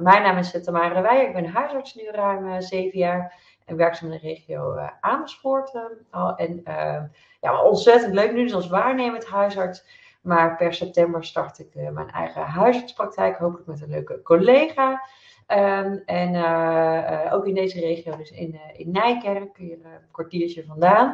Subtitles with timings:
[0.00, 1.26] Nou, mijn naam is Tamara de.
[1.26, 3.34] Ik ben huisarts nu ruim zeven jaar.
[3.64, 5.72] En werkzaam in de regio Amersfoort.
[6.10, 6.36] al.
[6.36, 6.62] En
[7.40, 10.04] ja, ontzettend leuk nu, dus als waarnemend huisarts.
[10.20, 13.36] Maar per september start ik mijn eigen huisartspraktijk.
[13.36, 15.02] Hopelijk met een leuke collega.
[15.48, 20.64] Um, en uh, ook in deze regio, dus in, uh, in Nijkerk, hier een kwartiertje
[20.64, 21.08] vandaan.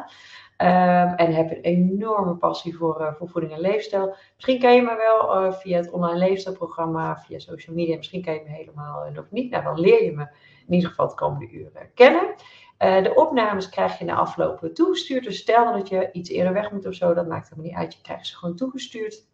[0.57, 4.15] Um, en heb een enorme passie voor, voor voeding en leefstijl.
[4.35, 7.95] Misschien ken je me wel via het online leefstijlprogramma, via social media.
[7.95, 9.51] Misschien ken je me helemaal nog niet.
[9.51, 10.27] Nou, dan leer je me
[10.67, 12.35] in ieder geval het komende uren kennen.
[12.77, 15.23] de opnames krijg je na afloop toegestuurd.
[15.23, 17.93] Dus stel dat je iets eerder weg moet of zo, dat maakt helemaal niet uit.
[17.93, 19.27] Je krijgt ze gewoon toegestuurd.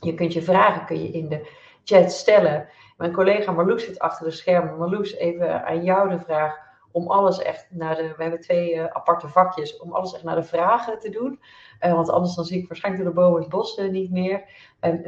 [0.00, 1.48] Je kunt je vragen kun je in de
[1.84, 2.68] chat stellen.
[2.96, 4.78] Mijn collega Marloes zit achter de schermen.
[4.78, 8.14] Marloes, even aan jou de vraag om alles echt naar de.
[8.16, 9.78] We hebben twee uh, aparte vakjes.
[9.78, 11.40] Om alles echt naar de vragen te doen.
[11.80, 14.44] Uh, want anders dan zie ik waarschijnlijk door de bomen het bos uh, niet meer.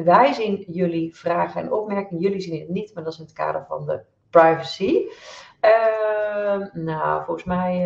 [0.04, 2.22] wij zien jullie vragen en opmerkingen.
[2.22, 4.00] Jullie zien het niet, maar dat is in het kader van de
[4.30, 5.06] privacy.
[5.60, 7.76] Ehm, nou, volgens mij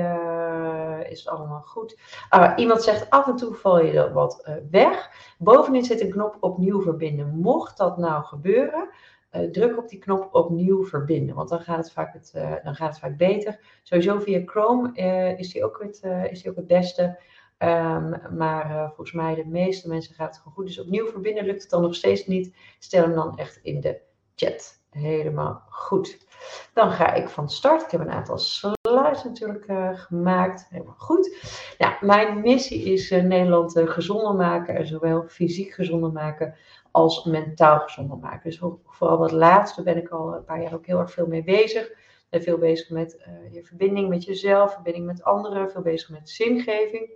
[1.09, 1.99] is het allemaal goed.
[2.29, 5.11] Ah, iemand zegt af en toe val je er wat weg.
[5.39, 7.39] Bovenin zit een knop opnieuw verbinden.
[7.41, 8.89] Mocht dat nou gebeuren,
[9.33, 12.75] uh, druk op die knop opnieuw verbinden, want dan gaat het vaak, het, uh, dan
[12.75, 13.61] gaat het vaak beter.
[13.83, 17.19] Sowieso via Chrome uh, is, die ook het, is ook het beste.
[17.63, 20.67] Um, maar volgens mij de meeste mensen gaat het gewoon goed.
[20.67, 22.57] Dus opnieuw verbinden lukt het dan nog steeds niet.
[22.79, 24.01] Stel hem dan echt in de
[24.35, 24.81] chat.
[24.91, 26.27] Helemaal goed.
[26.75, 27.83] Dan ga ik van start.
[27.83, 28.80] Ik heb een aantal slides
[29.25, 29.65] natuurlijk
[29.99, 30.67] gemaakt.
[30.71, 31.37] Helemaal goed.
[31.79, 34.75] Nou, mijn missie is Nederland gezonder maken.
[34.77, 36.55] En zowel fysiek gezonder maken
[36.91, 38.51] als mentaal gezonder maken.
[38.51, 41.45] Dus vooral dat laatste ben ik al een paar jaar ook heel erg veel mee
[41.45, 41.89] bezig.
[41.89, 46.31] Ik ben veel bezig met je verbinding met jezelf, verbinding met anderen, veel bezig met
[46.31, 47.11] zingeving.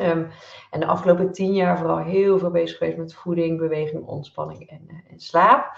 [0.00, 0.30] Um,
[0.70, 4.80] en de afgelopen tien jaar vooral heel veel bezig geweest met voeding, beweging, ontspanning en,
[4.88, 5.76] uh, en slaap.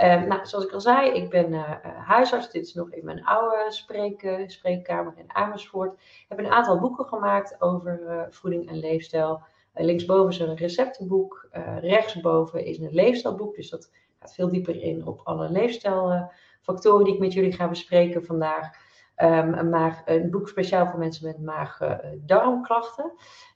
[0.00, 1.70] Um, nou, zoals ik al zei, ik ben uh,
[2.06, 2.50] huisarts.
[2.50, 5.92] Dit is nog in mijn oude spreek, spreekkamer in Amersfoort.
[5.92, 9.42] Ik heb een aantal boeken gemaakt over voeding en leefstijl.
[9.74, 11.48] linksboven is een receptenboek.
[11.80, 13.54] rechtsboven is een leefstijlboek.
[13.56, 13.90] Dus dat
[14.20, 18.85] gaat veel dieper in op alle leefstijlfactoren die ik met jullie ga bespreken vandaag.
[19.22, 23.12] Um, maar een boek speciaal voor mensen met maag-darmklachten.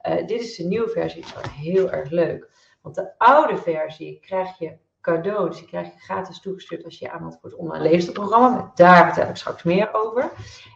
[0.09, 2.51] Uh, dit is de nieuwe versie, is heel erg leuk.
[2.83, 7.05] Want de oude versie krijg je cadeau, dus die krijg je gratis toegestuurd als je
[7.05, 8.71] je aanmeldt voor het online leefstijlprogramma.
[8.75, 10.33] Daar vertel ik straks meer over.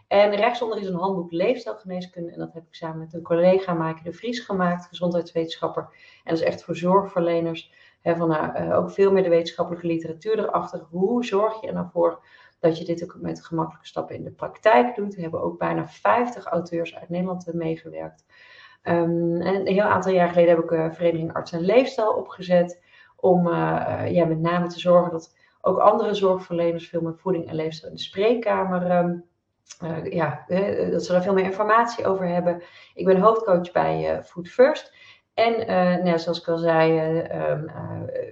[0.07, 2.31] En rechtsonder is een handboek leefstijlgeneeskunde.
[2.31, 5.83] En dat heb ik samen met een collega, Maaike de Vries, gemaakt, gezondheidswetenschapper.
[6.23, 10.39] En dat is echt voor zorgverleners van nou, uh, ook veel meer de wetenschappelijke literatuur
[10.39, 10.85] erachter.
[10.89, 12.25] Hoe zorg je er nou voor
[12.59, 15.15] dat je dit ook met gemakkelijke stappen in de praktijk doet?
[15.15, 18.25] We hebben ook bijna 50 auteurs uit Nederland meegewerkt.
[18.83, 22.83] Um, en een heel aantal jaar geleden heb ik uh, Vereniging Arts en Leefstijl opgezet.
[23.15, 27.55] Om uh, ja, met name te zorgen dat ook andere zorgverleners veel meer voeding en
[27.55, 29.13] leefstijl in de spreekkamer.
[29.83, 30.45] Uh, ja,
[30.91, 32.63] dat ze daar veel meer informatie over hebben.
[32.93, 34.93] Ik ben hoofdcoach bij Food First.
[35.33, 35.65] En
[36.03, 36.99] nou, zoals ik al zei,
[37.33, 37.61] uh,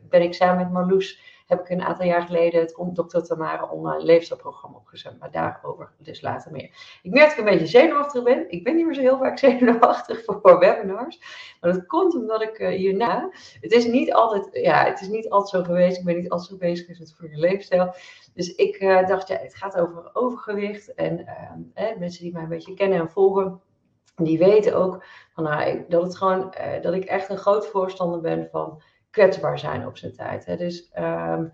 [0.10, 3.20] ben ik samen met Marloes, heb ik een aantal jaar geleden het Dr.
[3.20, 5.20] Tamara online leefstijlprogramma opgezet.
[5.20, 7.00] Maar daarover dus later meer.
[7.02, 8.52] Ik merk dat ik een beetje zenuwachtig ben.
[8.52, 11.20] Ik ben niet meer zo heel vaak zenuwachtig voor webinars.
[11.62, 13.30] Maar dat komt omdat ik hierna,
[13.62, 15.98] het is niet altijd, ja, het is niet altijd zo geweest.
[15.98, 17.94] Ik ben niet altijd zo bezig met voor je leefstijl.
[18.34, 20.94] Dus ik dacht, ja, het gaat over overgewicht.
[20.94, 21.26] En
[21.76, 23.62] ehm, mensen die mij een beetje kennen en volgen
[24.16, 28.22] die weten ook van, nou, dat, het gewoon, uh, dat ik echt een groot voorstander
[28.22, 28.82] ben van
[29.14, 30.46] kwetsbaar zijn op zijn tijd.
[30.46, 30.58] Hè.
[30.58, 31.54] Dus um,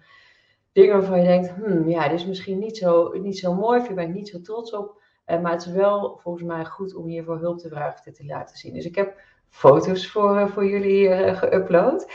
[0.72, 3.88] dingen waarvan je denkt, hmm, ja, dit is misschien niet zo, niet zo mooi, of
[3.88, 5.02] je bent niet zo trots op.
[5.26, 8.26] Uh, maar het is wel volgens mij goed om hiervoor hulp te vragen, dit te
[8.26, 8.74] laten zien.
[8.74, 12.12] Dus ik heb foto's voor, uh, voor jullie uh, geüpload.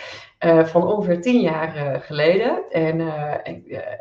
[0.64, 2.70] Van ongeveer tien jaar geleden.
[2.70, 2.98] En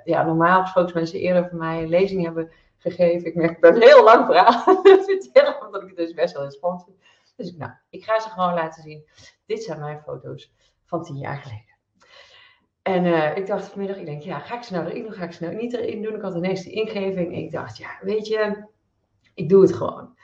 [0.03, 3.27] ja, normaal gesproken mensen eerder van mij een lezing hebben gegeven.
[3.27, 6.51] Ik merk, ik ben heel lang verhaal het vertellen, omdat ik het dus best wel
[6.51, 6.97] spannend vind.
[7.35, 9.09] Dus nou, ik ga ze gewoon laten zien.
[9.45, 10.53] Dit zijn mijn foto's
[10.93, 11.75] van tien jaar geleden.
[12.81, 15.23] En uh, ik dacht vanmiddag, ik denk, ja, ga ik ze nou erin doen, ga
[15.23, 16.15] ik ze nou niet erin doen?
[16.15, 18.67] Ik had ineens de ingeving ik dacht, ja, weet je,
[19.33, 20.17] ik doe het gewoon.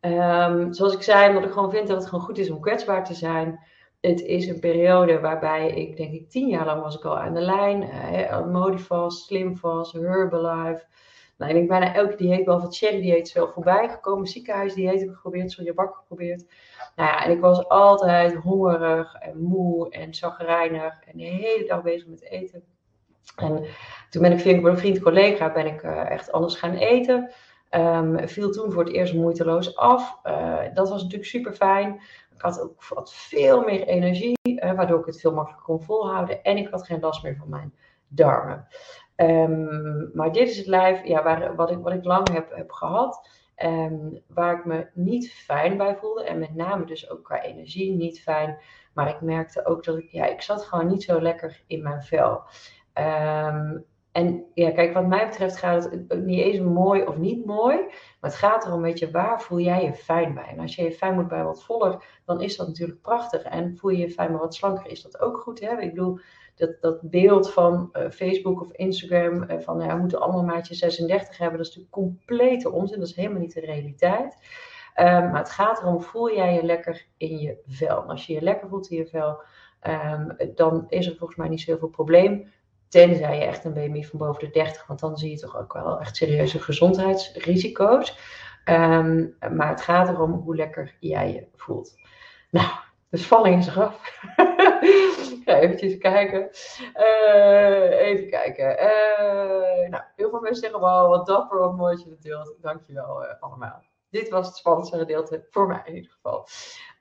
[0.00, 3.04] Um, zoals ik zei, omdat ik gewoon vind dat het gewoon goed is om kwetsbaar
[3.04, 3.60] te zijn.
[4.00, 7.34] Het is een periode waarbij ik, denk ik, tien jaar lang was ik al aan
[7.34, 7.82] de lijn.
[7.82, 10.84] Uh, Modifast, Slimfast, Herbalife.
[11.36, 14.26] Nou, ik denk bijna elke dieet, behalve het cherry dieet, is wel voorbij gekomen.
[14.26, 16.44] Ziekenhuisdieet heb ik geprobeerd, sojabak geprobeerd.
[16.96, 21.82] Nou ja, en ik was altijd hongerig en moe en zagrijnig en de hele dag
[21.82, 22.64] bezig met eten.
[23.36, 23.64] En
[24.10, 27.32] toen ben ik via een vriend collega ben ik uh, echt anders gaan eten.
[27.70, 30.18] Um, viel toen voor het eerst moeiteloos af.
[30.24, 32.00] Uh, dat was natuurlijk super fijn.
[32.34, 36.42] Ik had ook wat veel meer energie, uh, waardoor ik het veel makkelijker kon volhouden.
[36.42, 37.74] En ik had geen last meer van mijn
[38.08, 38.66] darmen.
[39.16, 42.70] Ehm, maar dit is het lijf ja, waar, wat, ik, wat ik lang heb, heb
[42.72, 43.28] gehad.
[43.64, 46.24] Um, waar ik me niet fijn bij voelde.
[46.24, 48.58] En met name dus ook qua energie niet fijn.
[48.94, 52.02] Maar ik merkte ook dat ik, ja, ik zat gewoon niet zo lekker in mijn
[52.02, 52.42] vel.
[52.94, 53.84] Um,
[54.16, 57.76] en ja, kijk, wat mij betreft gaat het niet eens mooi of niet mooi.
[58.20, 60.46] Maar het gaat erom, weet je, waar voel jij je fijn bij?
[60.46, 63.42] En als je je fijn moet bij wat voller, dan is dat natuurlijk prachtig.
[63.42, 65.60] En voel je je fijn bij wat slanker, is dat ook goed.
[65.60, 65.80] Hè?
[65.80, 66.18] Ik bedoel,
[66.56, 70.74] dat, dat beeld van uh, Facebook of Instagram, uh, van ja, we moeten allemaal maatje
[70.74, 72.98] 36 hebben, dat is natuurlijk complete onzin.
[72.98, 74.34] Dat is helemaal niet de realiteit.
[74.98, 78.02] Um, maar het gaat erom, voel jij je lekker in je vel?
[78.02, 79.42] Als je je lekker voelt in je vel,
[79.82, 82.52] um, dan is er volgens mij niet zoveel probleem.
[82.88, 85.72] Tenzij je echt een BMI van boven de 30, want dan zie je toch ook
[85.72, 88.18] wel echt serieuze gezondheidsrisico's.
[88.64, 91.94] Um, maar het gaat erom hoe lekker jij je voelt.
[92.50, 92.68] Nou,
[93.08, 94.00] de spanning is eraf.
[95.46, 96.50] ga kijken.
[96.96, 98.70] Uh, even kijken.
[98.70, 102.56] Uh, nou, heel veel mensen zeggen wel wat dapper, wat mooi dat je deelt.
[102.60, 103.82] Dankjewel uh, allemaal.
[104.10, 106.46] Dit was het spannendste gedeelte voor mij in ieder geval.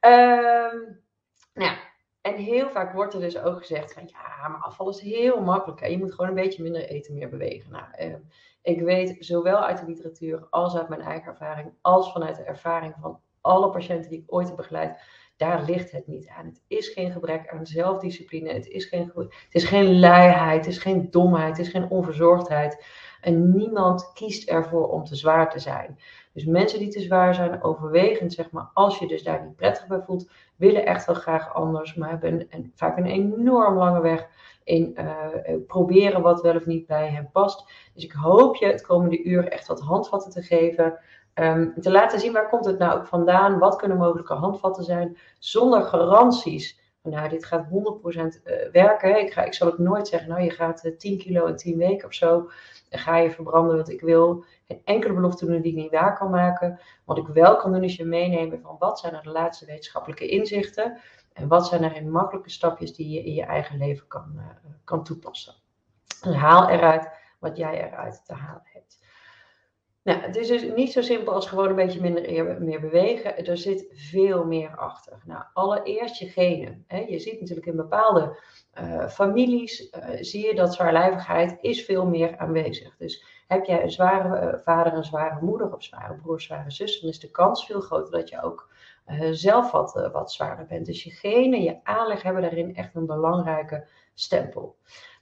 [0.02, 1.04] Um,
[1.54, 1.78] nou,
[2.22, 5.88] en heel vaak wordt er dus ook gezegd: van, ja, maar afval is heel makkelijk.
[5.88, 7.72] Je moet gewoon een beetje minder eten, meer bewegen.
[7.72, 8.16] Nou, eh,
[8.62, 12.96] ik weet zowel uit de literatuur als uit mijn eigen ervaring, als vanuit de ervaring
[13.00, 15.00] van alle patiënten die ik ooit heb begeleid.
[15.38, 16.46] Daar ligt het niet aan.
[16.46, 18.54] Het is geen gebrek aan zelfdiscipline.
[18.54, 20.66] Het is geen, het is geen luiheid.
[20.66, 21.58] Het is geen domheid.
[21.58, 22.86] Het is geen onverzorgdheid.
[23.22, 26.00] En niemand kiest ervoor om te zwaar te zijn.
[26.34, 29.88] Dus mensen die te zwaar zijn, overwegend zeg maar, als je dus daar niet prettig
[29.88, 34.28] bij voelt, willen echt wel graag anders, maar hebben een, vaak een enorm lange weg
[34.64, 35.28] in uh,
[35.68, 37.72] proberen wat wel of niet bij hen past.
[37.94, 41.00] Dus ik hoop je het komende uur echt wat handvatten te geven.
[41.40, 45.18] Um, te laten zien waar komt het nou ook vandaan, wat kunnen mogelijke handvatten zijn,
[45.40, 46.84] zonder garanties.
[47.02, 48.22] Nou, dit gaat 100% uh,
[48.72, 49.20] werken.
[49.20, 51.78] Ik, ga, ik zal ook nooit zeggen, nou je gaat uh, 10 kilo in 10
[51.78, 52.50] weken of zo.
[52.90, 56.30] Ga je verbranden wat ik wil geen enkele belofte doen die ik niet waar kan
[56.30, 56.80] maken.
[57.06, 60.28] Wat ik wel kan doen is je meenemen van wat zijn er de laatste wetenschappelijke
[60.28, 60.98] inzichten.
[61.34, 64.44] En wat zijn er in makkelijke stapjes die je in je eigen leven kan, uh,
[64.84, 65.54] kan toepassen.
[66.22, 67.10] En haal eruit
[67.40, 68.75] wat jij eruit te halen hebt.
[70.06, 73.46] Nou, het is dus niet zo simpel als gewoon een beetje minder meer bewegen.
[73.46, 75.22] Er zit veel meer achter.
[75.26, 76.84] Nou, allereerst je genen.
[76.88, 76.98] Hè.
[76.98, 78.40] Je ziet natuurlijk in bepaalde
[78.82, 82.96] uh, families, uh, zie je dat zwaarlijvigheid is veel meer aanwezig.
[82.98, 87.00] Dus heb jij een zware uh, vader, een zware moeder of zware broer, zware zus,
[87.00, 88.70] dan is de kans veel groter dat je ook
[89.32, 90.86] zelf wat, wat zwaarder bent.
[90.86, 94.76] Dus je genen, je aanleg hebben daarin echt een belangrijke stempel.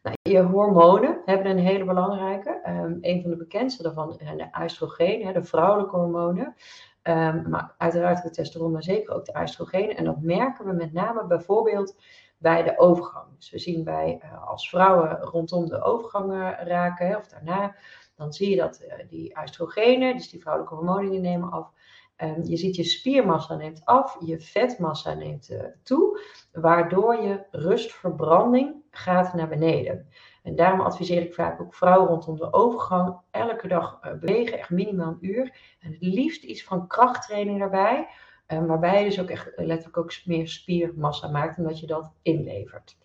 [0.04, 2.62] Nou, je hormonen hebben een hele belangrijke.
[2.68, 6.56] Um, een van de bekendste daarvan zijn de oestrogenen, de vrouwelijke hormonen.
[7.04, 9.98] Um, maar uiteraard de testosteron, maar zeker ook de oestrogenen.
[9.98, 11.96] En dat merken we met name bijvoorbeeld
[12.38, 13.26] bij de overgang.
[13.38, 16.32] Dus we zien bij uh, als vrouwen rondom de overgang
[16.64, 17.76] raken, of daarna,
[18.16, 21.72] dan zie je dat uh, die oestrogenen, dus die vrouwelijke hormonen, die nemen af.
[22.18, 26.20] Um, je ziet je spiermassa neemt af, je vetmassa neemt toe,
[26.54, 30.08] waardoor je rustverbranding gaat naar beneden.
[30.44, 34.70] En daarom adviseer ik vaak ook vrouwen rondom de overgang elke dag uh, bewegen, echt
[34.70, 35.58] minimaal een uur.
[35.80, 38.08] En het liefst iets van krachttraining daarbij,
[38.48, 42.98] uh, waarbij je dus ook echt letterlijk ook meer spiermassa maakt, omdat je dat inlevert.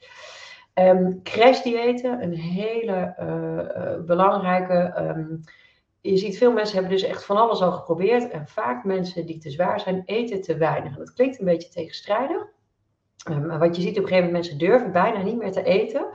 [0.74, 4.94] Um, crashdiëten, een hele uh, belangrijke.
[4.98, 5.40] Um,
[6.00, 8.30] je ziet veel mensen hebben dus echt van alles al geprobeerd.
[8.30, 10.96] En vaak mensen die te zwaar zijn, eten te weinig.
[10.96, 12.46] Dat klinkt een beetje tegenstrijdig.
[13.30, 15.62] Um, maar wat je ziet op een gegeven moment, mensen durven bijna niet meer te
[15.62, 16.06] eten.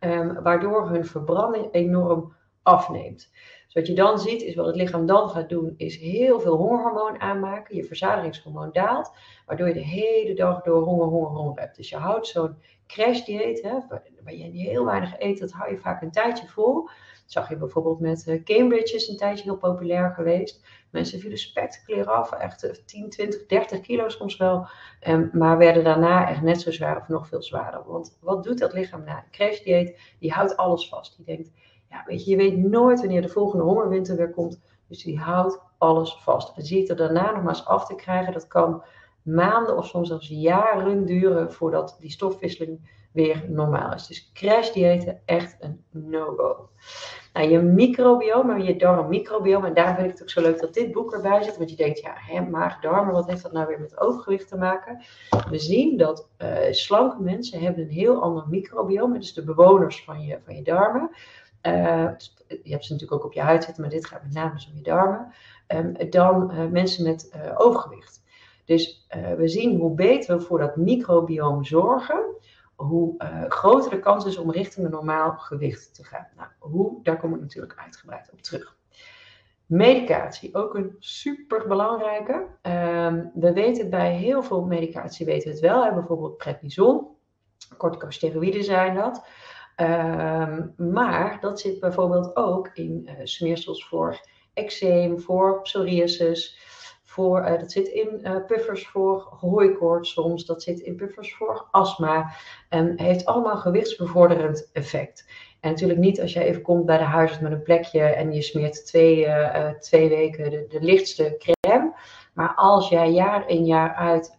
[0.00, 3.30] Um, waardoor hun verbranding enorm afneemt.
[3.64, 6.56] Dus wat je dan ziet, is wat het lichaam dan gaat doen, is heel veel
[6.56, 7.76] hongerhormoon aanmaken.
[7.76, 9.12] Je verzadigingshormoon daalt,
[9.46, 11.76] waardoor je de hele dag door honger, honger, honger hebt.
[11.76, 12.56] Dus je houdt zo'n
[12.86, 13.62] crashdieet,
[14.22, 16.88] waar je heel weinig eet, dat hou je vaak een tijdje vol
[17.32, 20.64] zag je bijvoorbeeld met uh, Cambridge is een tijdje heel populair geweest.
[20.90, 24.66] Mensen vielen spectaculair af, echt 10, 20, 30 kilo soms wel.
[25.08, 27.82] Um, maar werden daarna echt net zo zwaar of nog veel zwaarder.
[27.86, 30.00] Want wat doet dat lichaam na een crashdieet?
[30.18, 31.16] Die houdt alles vast.
[31.16, 31.50] Die denkt,
[31.90, 34.60] ja weet je, je weet nooit wanneer de volgende hongerwinter weer komt.
[34.88, 36.56] Dus die houdt alles vast.
[36.56, 38.82] En ziet er daarna nog maar eens af te krijgen, dat kan
[39.22, 44.06] maanden of soms zelfs jaren duren voordat die stofwisseling weer normaal is.
[44.06, 46.68] Dus crashdiëten echt een no-go.
[47.32, 50.92] Nou, je microbiome, je darmmicrobiome, en daar vind ik het ook zo leuk dat dit
[50.92, 53.80] boek erbij zit, want je denkt, ja, hè, maag, darmen, wat heeft dat nou weer
[53.80, 55.02] met overgewicht te maken?
[55.50, 60.20] We zien dat uh, slanke mensen hebben een heel ander microbiome, dus de bewoners van
[60.20, 61.10] je, van je darmen.
[61.62, 62.08] Uh,
[62.62, 64.76] je hebt ze natuurlijk ook op je huid zitten, maar dit gaat met name om
[64.76, 65.32] je darmen.
[65.68, 68.22] Um, dan mensen met overgewicht.
[68.64, 72.24] Dus we zien hoe beter we voor dat microbiome zorgen,
[72.76, 76.28] hoe uh, groter de kans is om richting een normaal gewicht te gaan.
[76.36, 78.76] Nou, hoe, daar kom ik natuurlijk uitgebreid op terug.
[79.66, 82.32] Medicatie, ook een super belangrijke.
[82.62, 85.94] Um, we weten bij heel veel medicatie weten we het wel.
[85.94, 87.06] Bijvoorbeeld prednison,
[87.76, 89.26] corticosteroïden zijn dat.
[89.76, 94.20] Um, maar dat zit bijvoorbeeld ook in uh, smeersels voor
[94.54, 96.58] eczeem, voor psoriasis,
[97.12, 101.66] voor, uh, dat zit in uh, puffers voor hooikoorts soms, dat zit in puffers voor
[101.70, 102.32] astma
[102.68, 105.26] en heeft allemaal gewichtsbevorderend effect.
[105.60, 108.42] En natuurlijk niet als jij even komt bij de huisarts met een plekje en je
[108.42, 111.94] smeert twee, uh, twee weken de, de, lichtste crème.
[112.34, 114.36] Maar als jij jaar in jaar uit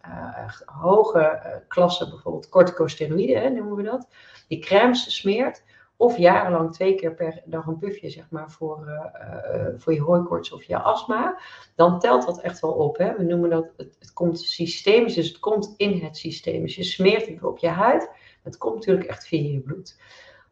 [0.66, 4.08] hoge klassen, bijvoorbeeld corticosteroïden noemen we dat,
[4.48, 5.64] die crèmes smeert,
[6.04, 10.52] of jarenlang twee keer per dag een puffje, zeg maar, voor, uh, voor je hooikoorts
[10.52, 11.40] of je astma,
[11.76, 12.98] dan telt dat echt wel op.
[12.98, 13.16] Hè?
[13.16, 16.62] We noemen dat, het, het, komt systemisch, dus het komt in het systeem.
[16.62, 18.10] Dus je smeert het op je huid,
[18.44, 20.02] het komt natuurlijk echt via je bloed.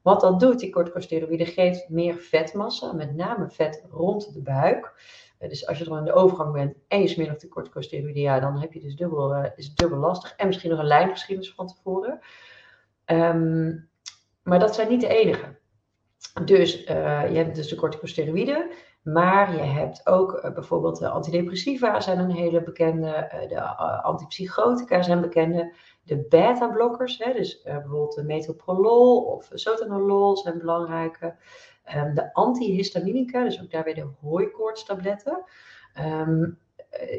[0.02, 4.94] Wat dat doet, die corticosteroïde, geeft meer vetmassa, met name vet rond de buik.
[5.40, 8.60] Dus als je dan in de overgang bent en je smeert de corticosteroïde, ja, dan
[8.60, 10.36] heb je dus dubbel, is dubbel lastig.
[10.36, 12.20] En misschien nog een lijngeschiedenis van tevoren.
[13.06, 13.90] Um,
[14.44, 15.60] maar dat zijn niet de enige.
[16.46, 18.70] Dus uh, je hebt dus de corticosteroïden,
[19.04, 23.62] maar je hebt ook uh, bijvoorbeeld de antidepressiva zijn een hele bekende, uh, de
[24.02, 31.36] antipsychotica zijn bekende, de beta-blokkers, dus bijvoorbeeld de metoprolol of sotanolol zijn belangrijke,
[31.96, 35.44] um, de antihistaminica, dus ook daar weer de hooikoortstabletten.
[36.00, 36.60] Um,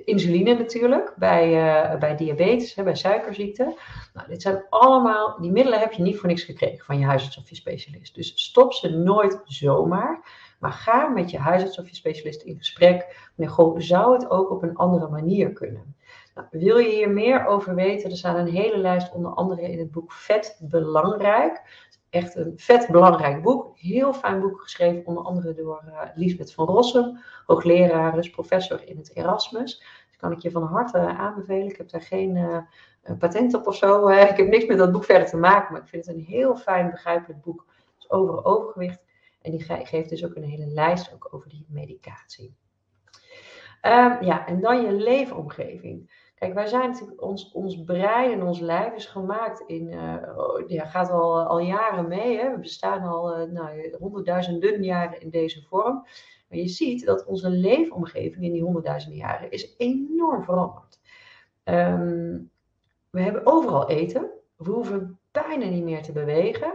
[0.05, 3.79] insuline natuurlijk bij, uh, bij diabetes, hè, bij suikerziekte.
[4.15, 7.39] Nou, dit zijn allemaal, die middelen heb je niet voor niks gekregen van je huisarts
[7.39, 8.15] of je specialist.
[8.15, 10.25] Dus stop ze nooit zomaar,
[10.59, 13.31] maar ga met je huisarts of je specialist in gesprek.
[13.47, 15.97] goh, zou het ook op een andere manier kunnen?
[16.35, 18.11] Nou, wil je hier meer over weten?
[18.11, 21.63] Er staat een hele lijst, onder andere in het boek Vet Belangrijk
[22.13, 23.79] echt een vet belangrijk boek.
[23.79, 28.97] Heel fijn boek geschreven, onder andere door uh, Lisbeth van Rossum, hoogleraar, dus professor in
[28.97, 29.79] het Erasmus.
[30.09, 31.69] Dus kan ik je van harte aanbevelen.
[31.69, 32.59] Ik heb daar geen uh,
[33.19, 34.09] patent op of zo.
[34.33, 36.57] ik heb niks met dat boek verder te maken, maar ik vind het een heel
[36.57, 37.67] fijn, begrijpelijk boek.
[38.09, 39.03] Over overgewicht.
[39.43, 42.55] En die geeft dus ook een hele lijst ook over die medicatie.
[43.83, 46.11] Um, ja, en dan je leefomgeving.
[46.43, 50.17] Kijk, wij zijn natuurlijk, ons, ons brein en ons lijf is gemaakt in, uh,
[50.67, 52.39] ja, gaat al, al jaren mee.
[52.39, 52.51] Hè?
[52.51, 55.95] We bestaan al uh, nou, honderdduizenden jaren in deze vorm.
[56.49, 61.01] Maar je ziet dat onze leefomgeving in die honderdduizenden jaren is enorm veranderd.
[61.65, 62.51] Um,
[63.11, 64.31] we hebben overal eten.
[64.57, 66.75] We hoeven bijna niet meer te bewegen.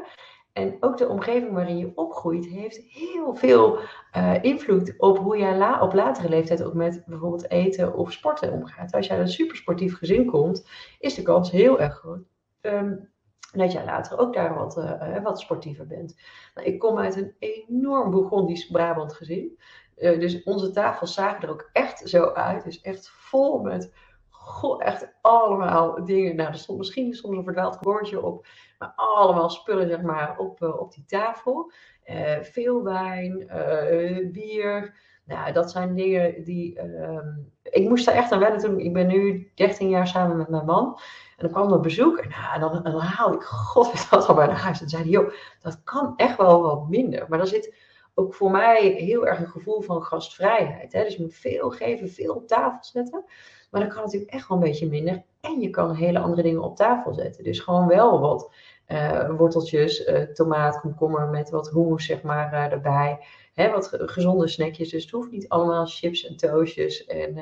[0.57, 3.79] En ook de omgeving waarin je opgroeit heeft heel veel
[4.17, 8.93] uh, invloed op hoe jij op latere leeftijd ook met bijvoorbeeld eten of sporten omgaat.
[8.93, 12.23] Als jij uit een supersportief gezin komt, is de kans heel erg groot
[12.61, 13.09] um,
[13.51, 16.19] dat jij later ook daar wat, uh, wat sportiever bent.
[16.53, 19.59] Nou, ik kom uit een enorm Bourgondisch Brabant gezin.
[19.95, 22.63] Dus onze tafels zagen er ook echt zo uit.
[22.63, 23.93] Dus echt vol met
[24.29, 26.35] goh, echt allemaal dingen.
[26.35, 28.45] Nou, er stond misschien soms een verdwaald woordje op.
[28.77, 31.71] Maar allemaal spullen, zeg maar, op, uh, op die tafel.
[32.05, 34.95] Uh, veel wijn, uh, bier.
[35.25, 36.79] Nou, dat zijn dingen die.
[36.79, 37.27] Ehm,
[37.63, 38.79] ik moest daar echt aan wennen toen.
[38.79, 40.99] Ik ben nu 13 jaar samen met mijn man.
[41.37, 42.17] En dan kwam er bezoek.
[42.17, 44.81] En, en dan, haalde ik, god, weet dat al bij naar huis.
[44.81, 45.31] En zei hij, joh,
[45.61, 47.25] dat kan echt wel wat minder.
[47.29, 47.75] Maar dan zit
[48.13, 50.93] ook voor mij heel erg een gevoel van gastvrijheid.
[50.93, 51.03] Hè?
[51.03, 53.25] Dus je moet veel geven, veel op tafel zetten.
[53.69, 55.23] Maar dan kan natuurlijk echt wel een beetje minder.
[55.41, 57.43] En je kan hele andere dingen op tafel zetten.
[57.43, 58.51] Dus gewoon wel wat
[58.87, 63.25] uh, worteltjes, uh, tomaat, komkommer met wat hummus zeg maar uh, erbij.
[63.55, 64.89] Wat gezonde snackjes.
[64.89, 67.37] Dus het hoeft niet allemaal chips en toastjes en,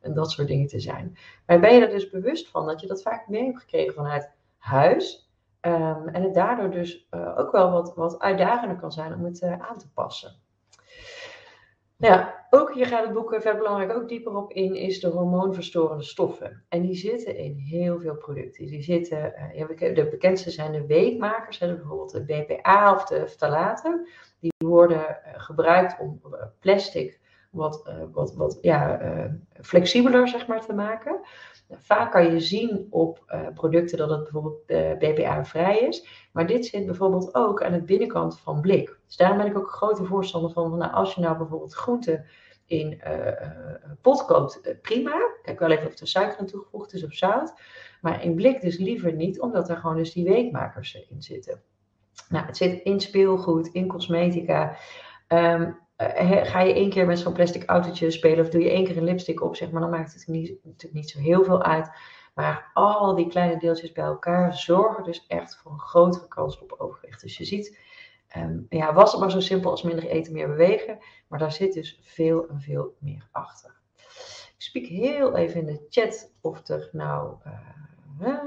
[0.00, 1.16] en dat soort dingen te zijn.
[1.46, 4.30] Maar ben je er dus bewust van dat je dat vaak mee hebt gekregen vanuit
[4.58, 5.30] huis.
[5.60, 9.78] Um, en het daardoor dus ook wel wat, wat uitdagender kan zijn om het aan
[9.78, 10.32] te passen.
[12.00, 16.02] Ja, ook hier gaat het boek verder belangrijk ook dieper op in, is de hormoonverstorende
[16.02, 16.64] stoffen.
[16.68, 18.66] En die zitten in heel veel producten.
[18.66, 24.08] Die zitten, ja, de bekendste zijn de weekmakers, hè, bijvoorbeeld de BPA of de ftalaten.
[24.40, 29.00] Die worden uh, gebruikt om uh, plastic wat, wat, wat ja,
[29.60, 31.20] flexibeler zeg maar, te maken.
[31.70, 34.66] Vaak kan je zien op uh, producten dat het bijvoorbeeld
[34.98, 36.28] BPA-vrij is.
[36.32, 38.98] Maar dit zit bijvoorbeeld ook aan de binnenkant van blik.
[39.06, 42.24] Dus daarom ben ik ook een grote voorstander van, nou, als je nou bijvoorbeeld groenten
[42.66, 43.02] in
[44.00, 45.16] pot koopt, prima.
[45.42, 47.54] Kijk wel even of er suiker aan toegevoegd is of zout.
[48.00, 51.62] Maar in blik dus liever niet, omdat er gewoon dus die weekmakers in zitten.
[52.28, 54.76] Nou, het zit in speelgoed, in cosmetica.
[55.28, 58.84] Um, uh, ga je één keer met zo'n plastic autootje spelen of doe je één
[58.84, 61.62] keer een lipstick op, zeg maar, dan maakt het niet, natuurlijk niet zo heel veel
[61.62, 61.90] uit.
[62.34, 66.74] Maar al die kleine deeltjes bij elkaar zorgen dus echt voor een grotere kans op
[66.78, 67.20] overgewicht.
[67.20, 67.78] Dus je ziet,
[68.36, 70.98] um, ja, was het maar zo simpel als minder eten, meer bewegen.
[71.28, 73.78] Maar daar zit dus veel en veel meer achter.
[74.56, 77.34] Ik spreek heel even in de chat of er nou.
[78.20, 78.38] Uh,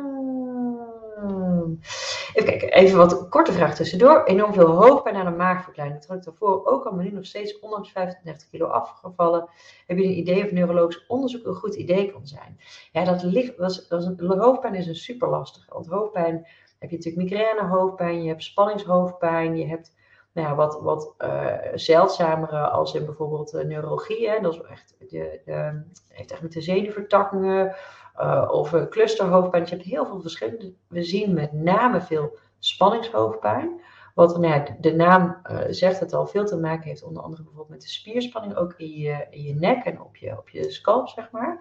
[2.34, 4.24] Even kijken, even wat korte vraag tussendoor.
[4.24, 6.00] Enorm veel hoofdpijn aan de maagverkleining.
[6.00, 9.50] Dat had ik daarvoor ook al, maar nu nog steeds ondanks 35 kilo afgevallen.
[9.88, 12.60] Heb je een idee of neurologisch onderzoek een goed idee kan zijn?
[12.92, 15.66] Ja, dat ligt, is, een, hoofdpijn is een super lastig.
[15.70, 16.48] Want hoofdpijn
[16.80, 19.94] heb je natuurlijk migraine hoofdpijn, je hebt spanningshoofdpijn, je hebt
[20.34, 24.30] nou ja, wat, wat uh, zeldzamere als in bijvoorbeeld uh, neurologie.
[24.30, 24.40] Hè?
[24.40, 27.76] Dat is echt, de, de, heeft echt met de zenuwvertakkingen
[28.20, 29.62] uh, of een clusterhoofdpijn.
[29.62, 30.74] Dus je hebt heel veel verschillende.
[30.88, 33.82] We zien met name veel spanningshoofdpijn.
[34.14, 37.74] Wat nou de naam uh, zegt het al, veel te maken heeft onder andere bijvoorbeeld
[37.74, 41.32] met de spierspanning, ook in je, je nek en op je, op je scalp, zeg
[41.32, 41.52] maar.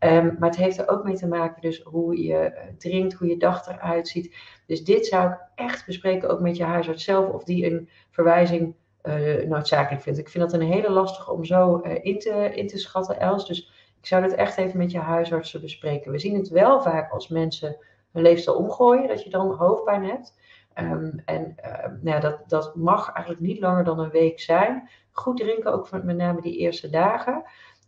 [0.00, 3.28] Um, maar het heeft er ook mee te maken dus hoe je uh, drinkt, hoe
[3.28, 4.36] je dag eruit ziet.
[4.66, 8.74] Dus dit zou ik echt bespreken ook met je huisarts zelf, of die een verwijzing
[9.02, 10.18] uh, noodzakelijk vindt.
[10.18, 13.46] Ik vind dat een hele lastige om zo in, te, in te schatten, Els.
[13.46, 13.75] Dus
[14.06, 16.12] ik zou dit echt even met je huisartsen bespreken.
[16.12, 17.76] We zien het wel vaak als mensen
[18.12, 20.38] hun leefstijl omgooien, dat je dan hoofdpijn hebt.
[20.78, 24.88] Um, en uh, nou ja, dat, dat mag eigenlijk niet langer dan een week zijn.
[25.10, 27.44] Goed drinken, ook met name die eerste dagen.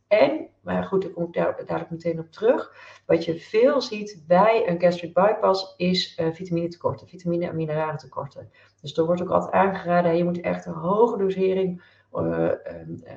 [0.09, 2.75] En, maar goed, daar kom ik daar, dadelijk meteen op terug.
[3.07, 8.51] Wat je veel ziet bij een gastric bypass is uh, vitamine-tekorten, vitamine- en mineralentekorten.
[8.81, 11.83] Dus er wordt ook altijd aangeraden, je moet echt een hoge dosering
[12.13, 12.51] uh,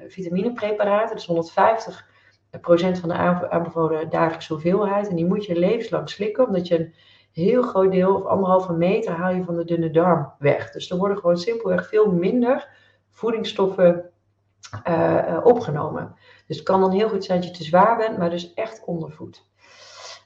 [0.07, 2.09] vitaminepreparaten, dus 150
[2.59, 3.15] procent van de
[3.49, 5.09] aanbevolen dagelijkse hoeveelheid.
[5.09, 6.93] En die moet je levenslang slikken, omdat je een
[7.31, 10.71] heel groot deel, of anderhalve meter, haal je van de dunne darm weg.
[10.71, 12.69] Dus er worden gewoon simpelweg veel minder
[13.09, 14.09] voedingsstoffen
[14.87, 16.15] uh, opgenomen.
[16.47, 18.85] Dus het kan dan heel goed zijn dat je te zwaar bent, maar dus echt
[18.85, 19.49] ondervoed.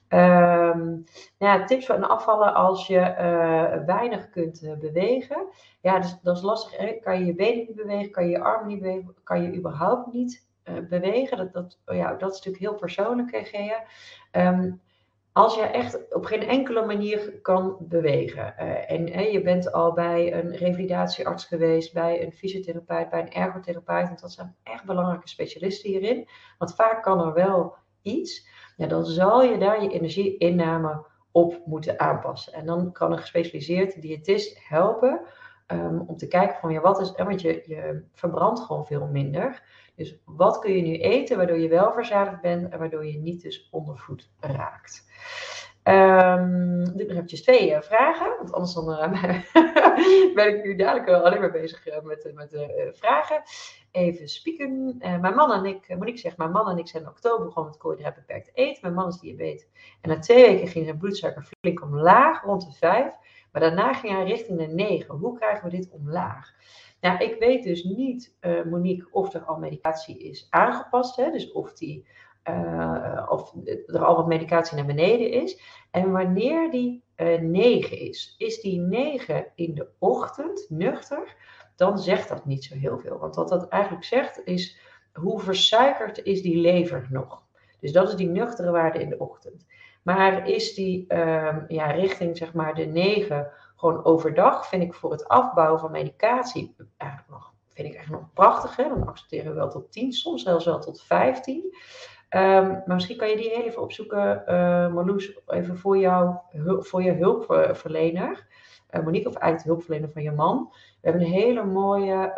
[0.10, 1.05] Um,
[1.38, 5.48] nou ja, tips voor afvallen als je uh, weinig kunt bewegen.
[5.82, 6.77] Ja, dus, dat is lastig.
[6.77, 7.00] Hè?
[7.01, 8.12] Kan je je benen niet bewegen?
[8.12, 9.15] Kan je je armen niet bewegen?
[9.24, 10.45] Kan je überhaupt niet
[10.89, 11.38] bewegen?
[11.38, 13.84] Dat, dat, oh ja, dat is natuurlijk heel persoonlijk, Gea.
[14.32, 14.82] Um,
[15.32, 20.34] als je echt op geen enkele manier kan bewegen uh, en je bent al bij
[20.34, 25.89] een revalidatiearts geweest, bij een fysiotherapeut, bij een ergotherapeut, en dat zijn echt belangrijke specialisten
[25.89, 28.47] hierin, want vaak kan er wel iets,
[28.78, 32.54] ja, dan zal je daar je energieinname op moeten aanpassen.
[32.54, 35.21] En dan kan een gespecialiseerd diëtist helpen
[35.67, 39.63] um, om te kijken van ja, wat is, want je, je verbrandt gewoon veel minder.
[39.95, 43.41] Dus wat kun je nu eten waardoor je wel verzadigd bent en waardoor je niet
[43.41, 45.05] dus ondervoed raakt.
[45.88, 49.12] Um, ik nog eventjes twee uh, vragen, want anders dan, uh,
[50.36, 53.41] ben ik nu dadelijk alleen maar bezig uh, met, met vragen.
[53.91, 54.95] Even spieken.
[54.97, 57.81] mijn man en ik, Monique zegt, mijn man en ik zijn in oktober begonnen met
[57.81, 58.81] koolhydraat beperkt eten.
[58.81, 59.67] Mijn man is diabetes.
[60.01, 63.13] En na twee weken ging zijn bloedsuiker flink omlaag, rond de 5.
[63.51, 65.15] Maar daarna ging hij richting de 9.
[65.15, 66.53] Hoe krijgen we dit omlaag?
[67.06, 68.36] Nou, ik weet dus niet,
[68.70, 71.15] Monique, of er al medicatie is aangepast.
[71.15, 71.32] Hè?
[71.32, 72.06] Dus of die
[72.50, 73.54] uh, of
[73.86, 75.62] er al wat medicatie naar beneden is.
[75.91, 81.36] En wanneer die uh, 9 is, is die 9 in de ochtend nuchter,
[81.76, 83.18] dan zegt dat niet zo heel veel.
[83.18, 84.80] Want wat dat eigenlijk zegt is
[85.13, 87.44] hoe versuikerd is die lever nog.
[87.80, 89.65] Dus dat is die nuchtere waarde in de ochtend.
[90.04, 95.12] Maar is die uh, ja, richting zeg maar de 9 gewoon overdag, vind ik voor
[95.12, 98.76] het afbouwen van medicatie eigenlijk nog, vind ik eigenlijk nog prachtig.
[98.76, 98.90] Hè?
[98.90, 101.64] Dan accepteren we wel tot 10, soms zelfs wel tot 15.
[102.30, 106.36] Um, maar misschien kan je die even opzoeken, uh, Marloes, even voor, jou,
[106.80, 108.48] voor je hulpverlener.
[108.92, 110.70] Uh, Monique, of eigenlijk de hulpverlener van je man.
[110.72, 112.36] We hebben een hele mooie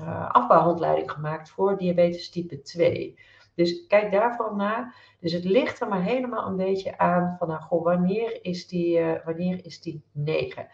[0.00, 3.18] uh, afbouwhandleiding gemaakt voor diabetes type 2.
[3.56, 4.92] Dus kijk daarvan na.
[5.20, 9.00] Dus het ligt er maar helemaal een beetje aan van, nou, goh, wanneer is die,
[9.24, 10.68] wanneer is die 9?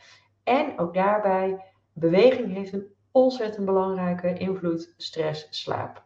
[0.45, 6.03] En ook daarbij, beweging heeft een ontzettend belangrijke invloed, stress, slaap.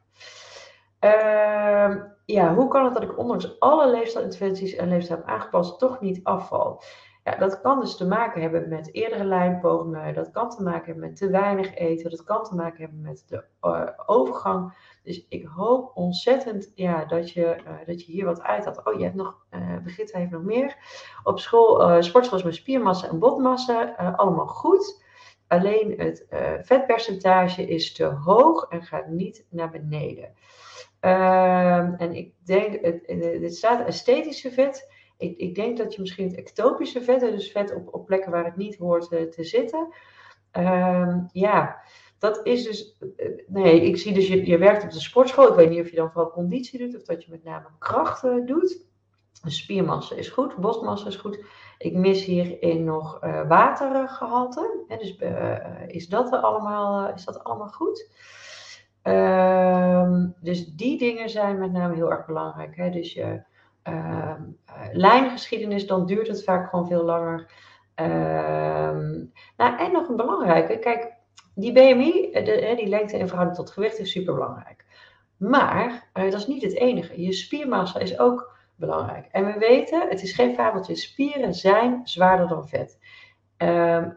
[1.00, 6.20] Uh, ja, hoe kan het dat ik ondanks alle leefstijlinterventies en leefstijl aangepast toch niet
[6.24, 6.82] afval?
[7.26, 11.08] Ja, dat kan dus te maken hebben met eerdere lijnpogingen, dat kan te maken hebben
[11.08, 14.74] met te weinig eten, dat kan te maken hebben met de uh, overgang.
[15.02, 18.84] Dus ik hoop ontzettend ja, dat, je, uh, dat je hier wat uit had.
[18.84, 20.76] Oh, je hebt nog, uh, Brigitte heeft nog meer.
[21.22, 25.04] Op school, sportschool met spiermassa en botmassa, allemaal goed.
[25.46, 26.26] Alleen het
[26.62, 30.34] vetpercentage is te hoog en gaat niet naar beneden.
[31.00, 32.80] Uh, en ik denk,
[33.42, 34.94] het staat esthetische vet.
[35.18, 38.44] Ik, ik, denk dat je misschien het ectopische vet, dus vet op, op plekken waar
[38.44, 39.88] het niet hoort uh, te zitten.
[40.58, 41.80] Uh, ja,
[42.18, 42.96] dat is dus.
[43.16, 45.48] Uh, nee, ik zie dus, je, je werkt op de sportschool.
[45.48, 48.46] Ik weet niet of je dan vooral conditie doet of dat je met name krachten
[48.46, 48.84] doet.
[49.44, 51.44] spiermassa is goed, bosmassa is goed.
[51.78, 54.84] Ik mis hierin nog uh, watergehalte.
[54.88, 55.16] Hè, dus
[55.86, 58.10] is, dat allemaal, is dat allemaal goed?
[59.02, 62.76] Ehm, dus die dingen zijn met name heel erg belangrijk.
[62.76, 62.90] Hè?
[62.90, 63.42] Dus je
[63.88, 64.34] uh,
[64.92, 67.50] lijngeschiedenis, dan duurt het vaak gewoon veel langer.
[67.94, 69.24] Ehm,
[69.56, 71.12] nou, en nog een belangrijke, kijk,
[71.54, 74.84] die BMI, de, die lengte in verhouding tot gewicht, is super belangrijk.
[75.36, 77.22] Maar uh, dat is niet het enige.
[77.22, 79.28] Je spiermassa is ook belangrijk.
[79.30, 82.98] En we weten, het is geen fabeltje, spieren zijn zwaarder dan vet.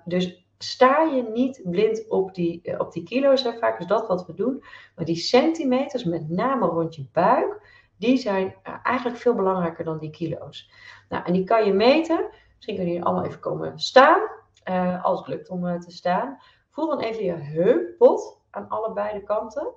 [0.05, 3.43] dus sta je niet blind op die, eh, op die kilo's.
[3.43, 3.53] Hè.
[3.58, 4.63] Vaak is dat wat we doen.
[4.95, 7.62] Maar die centimeters, met name rond je buik,
[7.99, 10.71] die zijn eh, eigenlijk veel belangrijker dan die kilo's.
[11.09, 12.29] Nou, en die kan je meten.
[12.55, 14.38] Misschien kun je allemaal even komen staan.
[14.69, 16.38] Uh, als het lukt om te staan.
[16.69, 19.73] Voel dan even je heuppot aan allebei de kanten.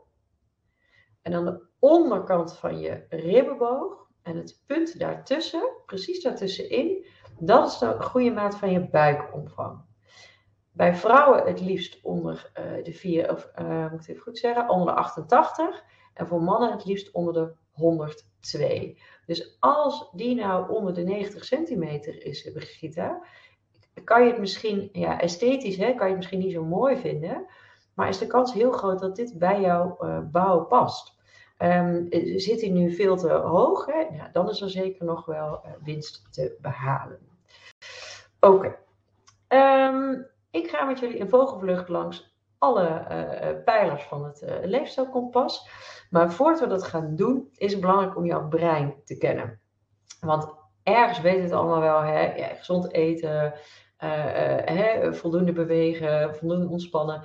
[1.22, 4.06] En aan de onderkant van je ribbenboog.
[4.22, 7.06] En het punt daartussen, precies daartussenin,
[7.38, 9.80] dat is de goede maat van je buikomvang.
[10.72, 12.50] Bij vrouwen het liefst onder
[12.82, 13.50] de 4, of
[13.90, 15.84] moet ik even goed zeggen, onder de 88.
[16.14, 18.98] En voor mannen het liefst onder de 102.
[19.26, 23.26] Dus als die nou onder de 90 centimeter is, Brigitte,
[24.04, 27.46] kan je het misschien, ja, esthetisch hè, kan je het misschien niet zo mooi vinden.
[27.94, 31.20] Maar is de kans heel groot dat dit bij jouw uh, bouw past.
[31.58, 32.06] Um,
[32.36, 34.00] zit hij nu veel te hoog, hè?
[34.00, 37.18] Ja, dan is er zeker nog wel winst te behalen.
[38.40, 38.76] Oké.
[39.48, 42.31] Um, ik ga met jullie in vogelvlucht langs
[42.62, 45.68] alle uh, pijlers van het uh, leefstijlkompas.
[46.10, 49.60] Maar voordat we dat gaan doen, is het belangrijk om jouw brein te kennen.
[50.20, 52.34] Want ergens weet het allemaal wel, hè?
[52.34, 53.54] Ja, gezond eten,
[53.96, 55.14] hè?
[55.14, 57.22] voldoende bewegen, voldoende ontspannen.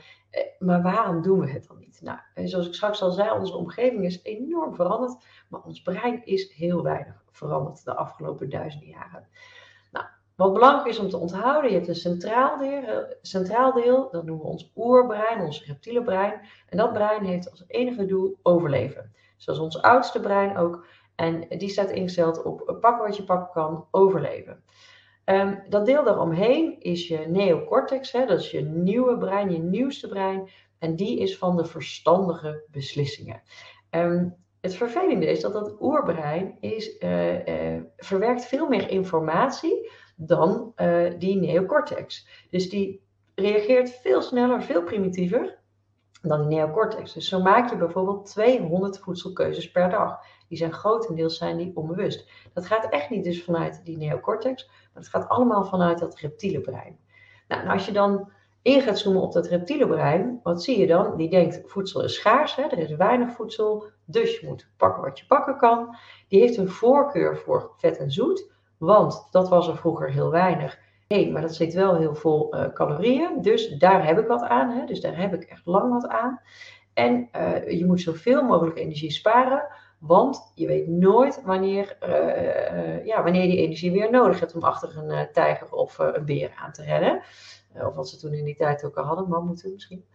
[0.60, 2.02] maar waarom doen we het dan niet?
[2.02, 6.54] Nou, zoals ik straks al zei, onze omgeving is enorm veranderd, maar ons brein is
[6.54, 9.28] heel weinig veranderd de afgelopen duizenden jaren.
[10.38, 14.26] Wat belangrijk is om te onthouden, je hebt een centraal deel, eh, centraal deel, dat
[14.26, 16.42] noemen we ons oerbrein, ons reptiele brein.
[16.70, 19.14] En dat brein heeft als enige doel overleven.
[19.38, 20.86] Zoals ons oudste brein ook.
[21.16, 24.64] En die staat ingesteld op pakken wat je pakken kan, overleven.
[25.26, 30.08] Um, dat deel daaromheen is je neocortex, hè, dat is je nieuwe brein, je nieuwste
[30.08, 30.50] brein.
[30.80, 33.42] En die is van de verstandige beslissingen.
[33.92, 40.74] Um, het vervelende is dat dat oerbrein is, uh, uh, verwerkt veel meer informatie dan
[40.76, 42.28] uh, die neocortex.
[42.50, 43.02] Dus die
[43.36, 45.58] reageert veel sneller, veel primitiever
[46.22, 47.14] dan die neocortex.
[47.14, 50.20] Dus zo maak je bijvoorbeeld 200 voedselkeuzes per dag.
[50.48, 52.30] Die zijn grotendeels zijn die onbewust.
[52.54, 56.62] Dat gaat echt niet dus vanuit die neocortex, maar het gaat allemaal vanuit dat reptiele
[56.62, 57.00] brein.
[57.48, 61.18] Nou, als je dan in gaat zoomen op dat reptiele brein, wat zie je dan?
[61.18, 62.62] Die denkt voedsel is schaars, hè?
[62.62, 65.96] er is weinig voedsel, dus je moet pakken wat je pakken kan.
[66.28, 68.52] Die heeft een voorkeur voor vet en zoet.
[68.78, 70.80] Want dat was er vroeger heel weinig.
[71.08, 73.42] Hé, maar dat zit wel heel vol uh, calorieën.
[73.42, 74.70] Dus daar heb ik wat aan.
[74.70, 74.86] Hè?
[74.86, 76.42] Dus daar heb ik echt lang wat aan.
[76.94, 79.68] En uh, je moet zoveel mogelijk energie sparen.
[80.00, 84.64] Want je weet nooit wanneer, uh, ja, wanneer je die energie weer nodig hebt om
[84.64, 87.22] achter een tijger of een beer aan te rennen.
[87.74, 90.06] of wat ze toen in die tijd ook al hadden, mammoeten misschien.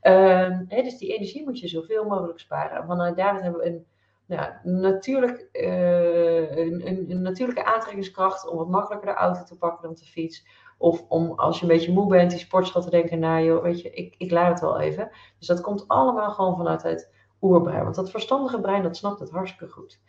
[0.00, 2.76] Ehm, dus die energie moet je zoveel mogelijk sparen.
[2.76, 3.86] En vanuit daar hebben we een
[4.32, 9.94] ja, natuurlijk, uh, een, een, natuurlijke aantrekkingskracht om wat makkelijker de auto te pakken dan
[9.94, 10.46] de fiets.
[10.78, 13.80] Of om als je een beetje moe bent, die sportschool te denken, nou joh, weet
[13.80, 15.10] je, ik, ik laat het wel even.
[15.38, 17.82] Dus dat komt allemaal gewoon vanuit het oerbrein.
[17.82, 20.00] Want dat verstandige brein, dat snapt het hartstikke goed.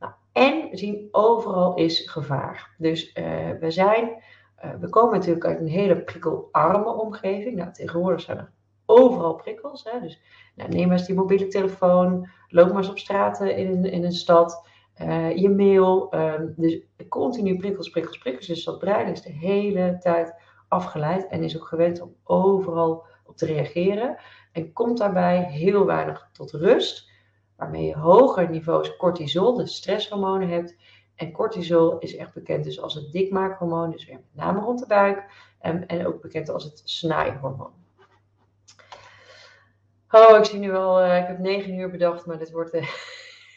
[0.00, 2.74] Nou, en zien overal is gevaar.
[2.78, 4.22] Dus uh, we zijn,
[4.64, 7.56] uh, we komen natuurlijk uit een hele prikkelarme omgeving.
[7.56, 8.52] Nou, tegenwoordig zijn er
[8.92, 9.84] overal prikkels.
[9.84, 10.00] Hè?
[10.00, 10.20] Dus
[10.54, 14.12] nou, neem maar eens die mobiele telefoon, loop maar eens op straten in, in een
[14.12, 14.68] stad,
[15.02, 16.14] uh, je mail.
[16.14, 18.46] Um, dus continu prikkels, prikkels, prikkels.
[18.46, 20.34] Dus dat brein is de hele tijd
[20.68, 24.16] afgeleid en is ook gewend om overal op te reageren.
[24.52, 27.10] En komt daarbij heel weinig tot rust,
[27.56, 30.76] waarmee je hoger niveaus cortisol, de stresshormonen, hebt.
[31.14, 34.86] En cortisol is echt bekend dus als het dikmaakhormoon, dus weer met name rond de
[34.86, 35.24] buik.
[35.58, 37.81] En, en ook bekend als het snijhormoon.
[40.14, 42.74] Oh, ik zie nu al, uh, ik heb negen uur bedacht, maar dit wordt.
[42.74, 42.82] Uh,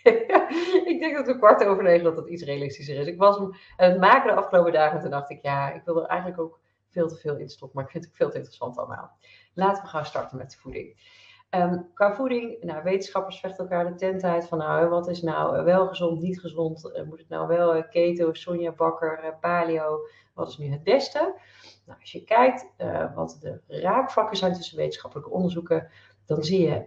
[0.91, 3.07] ik denk dat we kwart over negen dat dat iets realistischer is.
[3.07, 6.01] Ik was hem het maken de afgelopen dagen en toen dacht ik, ja, ik wil
[6.01, 8.37] er eigenlijk ook veel te veel in stoppen, maar ik vind het ook veel te
[8.37, 9.17] interessant allemaal.
[9.53, 11.13] Laten we gaan starten met de voeding.
[11.49, 15.63] Um, qua voeding, nou, wetenschappers vechten elkaar de tent uit van, nou, wat is nou
[15.63, 17.03] wel gezond, niet gezond?
[17.05, 19.99] Moet het nou wel keto, soja, bakker, paleo?
[20.33, 21.39] Wat is nu het beste?
[21.85, 22.67] Nou, als je kijkt
[23.15, 25.89] wat de raakvlakken zijn tussen wetenschappelijke onderzoeken,
[26.25, 26.85] dan zie je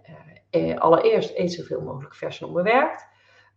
[0.50, 3.06] uh, allereerst eet zoveel mogelijk vers en onbewerkt.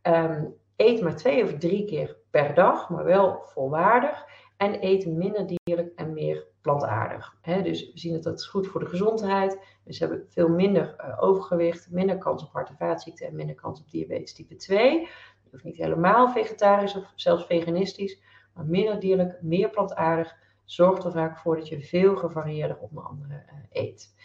[0.03, 4.25] Um, eet maar twee of drie keer per dag, maar wel volwaardig.
[4.57, 7.35] En eet minder dierlijk en meer plantaardig.
[7.63, 9.59] dus we zien dat dat is goed voor de gezondheid.
[9.83, 13.79] Dus hebben veel minder uh, overgewicht, minder kans op hart- en vaatziekten en minder kans
[13.79, 14.99] op diabetes type 2.
[14.99, 15.07] Je
[15.51, 18.21] hoeft niet helemaal vegetarisch of zelfs veganistisch,
[18.53, 23.33] maar minder dierlijk, meer plantaardig zorgt er vaak voor dat je veel gevarieerder onder andere
[23.33, 24.15] uh, eet.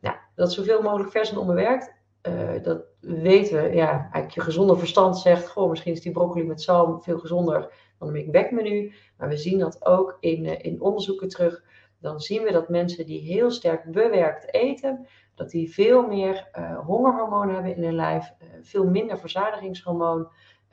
[0.00, 1.94] Nou, dat zoveel mogelijk vers en onbewerkt,
[2.28, 3.74] uh, dat weten we.
[3.74, 7.72] Ja, eigenlijk je gezonde verstand zegt, goh, misschien is die broccoli met zalm veel gezonder
[7.98, 8.92] dan een Big menu.
[9.16, 11.62] Maar we zien dat ook in, uh, in onderzoeken terug.
[11.98, 16.48] Dan zien we dat mensen die heel sterk bewerkt eten, dat die veel meer
[16.86, 18.32] hongerhormoon hebben in hun lijf,
[18.62, 20.28] veel minder verzadigingshormoon.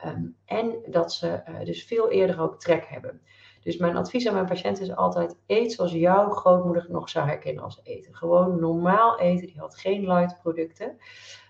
[0.06, 3.20] Um, en dat ze dus veel eerder ook trek hebben.
[3.68, 7.62] Dus mijn advies aan mijn patiënten is altijd: eet zoals jouw grootmoeder nog zou herkennen
[7.64, 8.14] als eten.
[8.14, 9.46] Gewoon normaal eten.
[9.46, 10.96] Die had geen light producten.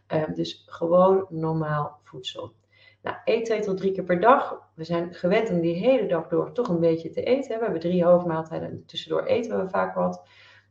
[0.08, 2.52] Um, dus gewoon normaal voedsel.
[3.02, 4.62] Nou, eet twee tot drie keer per dag.
[4.74, 7.58] We zijn gewend om die hele dag door toch een beetje te eten.
[7.58, 10.22] We hebben drie hoofdmaaltijden en tussendoor eten we vaak wat.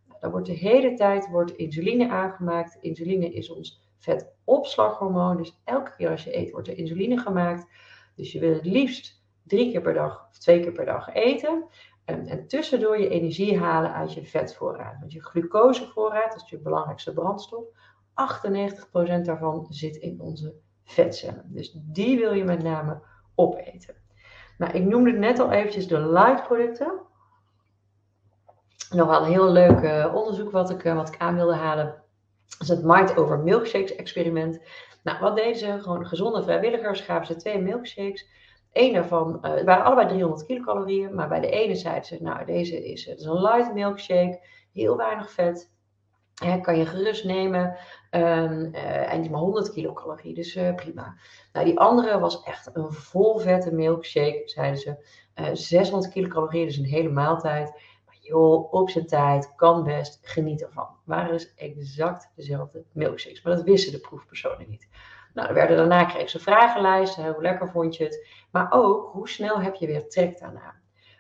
[0.08, 2.78] Nou, dan wordt de hele tijd wordt insuline aangemaakt.
[2.82, 5.38] Insuline is ons vetopslaghormoon.
[5.38, 7.68] Dus elke keer als je eet wordt er insuline gemaakt.
[8.16, 9.17] Dus je wil het liefst
[9.48, 11.66] drie keer per dag of twee keer per dag eten.
[12.06, 15.00] En, en tussendoor je energie halen uit je vetvoorraad.
[15.00, 21.44] Want je glucosevoorraad, dat is je belangrijkste brandstof, 98% daarvan zit in onze vetcellen.
[21.46, 23.02] Dus die wil je met name
[23.36, 23.96] opeten.
[24.58, 27.02] Nou, ik noemde net al eventjes de light producten.
[28.90, 32.04] Nog wel een heel leuk uh, onderzoek wat ik, uh, wat ik aan wilde halen.
[32.60, 34.60] Is het Mind over Milkshakes experiment.
[35.04, 35.78] Nou, wat deden ze?
[35.82, 38.28] Gewoon gezonde vrijwilligers gaven ze twee milkshakes.
[38.80, 42.46] Eén daarvan, uh, het waren allebei 300 kilocalorieën, maar bij de ene zeiden ze, nou
[42.46, 44.40] deze is, het is een light milkshake,
[44.74, 45.72] heel weinig vet,
[46.62, 47.78] kan je gerust nemen
[48.12, 51.16] um, uh, en die maar 100 kilocalorieën, dus uh, prima.
[51.54, 54.96] Nou die andere was echt een vol vette milkshake, zeiden ze,
[55.54, 57.82] 600 kilocalorieën, dus een hele maaltijd.
[58.34, 60.88] Op zijn tijd, kan best, geniet ervan.
[61.04, 64.88] Waren dus exact dezelfde milkshakes, maar dat wisten de proefpersonen niet.
[65.34, 69.62] Nou, werden, daarna kreeg ze vragenlijsten, hoe lekker vond je het, maar ook hoe snel
[69.62, 70.76] heb je weer trek daarna.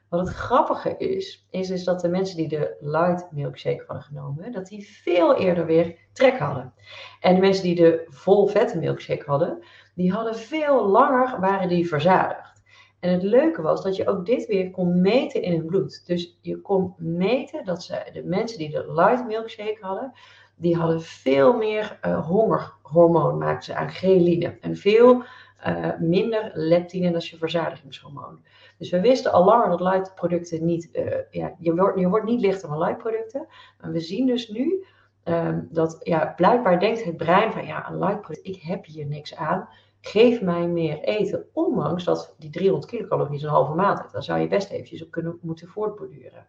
[0.09, 4.51] Wat het grappige is, is, is dat de mensen die de light milkshake hadden genomen,
[4.51, 6.73] dat die veel eerder weer trek hadden.
[7.19, 9.63] En de mensen die de vol vette milkshake hadden,
[9.95, 12.56] die hadden veel langer, waren die verzadigd.
[12.99, 16.03] En het leuke was dat je ook dit weer kon meten in hun bloed.
[16.05, 20.13] Dus je kon meten dat ze, de mensen die de light milkshake hadden,
[20.55, 24.57] die hadden veel meer uh, hongerhormoon, maakten ze aan ghreline.
[24.61, 25.23] En veel
[25.67, 28.39] uh, minder leptine, dat is je verzadigingshormoon.
[28.77, 32.25] Dus we wisten al langer dat light producten niet, uh, ja, je, wordt, je wordt
[32.25, 33.47] niet lichter van light producten.
[33.81, 34.85] Maar we zien dus nu
[35.23, 39.05] um, dat, ja, blijkbaar denkt het brein van, ja, een light product, ik heb hier
[39.05, 39.69] niks aan.
[40.01, 44.11] Geef mij meer eten, ondanks dat die 300 kilocalorieën een halve maaltijd.
[44.11, 46.47] Daar zou je best eventjes op kunnen moeten voortborduren.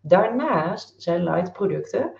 [0.00, 2.12] Daarnaast zijn light producten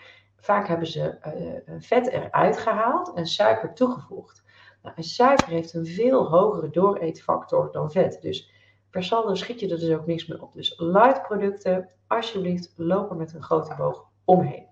[0.46, 1.18] Vaak hebben ze
[1.66, 4.44] uh, vet eruit gehaald en suiker toegevoegd.
[4.82, 8.22] Nou, en suiker heeft een veel hogere dooreetfactor dan vet.
[8.22, 8.52] Dus
[8.90, 10.52] per saldo schiet je er dus ook niks meer op.
[10.52, 14.66] Dus light producten, alsjeblieft, lopen met een grote boog omheen.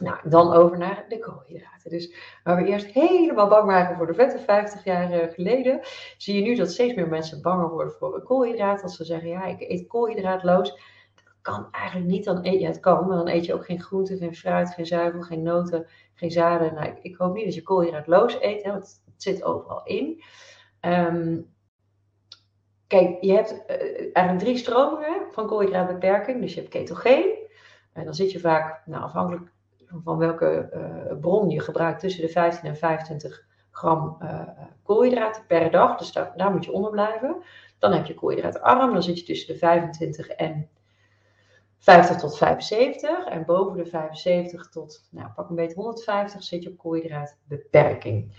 [0.00, 1.90] Nou, dan over naar de koolhydraten.
[1.90, 5.80] Dus waar we eerst helemaal bang waren voor de vetten 50 jaar geleden,
[6.16, 8.82] zie je nu dat steeds meer mensen banger worden voor koolhydraten.
[8.82, 10.94] Als ze zeggen, ja, ik eet koolhydraatloos
[11.46, 14.16] kan eigenlijk niet, dan eet je het kan, maar dan eet je ook geen groente,
[14.16, 16.74] geen fruit, geen zuivel, geen noten, geen zaden.
[16.74, 20.22] Nou, ik, hoop niet dat je koolhydraatloos eet, hè, want het zit overal in.
[20.80, 21.54] Um,
[22.86, 23.76] kijk, je hebt uh,
[24.12, 26.40] eigenlijk drie stromingen van koolhydraatbeperking.
[26.40, 27.34] Dus je hebt ketogeen.
[27.92, 29.52] En dan zit je vaak, nou, afhankelijk
[30.04, 34.42] van welke uh, bron je gebruikt, tussen de 15 en 25 gram uh,
[34.82, 35.98] koolhydraten per dag.
[35.98, 37.36] Dus daar, daar, moet je onder blijven.
[37.78, 40.68] Dan heb je koolhydraatarm, dan zit je tussen de 25 en
[41.78, 46.70] 50 tot 75 en boven de 75 tot, nou pak een beetje 150 zit je
[46.70, 48.34] op koolhydraatbeperking.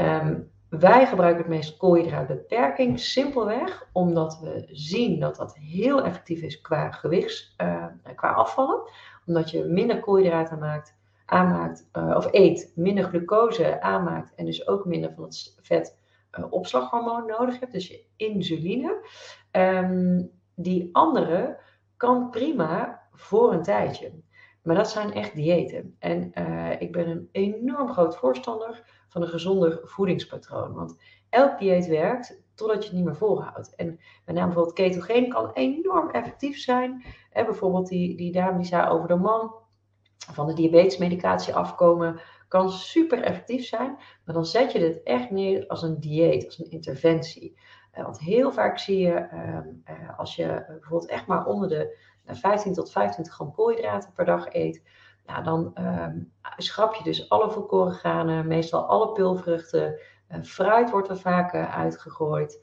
[0.00, 6.60] Um, wij gebruiken het meest koolhydraatbeperking simpelweg omdat we zien dat dat heel effectief is
[6.60, 8.80] qua gewichts, uh, qua afvallen.
[9.26, 14.84] Omdat je minder koolhydraten maakt, aanmaakt uh, of eet, minder glucose aanmaakt en dus ook
[14.84, 15.96] minder van het vet
[16.38, 19.06] uh, opslaghormoon nodig hebt, dus je insuline.
[19.52, 21.58] Um, die andere
[21.96, 24.12] kan prima voor een tijdje.
[24.62, 25.96] Maar dat zijn echt diëten.
[25.98, 30.72] En uh, ik ben een enorm groot voorstander van een gezonder voedingspatroon.
[30.72, 30.96] Want
[31.28, 33.74] elk dieet werkt totdat je het niet meer volhoudt.
[33.74, 33.86] En
[34.24, 37.04] met name bijvoorbeeld ketogeen kan enorm effectief zijn.
[37.32, 39.54] Bijvoorbeeld die, die dame die zei over de man
[40.32, 43.96] van de diabetesmedicatie afkomen, kan super effectief zijn.
[44.24, 47.58] Maar dan zet je dit echt neer als een dieet, als een interventie.
[47.92, 49.68] want heel vaak zie je, ehm,
[50.16, 54.82] als je bijvoorbeeld echt maar onder de 15 tot 25 gram koolhydraten per dag eet,
[55.26, 56.18] nou, dan ehm,
[56.56, 59.98] schrap je dus alle volkoren granen, meestal alle pulvruchten.
[60.42, 62.60] Fruit wordt er vaak uitgegooid.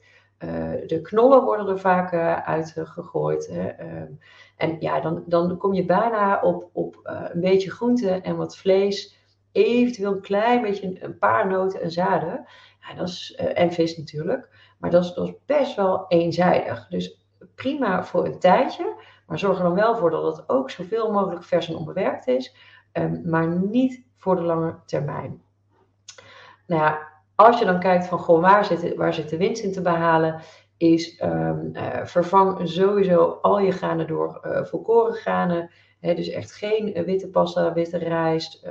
[0.86, 2.12] de knollen worden er vaak
[2.44, 3.48] uitgegooid.
[3.48, 4.10] Ehm,
[4.56, 9.16] en ja, dan, dan kom je bijna op, op een beetje groente en wat vlees
[9.52, 12.46] eventueel een klein beetje een paar noten en zaden.
[12.80, 14.48] Ja, dat is, en vis natuurlijk.
[14.78, 16.88] Maar dat is, dat is best wel eenzijdig.
[16.88, 17.22] Dus
[17.54, 18.94] prima voor een tijdje.
[19.26, 22.56] Maar zorg er dan wel voor dat het ook zoveel mogelijk vers en onbewerkt is.
[22.92, 25.42] Um, maar niet voor de lange termijn.
[26.66, 29.72] Nou ja, als je dan kijkt van goh, waar zit, waar zit de winst in
[29.72, 30.40] te behalen,
[30.82, 36.94] is um, uh, vervang sowieso al je granen door uh, volkoren granen dus echt geen
[36.94, 38.68] eh, witte pasta, witte rijst,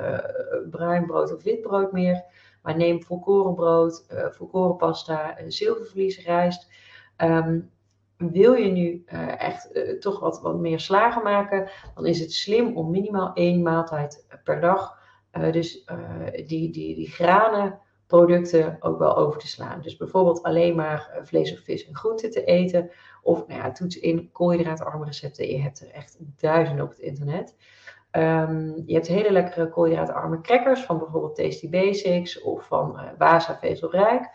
[0.69, 2.23] bruin brood of wit brood meer.
[2.61, 6.71] Maar neem volkoren brood, volkoren pasta, zilvervlies, rijst.
[7.17, 7.71] Um,
[8.17, 9.03] wil je nu
[9.37, 9.69] echt
[9.99, 14.61] toch wat, wat meer slagen maken, dan is het slim om minimaal één maaltijd per
[14.61, 14.97] dag.
[15.51, 15.85] Dus
[16.45, 17.79] die, die, die granen
[18.11, 19.81] producten ook wel over te slaan.
[19.81, 22.91] Dus bijvoorbeeld alleen maar vlees of vis en groenten te eten.
[23.21, 25.47] Of nou ja, toets in koolhydraatarme recepten.
[25.47, 27.55] Je hebt er echt duizenden op het internet.
[28.11, 33.57] Um, je hebt hele lekkere koolhydraatarme crackers van bijvoorbeeld Tasty Basics of van uh, Wasa
[33.57, 34.29] Vezelrijk.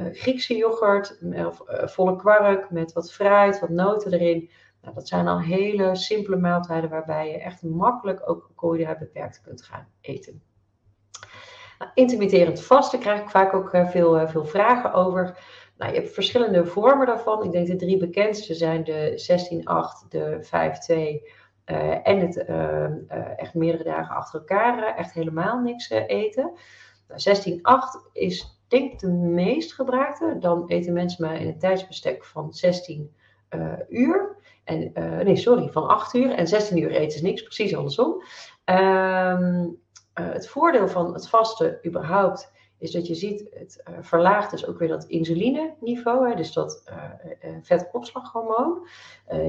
[0.00, 4.50] Uh, Griekse yoghurt of volle kwark met wat fruit, wat noten erin.
[4.82, 9.86] Nou, dat zijn al hele simpele maaltijden waarbij je echt makkelijk ook koolhydraatbeperkt kunt gaan
[10.00, 10.42] eten.
[11.94, 15.38] Intermitterend vasten krijg ik vaak ook veel, veel vragen over.
[15.76, 17.44] Nou, je hebt verschillende vormen daarvan.
[17.44, 19.12] Ik denk de drie bekendste zijn de
[20.04, 21.34] 16-8, de 5-2
[21.66, 22.44] uh, en het
[23.36, 26.52] echt meerdere dagen achter elkaar echt helemaal niks eten.
[27.08, 27.20] Nou,
[28.08, 30.36] 16-8 is denk ik de meest gebruikte.
[30.40, 33.14] Dan eten mensen maar in een tijdsbestek van 16
[33.88, 34.36] uur.
[34.64, 34.92] En,
[35.24, 36.30] nee, sorry, van 8 uur.
[36.30, 38.22] En 16 uur eten is niks, precies andersom.
[38.64, 39.64] Ehm,
[40.22, 44.78] het voordeel van het vasten überhaupt is dat je ziet, het uh, verlaagt dus ook
[44.78, 48.86] weer dat insuline-niveau, dus dat uh, vetopslaghormoon.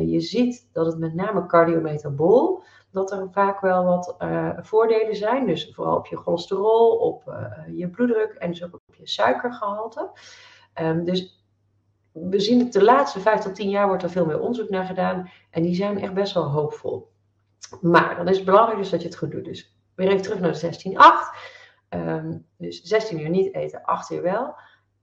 [0.05, 4.15] je ziet dat het met name cardiometabool, dat er vaak wel wat
[4.57, 5.47] voordelen zijn.
[5.47, 7.23] Dus vooral op je cholesterol, op
[7.75, 10.09] je bloeddruk en dus ook op je suikergehalte.
[10.81, 11.37] Um, dus
[12.11, 14.85] we zien het de laatste vijf tot tien jaar wordt er veel meer onderzoek naar
[14.85, 15.29] gedaan.
[15.49, 17.11] En die zijn echt best wel hoopvol.
[17.81, 19.45] Maar dan is het belangrijk dus dat je het goed doet.
[19.45, 21.31] Dus weer even terug naar de
[21.89, 21.99] 16-8.
[21.99, 24.55] Um, dus 16 uur niet eten, 8 uur wel.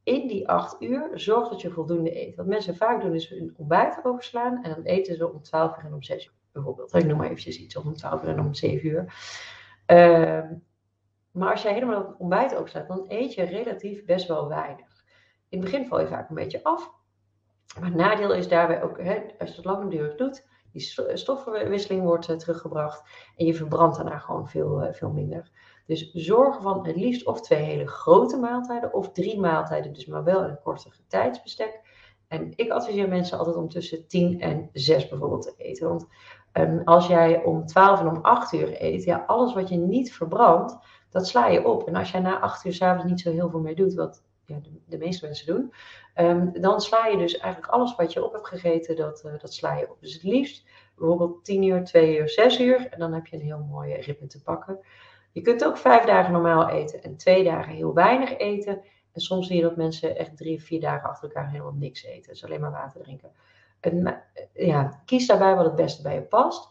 [0.02, 2.36] In die 8 uur zorg dat je voldoende eet.
[2.36, 5.84] Wat mensen vaak doen is hun ontbijt overslaan en dan eten ze om 12 uur
[5.84, 6.94] en om 6 uur bijvoorbeeld.
[6.94, 9.14] Ik noem maar eventjes iets om 12 uur en om 7 uur.
[9.86, 10.64] Um,
[11.30, 15.04] maar als jij helemaal het ontbijt overslaat, dan eet je relatief best wel weinig.
[15.48, 16.90] In het begin val je vaak een beetje af.
[17.80, 22.28] Maar het nadeel is daarbij ook, hè, als je het langdurig doet, die stoffenwisseling wordt
[22.28, 23.02] uh, teruggebracht
[23.36, 25.50] en je verbrandt daarna gewoon veel, uh, veel minder.
[25.86, 30.24] Dus zorg van het liefst of twee hele grote maaltijden of drie maaltijden, dus maar
[30.24, 31.80] wel in een kortere tijdsbestek.
[32.28, 35.88] En ik adviseer mensen altijd om tussen 10 en 6 bijvoorbeeld te eten.
[35.88, 36.06] Want
[36.52, 40.12] um, als jij om 12 en om 8 uur eet, ja, alles wat je niet
[40.12, 40.76] verbrandt,
[41.10, 41.88] dat sla je op.
[41.88, 44.24] En als jij na 8 uur s'avonds niet zo heel veel meer doet, wat
[44.86, 45.72] de, meeste mensen doen,
[46.16, 49.52] um, dan sla je dus eigenlijk alles wat je op hebt gegeten, dat, uh, dat
[49.52, 50.00] sla je op.
[50.00, 50.64] Dus het liefst
[50.96, 52.88] bijvoorbeeld 10 uur, 2 uur, 6 uur.
[52.90, 54.78] En dan heb je een heel mooie ritme te pakken.
[55.32, 58.82] Je kunt ook vijf dagen normaal eten en twee dagen heel weinig eten.
[59.12, 62.32] En soms zie je dat mensen echt drie, vier dagen achter elkaar helemaal niks eten.
[62.32, 63.30] Dus alleen maar water drinken.
[63.80, 66.68] En, ja, kies daarbij wat het beste bij je past.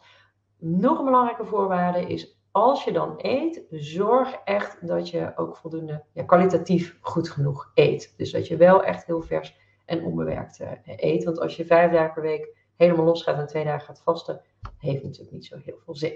[0.58, 6.04] Nog een belangrijke voorwaarde is, als je dan eet, zorg echt dat je ook voldoende
[6.12, 8.14] ja, kwalitatief goed genoeg eet.
[8.18, 11.24] Dus dat je wel echt heel vers en onbewerkt uh, eet.
[11.24, 14.42] Want als je vijf dagen per week helemaal los gaat en twee dagen gaat vasten,
[14.78, 16.14] heeft natuurlijk niet zo heel veel zin.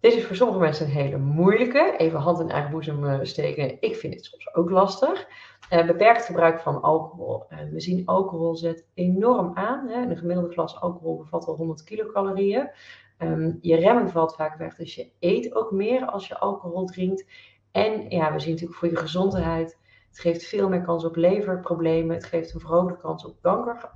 [0.00, 1.94] Dit is voor sommige mensen een hele moeilijke.
[1.96, 3.76] Even hand in eigen boezem eh, steken.
[3.80, 5.28] Ik vind het soms ook lastig.
[5.72, 7.42] Uh, beperkt gebruik van alcohol.
[7.70, 9.88] We zien alcohol zet enorm aan.
[9.88, 10.02] Hè.
[10.02, 12.70] Een gemiddelde glas alcohol bevat al 100 kilocalorieën.
[13.18, 17.26] Um, je remming valt vaak weg, dus je eet ook meer als je alcohol drinkt.
[17.72, 19.78] En ja, we zien natuurlijk voor je gezondheid.
[20.08, 22.14] Het geeft veel meer kans op leverproblemen.
[22.14, 23.90] Het geeft een verhoogde kans op kanker.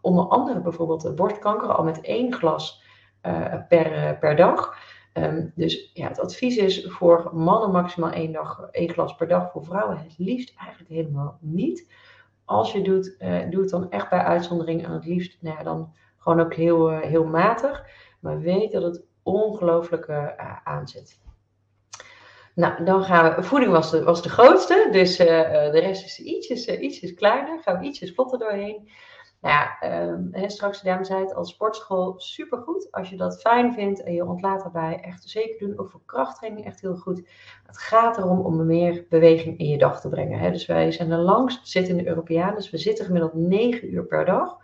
[0.00, 2.82] onder andere bijvoorbeeld borstkanker, al met één glas
[3.68, 4.76] per, per dag.
[5.14, 9.50] Um, dus ja, het advies is voor mannen maximaal één, dag, één glas per dag.
[9.50, 11.92] Voor vrouwen het liefst eigenlijk helemaal niet.
[12.44, 13.16] Als je doet,
[13.50, 14.84] doe het dan echt bij uitzondering.
[14.84, 17.86] En het liefst nou dan gewoon ook heel, heel matig.
[18.20, 20.28] Maar weet dat het ongelooflijk uh,
[20.64, 21.20] aanzet.
[22.54, 23.42] Nou, dan gaan we.
[23.42, 27.62] Voeding was de, was de grootste, dus de rest is ietsjes, ietsjes kleiner.
[27.62, 28.88] Gaan we ietsjes vlotter doorheen.
[29.40, 32.88] Nou ja, um, straks, de dame zei het, als sportschool supergoed.
[32.90, 35.78] Als je dat fijn vindt en je ontlaat daarbij, echt zeker doen.
[35.78, 37.28] Ook voor krachttraining echt heel goed.
[37.66, 40.38] Het gaat erom om meer beweging in je dag te brengen.
[40.38, 40.50] Hè.
[40.50, 44.58] Dus wij zijn de langst zittende Europeaan, dus we zitten gemiddeld 9 uur per dag.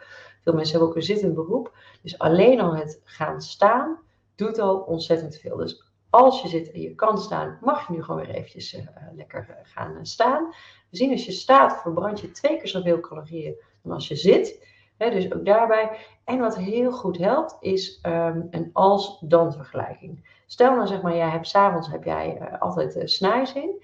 [0.45, 1.77] Veel mensen hebben ook een zittend beroep.
[2.03, 3.99] Dus alleen al het gaan staan
[4.35, 5.57] doet al ontzettend veel.
[5.57, 8.81] Dus als je zit en je kan staan, mag je nu gewoon weer eventjes uh,
[9.17, 10.55] lekker uh, gaan staan.
[10.91, 14.67] We zien als je staat, verbrand je twee keer zoveel calorieën dan als je zit.
[14.97, 15.99] dus ook daarbij.
[16.25, 20.43] En wat heel goed helpt, is um, een als-dan vergelijking.
[20.47, 23.83] Stel nou zeg maar, jij hebt s'avonds heb jij altijd snijzin.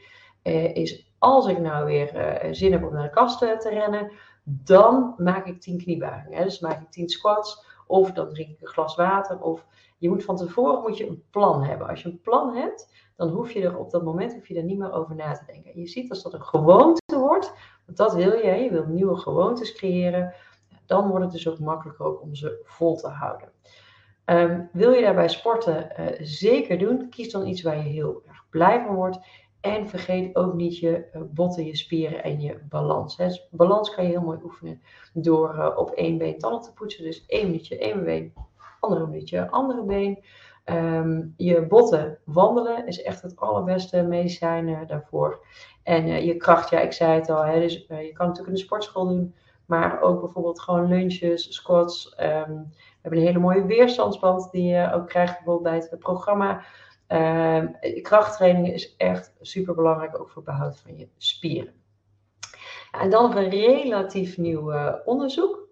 [0.72, 4.12] Is als ik nou weer zin heb om naar de kast te rennen,
[4.64, 6.44] dan maak ik 10 kniebuigingen.
[6.44, 9.40] Dus maak ik 10 squats, of dan drink ik een glas water.
[9.40, 9.66] Of
[9.98, 11.88] je moet van tevoren moet je een plan hebben.
[11.88, 14.64] Als je een plan hebt, dan hoef je er op dat moment hoef je er
[14.64, 15.80] niet meer over na te denken.
[15.80, 17.52] Je ziet als dat een gewoonte wordt,
[17.86, 20.34] want dat wil je, je wil nieuwe gewoontes creëren,
[20.86, 23.52] dan wordt het dus ook makkelijker ook om ze vol te houden.
[24.24, 28.44] Um, wil je daarbij sporten uh, zeker doen, kies dan iets waar je heel erg
[28.50, 29.18] blij van wordt.
[29.60, 33.16] En vergeet ook niet je uh, botten, je spieren en je balans.
[33.16, 34.82] Dus balans kan je heel mooi oefenen
[35.12, 37.04] door uh, op één been tanden te poetsen.
[37.04, 38.32] Dus één minuutje één been,
[38.80, 40.24] andere minuutje andere been.
[40.64, 45.44] Um, je botten wandelen is echt het allerbeste medicijn daarvoor.
[45.82, 48.58] En uh, je kracht, ja, ik zei het al, dus, je kan natuurlijk in de
[48.58, 49.34] sportschool doen,
[49.66, 52.16] maar ook bijvoorbeeld gewoon lunches, squats.
[52.20, 56.62] Um, we hebben een hele mooie weerstandsband die je ook krijgt bijvoorbeeld bij het programma.
[57.12, 61.74] Um, krachttraining is echt super belangrijk, ook voor behoud van je spieren.
[62.90, 64.72] En dan nog een relatief nieuw
[65.04, 65.68] onderzoek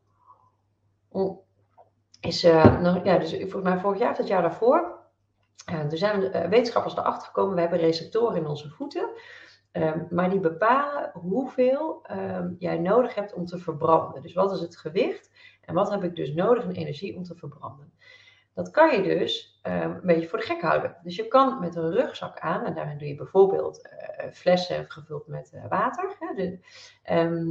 [2.20, 4.96] is, uh, nog, ja, dus volgens mij vorig jaar of het jaar daarvoor.
[5.64, 9.08] Er zijn uh, wetenschappers erachter gekomen, we hebben receptoren in onze voeten.
[9.72, 14.22] Um, maar die bepalen hoeveel um, jij nodig hebt om te verbranden.
[14.22, 15.30] Dus wat is het gewicht
[15.60, 17.92] en wat heb ik dus nodig in energie om te verbranden.
[18.58, 20.96] Dat kan je dus um, een beetje voor de gek houden.
[21.02, 25.26] Dus je kan met een rugzak aan, en daarin doe je bijvoorbeeld uh, flessen gevuld
[25.26, 26.16] met uh, water.
[26.18, 26.58] Hè,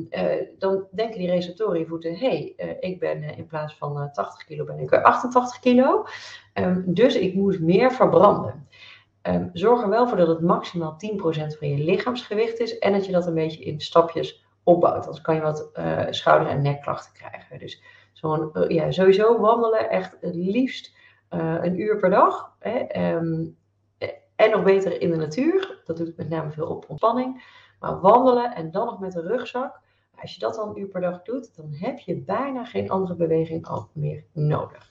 [0.10, 4.64] uh, dan denken die receptoren voeten: hé, hey, ik ben in plaats van 80 kilo,
[4.64, 6.06] ben ik 88 kilo.
[6.54, 8.68] Um, dus ik moet meer verbranden.
[9.54, 13.12] zorg er wel voor dat het maximaal 10% van je lichaamsgewicht is en dat je
[13.12, 15.06] dat een beetje in stapjes opbouwt.
[15.06, 15.70] Anders kan je wat
[16.10, 17.60] schouder- en nekklachten krijgen.
[17.60, 17.84] Dus
[18.14, 20.96] zo'n, ja, sowieso wandelen echt het liefst
[21.30, 22.56] uh, een uur per dag.
[22.60, 23.58] Hè, um,
[24.36, 25.82] en nog beter in de natuur.
[25.86, 27.56] Dat doet met name veel op ontspanning.
[27.80, 29.80] Maar wandelen en dan nog met een rugzak.
[30.22, 33.16] Als je dat dan een uur per dag doet, dan heb je bijna geen andere
[33.16, 34.90] beweging al meer nodig.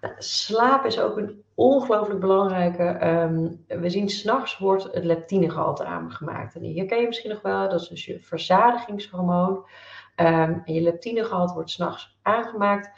[0.00, 3.06] Nou, slaap is ook een ongelooflijk belangrijke.
[3.08, 6.54] Um, we zien s'nachts wordt het leptinegehalte aangemaakt.
[6.54, 9.54] En hier ken je misschien nog wel, dat is dus je verzadigingshormoon.
[9.56, 12.90] Um, en je leptinegehalte wordt s'nachts aangemaakt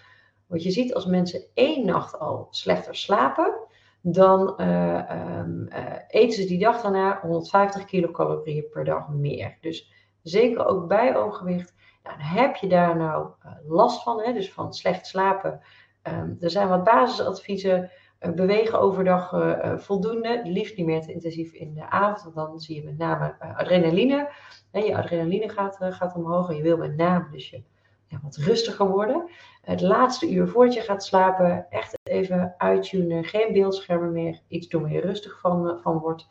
[0.48, 3.54] wat je ziet als mensen één nacht al slechter slapen,
[4.00, 9.58] dan uh, um, uh, eten ze die dag daarna 150 kilocalorieën per dag meer.
[9.60, 9.92] Dus
[10.22, 11.74] zeker ook bij overgewicht.
[12.18, 15.60] Heb je daar nou uh, last van, hè, dus van slecht slapen?
[16.02, 17.90] Um, er zijn wat basisadviezen.
[18.34, 19.30] bewegen overdag
[19.76, 23.36] voldoende, liefst niet meer te intensief in de avond, want dan zie je met name
[23.56, 24.30] adrenaline.
[24.70, 27.62] En je adrenaline gaat, gaat omhoog en je wil met name dus je
[28.08, 29.30] ja, wat rustiger worden.
[29.62, 33.24] Het laatste uur voordat je gaat slapen, echt even uittunen.
[33.24, 34.40] Geen beeldschermen meer.
[34.48, 36.26] Iets doen waar je rustig van, uh, van wordt.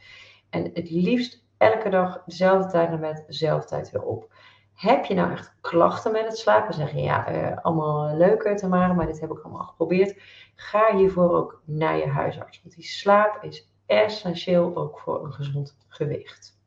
[0.50, 4.34] En het liefst elke dag dezelfde tijd en met dezelfde tijd weer op.
[4.74, 6.74] Heb je nou echt klachten met het slapen?
[6.74, 10.22] Zeg je ja, uh, allemaal leuker te maken, maar dit heb ik allemaal geprobeerd.
[10.56, 12.62] Ga hiervoor ook naar je huisarts.
[12.64, 16.60] Want die slaap is essentieel ook voor een gezond gewicht.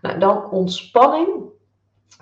[0.00, 1.28] Nou, dan ontspanning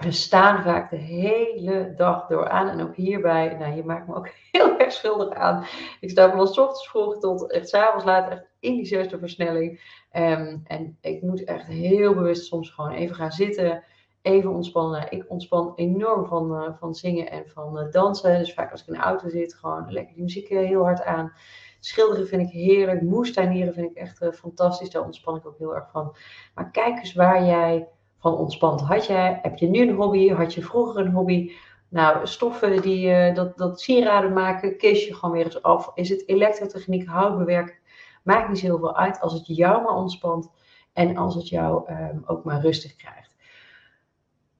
[0.01, 2.69] we staan vaak de hele dag door aan.
[2.69, 5.65] En ook hierbij, nou, je maakt me ook heel erg schuldig aan.
[6.01, 9.81] Ik sta van ochtends vroeg tot echt s avonds laat, echt in die zesde versnelling.
[10.13, 13.85] Um, en ik moet echt heel bewust soms gewoon even gaan zitten,
[14.23, 15.11] even ontspannen.
[15.11, 18.39] Ik ontspan enorm van, uh, van zingen en van uh, dansen.
[18.39, 21.33] Dus vaak als ik in de auto zit, gewoon lekker die muziek heel hard aan.
[21.81, 23.03] Schilderen vind ik heerlijk.
[23.03, 24.91] Moestuinieren vind ik echt fantastisch.
[24.91, 26.17] Daar ontspan ik ook heel erg van.
[26.55, 27.89] Maar kijk eens waar jij
[28.21, 28.81] van ontspant.
[28.81, 30.29] Had jij, heb je nu een hobby?
[30.29, 31.53] Had je vroeger een hobby?
[31.89, 35.91] Nou, stoffen die uh, dat, dat sieraden maken, kies je gewoon weer eens af.
[35.95, 37.81] Is het elektrotechniek, houtbewerk?
[38.23, 40.51] Maakt niet zoveel uit als het jou maar ontspant
[40.93, 43.37] en als het jou um, ook maar rustig krijgt.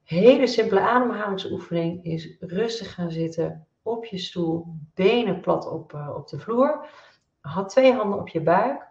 [0.03, 6.27] Hele simpele ademhalingsoefening is rustig gaan zitten op je stoel, benen plat op, uh, op
[6.27, 6.85] de vloer.
[7.41, 8.89] Had twee handen op je buik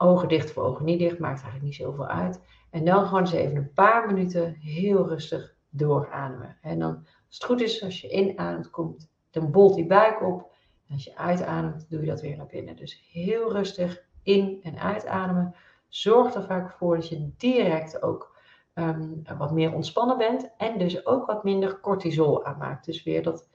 [0.00, 2.40] Ogen dicht of ogen niet dicht, maakt eigenlijk niet zoveel uit.
[2.70, 6.58] En dan gewoon eens even een paar minuten heel rustig doorademen.
[6.60, 10.54] En dan, als het goed is, als je inademt, komt, dan bolt die buik op.
[10.86, 12.76] En als je uitademt, doe je dat weer naar binnen.
[12.76, 15.54] Dus heel rustig in- en uitademen.
[15.88, 18.36] Zorg er vaak voor dat je direct ook
[18.74, 20.50] ehm, wat meer ontspannen bent.
[20.56, 22.84] En dus ook wat minder cortisol aanmaakt.
[22.84, 23.48] Dus weer dat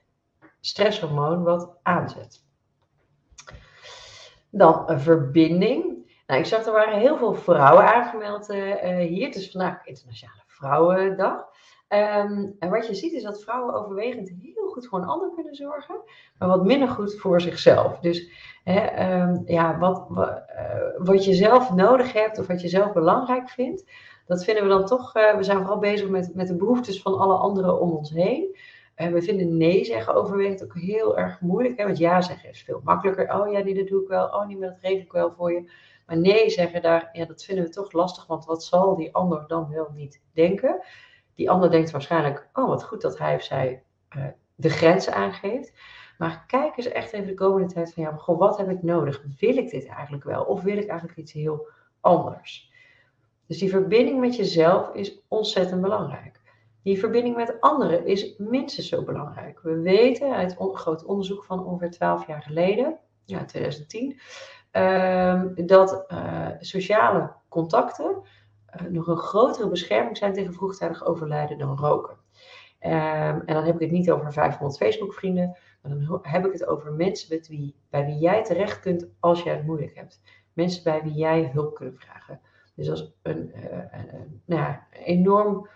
[0.59, 2.45] stresshormoon wat aanzet.
[4.49, 6.03] Dan een verbinding.
[6.28, 9.26] Nou, ik zag er waren heel veel vrouwen aangemeld uh, hier.
[9.26, 11.51] Het is vandaag Internationale Vrouwendag.
[11.89, 15.55] Um, en wat je ziet is dat vrouwen overwegend heel goed voor een ander kunnen
[15.55, 15.95] zorgen,
[16.39, 17.99] maar wat minder goed voor zichzelf.
[17.99, 18.30] Dus
[18.63, 20.28] hè, um, ja, wat, uh,
[20.97, 23.91] wat, je zelf nodig hebt of wat je zelf belangrijk vindt,
[24.26, 27.36] dat vinden we dan toch, we zijn vooral bezig met, met de behoeftes van alle
[27.36, 28.57] anderen om ons heen.
[28.97, 32.63] Uh, we vinden nee zeggen overwegend ook heel erg moeilijk, hè, want ja zeggen is
[32.63, 33.39] veel makkelijker.
[33.39, 35.51] Oh ja, die dat doe ik wel, oh niet meer, dat regel ik wel voor
[35.51, 35.71] je.
[36.06, 39.47] Maar nee zeggen, daar, ja, dat vinden we toch lastig, want wat zal die ander
[39.47, 40.84] dan wel niet denken?
[41.36, 43.84] Die ander denkt waarschijnlijk, oh wat goed dat hij of zij
[44.18, 44.26] uh,
[44.56, 45.74] de grenzen aangeeft.
[46.18, 49.24] Maar kijk eens echt even de komende tijd van, ja, goh, wat heb ik nodig?
[49.39, 50.43] Wil ik dit eigenlijk wel?
[50.43, 51.68] Of wil ik eigenlijk iets heel
[52.01, 52.72] anders?
[53.47, 56.41] Dus die verbinding met jezelf is ontzettend belangrijk.
[56.84, 59.60] Die verbinding met anderen is minstens zo belangrijk.
[59.62, 64.18] We weten uit een groot onderzoek van ongeveer 12 jaar geleden, ja, 2010, um,
[65.65, 68.21] dat uh, sociale contacten
[68.82, 72.21] uh, nog een grotere bescherming zijn tegen vroegtijdig overlijden dan roken.
[72.80, 76.65] Um, en dan heb ik het niet over 500 Facebook-vrienden, maar dan heb ik het
[76.65, 80.21] over mensen met wie, bij wie jij terecht kunt als jij het moeilijk hebt.
[80.53, 82.39] Mensen bij wie jij hulp kunt vragen.
[82.76, 83.51] Dus dat is een,
[83.91, 85.67] een nou ja, enorm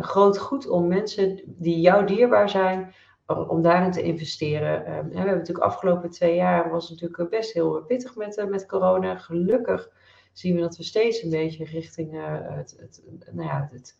[0.00, 2.94] groot goed om mensen die jou dierbaar zijn,
[3.36, 4.96] om daarin te investeren.
[4.96, 8.66] Um, we hebben natuurlijk afgelopen twee jaar was natuurlijk best heel pittig met, uh, met
[8.66, 9.16] corona.
[9.16, 9.90] Gelukkig
[10.32, 13.02] zien we dat we steeds een beetje richting uh, het, het,
[13.32, 13.98] nou ja, het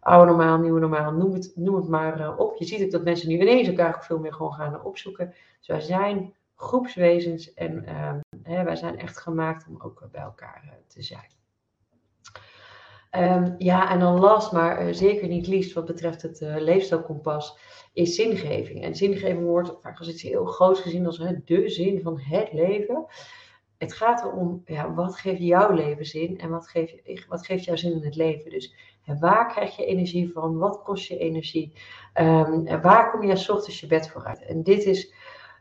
[0.00, 2.56] oude normaal, nieuwe normaal, noem het, noem het maar uh, op.
[2.56, 5.34] Je ziet ook dat mensen nu ineens elkaar ook veel meer gewoon gaan opzoeken.
[5.58, 7.84] Dus wij zijn groepswezens en
[8.42, 11.39] hè, wij zijn echt gemaakt om ook bij elkaar te zijn.
[13.18, 17.58] Um, ja, en dan last, maar uh, zeker niet liefst wat betreft het uh, leefstijlkompas,
[17.92, 18.82] is zingeving.
[18.82, 22.52] En zingeving wordt vaak als iets heel groot gezien als hè, de zin van het
[22.52, 23.06] leven.
[23.78, 27.76] Het gaat erom, ja, wat geeft jouw leven zin en wat geeft, wat geeft jouw
[27.76, 28.50] zin in het leven?
[28.50, 28.74] Dus
[29.20, 30.58] waar krijg je energie van?
[30.58, 31.72] Wat kost je energie?
[32.12, 34.42] En waar kom je s ochtends je bed vooruit?
[34.42, 35.12] En dit is,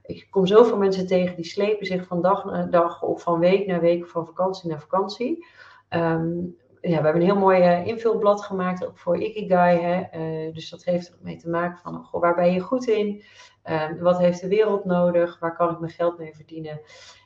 [0.04, 3.68] ik kom zoveel mensen tegen die slepen zich van dag naar dag of van week
[3.68, 5.45] naar week, van vakantie naar vakantie.
[5.89, 9.80] Um, ja, we hebben een heel mooi uh, invulblad gemaakt, ook voor Ikigai.
[9.80, 10.19] Hè?
[10.19, 13.23] Uh, dus dat heeft ermee te maken van, goh, waar ben je goed in?
[13.65, 15.39] Uh, wat heeft de wereld nodig?
[15.39, 16.82] Waar kan ik mijn geld mee verdienen?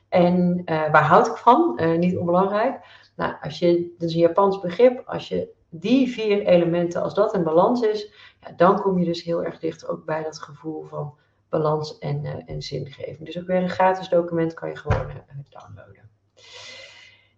[0.08, 1.80] En waar houd ik van?
[1.98, 2.80] niet onbelangrijk.
[3.16, 7.34] Nou, als je, dat is een Japans begrip, als je die vier elementen, als dat
[7.34, 10.82] in balans is, ja, dan kom je dus heel erg dicht ook bij dat gevoel
[10.82, 11.14] van
[11.48, 13.24] balans en, en zingeving.
[13.24, 15.06] Dus ook weer een gratis document kan je gewoon
[15.48, 16.10] downloaden.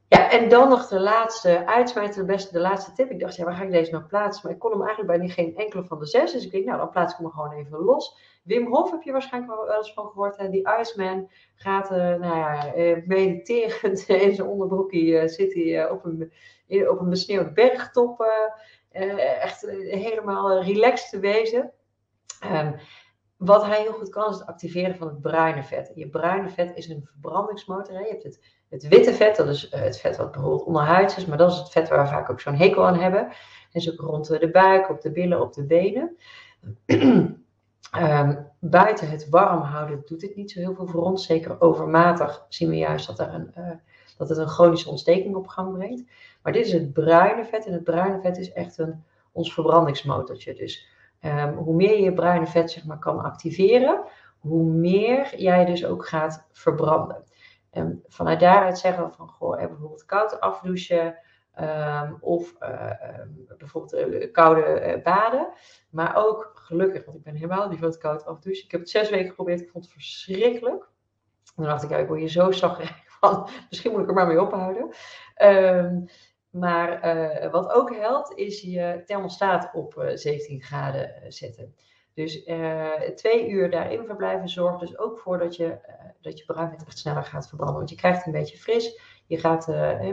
[0.08, 3.10] Ja, en dan nog de laatste uitsmijter, de, beste, de laatste tip.
[3.10, 4.42] Ik dacht, ja, waar ga ik deze nou plaatsen?
[4.44, 6.32] Maar ik kon hem eigenlijk bij geen enkele van de zes.
[6.32, 8.16] Dus ik dacht, nou, dan plaats ik hem gewoon even los.
[8.42, 10.36] Wim Hof heb je waarschijnlijk wel eens van gehoord.
[10.36, 10.50] Hè?
[10.50, 16.04] Die Iceman gaat, uh, nou ja, uh, mediterend in zijn onderbroekje uh, zit hij op,
[16.04, 16.32] een,
[16.88, 18.24] op een besneeuwde bergtop.
[18.90, 21.72] echt helemaal relaxed te wezen.
[22.44, 22.74] Um,
[23.36, 25.92] wat hij heel goed kan, is het activeren van het bruine vet.
[25.94, 27.94] Je bruine vet is een verbrandingsmotor.
[27.94, 28.00] Hè?
[28.00, 31.38] Je hebt het, het witte vet, dat is het vet wat bijvoorbeeld onderhuids is, maar
[31.38, 33.28] dat is het vet waar we vaak ook zo'n hekel aan hebben.
[33.72, 36.16] En zo rond de buik, op de billen, op de benen.
[36.86, 41.26] um, buiten het warm houden doet het niet zo heel veel voor ons.
[41.26, 43.70] Zeker overmatig zien we juist dat, er een, uh,
[44.16, 46.04] dat het een chronische ontsteking op gang brengt.
[46.42, 50.54] Maar dit is het bruine vet en het bruine vet is echt een, ons verbrandingsmotortje.
[50.54, 50.94] Dus
[51.24, 54.04] Um, hoe meer je je bruine vet zeg maar, kan activeren,
[54.38, 57.24] hoe meer jij dus ook gaat verbranden.
[57.76, 61.18] En vanuit daaruit zeggen van goh, bijvoorbeeld koud afdouchen
[61.60, 65.52] um, of uh, um, bijvoorbeeld uh, koude uh, baden.
[65.90, 68.64] Maar ook gelukkig, want ik ben helemaal niet van het koud afdouchen.
[68.64, 70.82] Ik heb het zes weken geprobeerd, ik vond het verschrikkelijk.
[71.56, 74.14] En dan dacht ik, ja, ik word hier zo zagrijnig van, misschien moet ik er
[74.14, 74.94] maar mee ophouden.
[76.50, 81.74] Maar uh, wat ook helpt, is je thermostaat op uh, 17 graden zetten.
[82.16, 82.44] Dus
[83.14, 85.78] twee uur daarin verblijven zorgt dus ook voor dat je,
[86.20, 87.76] dat je bruinvet echt sneller gaat verbranden.
[87.76, 89.66] Want je krijgt een beetje fris, je gaat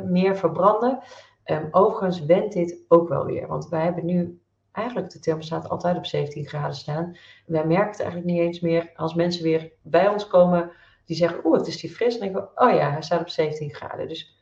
[0.04, 1.04] meer verbranden.
[1.46, 3.48] Um, overigens wendt dit ook wel weer.
[3.48, 4.42] Want wij hebben nu
[4.72, 7.18] eigenlijk de thermostaat altijd op 17 graden staan.
[7.46, 10.72] Wij merken het eigenlijk niet eens meer als mensen weer bij ons komen
[11.06, 12.18] die zeggen, oeh, het is die fris.
[12.18, 14.08] Dan denken we, oh ja, hij staat op 17 graden.
[14.08, 14.40] Dus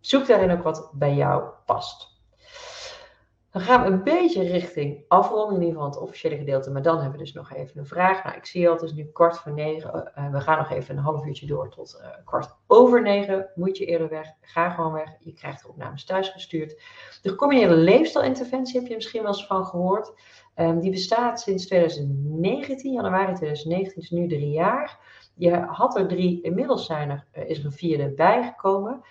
[0.00, 2.11] zoek daarin ook wat bij jou past.
[3.52, 6.70] Dan gaan we een beetje richting afronding, in ieder geval het officiële gedeelte.
[6.70, 8.24] Maar dan hebben we dus nog even een vraag.
[8.24, 10.12] Nou, ik zie al, het is nu kwart voor negen.
[10.18, 13.50] Uh, we gaan nog even een half uurtje door tot uh, kwart over negen.
[13.54, 15.16] Moet je eerder weg, ga gewoon weg.
[15.18, 16.82] Je krijgt de opnames thuis gestuurd.
[17.22, 20.12] De gecombineerde leefstijlinterventie heb je misschien wel eens van gehoord.
[20.56, 24.98] Um, die bestaat sinds 2019, januari 2019, dus nu drie jaar.
[25.34, 29.02] Je had er drie, inmiddels zijn er, uh, is er een vierde bijgekomen.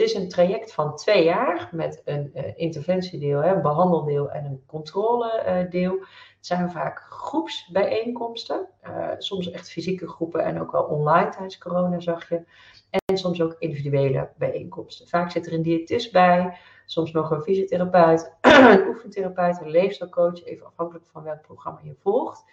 [0.00, 4.62] Het is een traject van twee jaar met een uh, interventiedeel, een behandeldeel en een
[4.66, 5.94] controledeel.
[5.94, 6.00] Uh,
[6.36, 12.00] het zijn vaak groepsbijeenkomsten, uh, soms echt fysieke groepen en ook wel online tijdens corona
[12.00, 12.42] zag je.
[12.90, 15.08] En soms ook individuele bijeenkomsten.
[15.08, 20.66] Vaak zit er een diëtist bij, soms nog een fysiotherapeut, een oefentherapeut, een leefstijlcoach, even
[20.66, 22.44] afhankelijk van welk programma je volgt.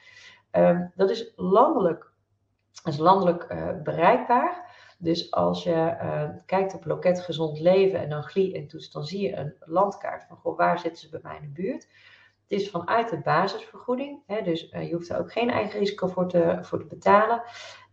[0.52, 2.12] Um, dat is landelijk,
[2.84, 3.48] is landelijk
[3.84, 4.67] bereikbaar.
[4.98, 8.24] Dus als je uh, kijkt op loket gezond leven en dan
[8.54, 11.42] en toets, dan zie je een landkaart van goh, waar zitten ze bij mij in
[11.42, 11.88] de buurt.
[12.48, 16.08] Het is vanuit de basisvergoeding, hè, dus uh, je hoeft er ook geen eigen risico
[16.08, 17.42] voor te, voor te betalen.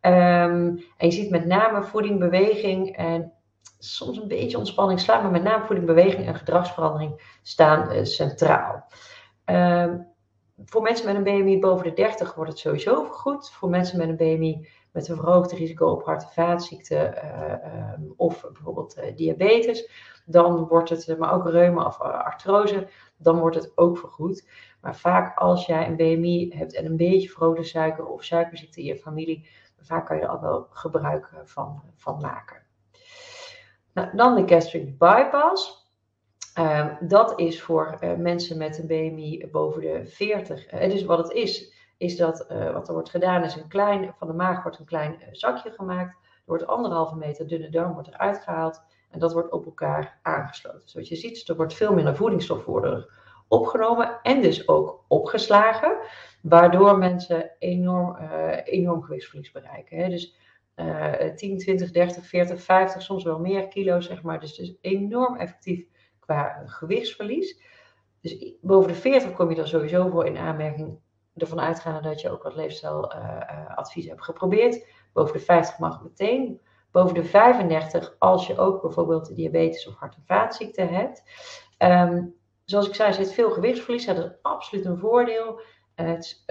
[0.01, 3.33] Um, en je ziet met name voeding, beweging en
[3.79, 8.87] soms een beetje ontspanning slaan, maar met name voeding, beweging en gedragsverandering staan uh, centraal.
[9.45, 10.13] Um,
[10.65, 13.51] voor mensen met een BMI boven de 30 wordt het sowieso vergoed.
[13.51, 18.15] Voor mensen met een BMI met een verhoogd risico op hart- en vaatziekten uh, um,
[18.17, 19.91] of bijvoorbeeld uh, diabetes,
[20.27, 24.49] dan wordt het, maar ook reuma of artrose, dan wordt het ook vergoed.
[24.81, 28.87] Maar vaak als jij een BMI hebt en een beetje verhoogde suiker of suikerziekte in
[28.87, 29.49] je familie,
[29.81, 32.63] vaak kan je er al wel gebruik van, van maken.
[33.93, 35.83] Nou, dan de gastric bypass.
[36.59, 40.67] Um, dat is voor uh, mensen met een BMI boven de 40.
[40.67, 41.74] En dus wat het is,
[42.05, 44.85] is dat uh, wat er wordt gedaan is een klein, van de maag wordt een
[44.85, 46.17] klein uh, zakje gemaakt.
[46.23, 50.89] Er wordt anderhalve meter dunne darm wordt eruit gehaald en dat wordt op elkaar aangesloten.
[50.89, 53.07] Zoals je ziet, er wordt veel minder voedingsstof worden
[53.49, 55.97] opgenomen en dus ook opgeslagen,
[56.43, 59.97] waardoor mensen enorm, uh, enorm gewichtsverlies bereiken.
[59.97, 60.09] Hè.
[60.09, 60.37] Dus
[61.37, 64.41] 10, 20, 30, 40, 50, soms wel meer kilo, zeg maar.
[64.41, 65.87] Dus het is enorm effectief
[66.19, 67.61] qua gewichtsverlies.
[68.21, 70.99] Dus boven de 40 kom je dan sowieso voor in aanmerking
[71.37, 74.87] ervan uitgaande dat je ook wat leefstijladvies uh, uh, hebt geprobeerd.
[75.13, 76.61] Boven de 50 mag meteen.
[76.91, 81.23] Boven de 35 als je ook bijvoorbeeld diabetes of hart- en vaatziekten hebt.
[81.79, 84.07] Um, zoals ik zei, zit veel gewichtsverlies.
[84.07, 85.61] Dat is absoluut een voordeel.
[85.97, 86.45] Uh, het is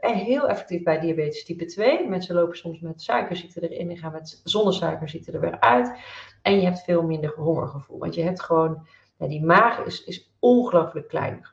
[0.00, 2.08] heel effectief bij diabetes type 2.
[2.08, 5.98] Mensen lopen soms met suikerziekte erin en gaan met zonder suikerziekte er weer uit.
[6.42, 7.98] En je hebt veel minder hongergevoel.
[7.98, 8.86] Want je hebt gewoon,
[9.18, 11.46] die maag is, is ongelooflijk klein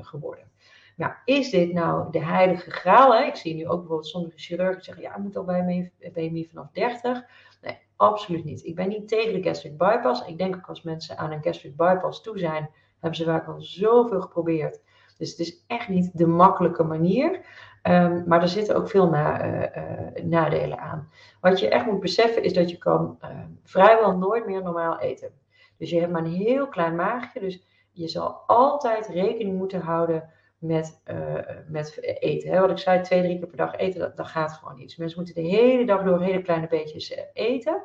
[0.00, 0.50] geworden.
[0.96, 3.14] Nou, is dit nou de heilige graal?
[3.14, 3.24] Hè?
[3.24, 6.70] Ik zie nu ook bijvoorbeeld sommige chirurgen zeggen, ja, ik moet al bij BMI vanaf
[6.72, 7.24] 30.
[7.62, 8.64] Nee, absoluut niet.
[8.64, 10.26] Ik ben niet tegen de gastric bypass.
[10.26, 12.70] Ik denk ook als mensen aan een gastric bypass toe zijn,
[13.00, 14.80] hebben ze vaak al zoveel geprobeerd.
[15.18, 17.40] Dus het is echt niet de makkelijke manier.
[17.82, 21.08] Um, maar er zitten ook veel na, uh, uh, nadelen aan.
[21.40, 23.30] Wat je echt moet beseffen is dat je kan uh,
[23.62, 25.30] vrijwel nooit meer normaal eten.
[25.78, 27.40] Dus je hebt maar een heel klein maagje.
[27.40, 30.30] Dus je zal altijd rekening moeten houden
[30.66, 31.34] met, uh,
[31.68, 32.50] met eten.
[32.50, 32.60] Hè.
[32.60, 34.86] Wat ik zei, twee, drie keer per dag eten, dat, gaat gewoon niet.
[34.86, 37.82] Dus mensen moeten de hele dag door hele kleine beetjes uh, eten.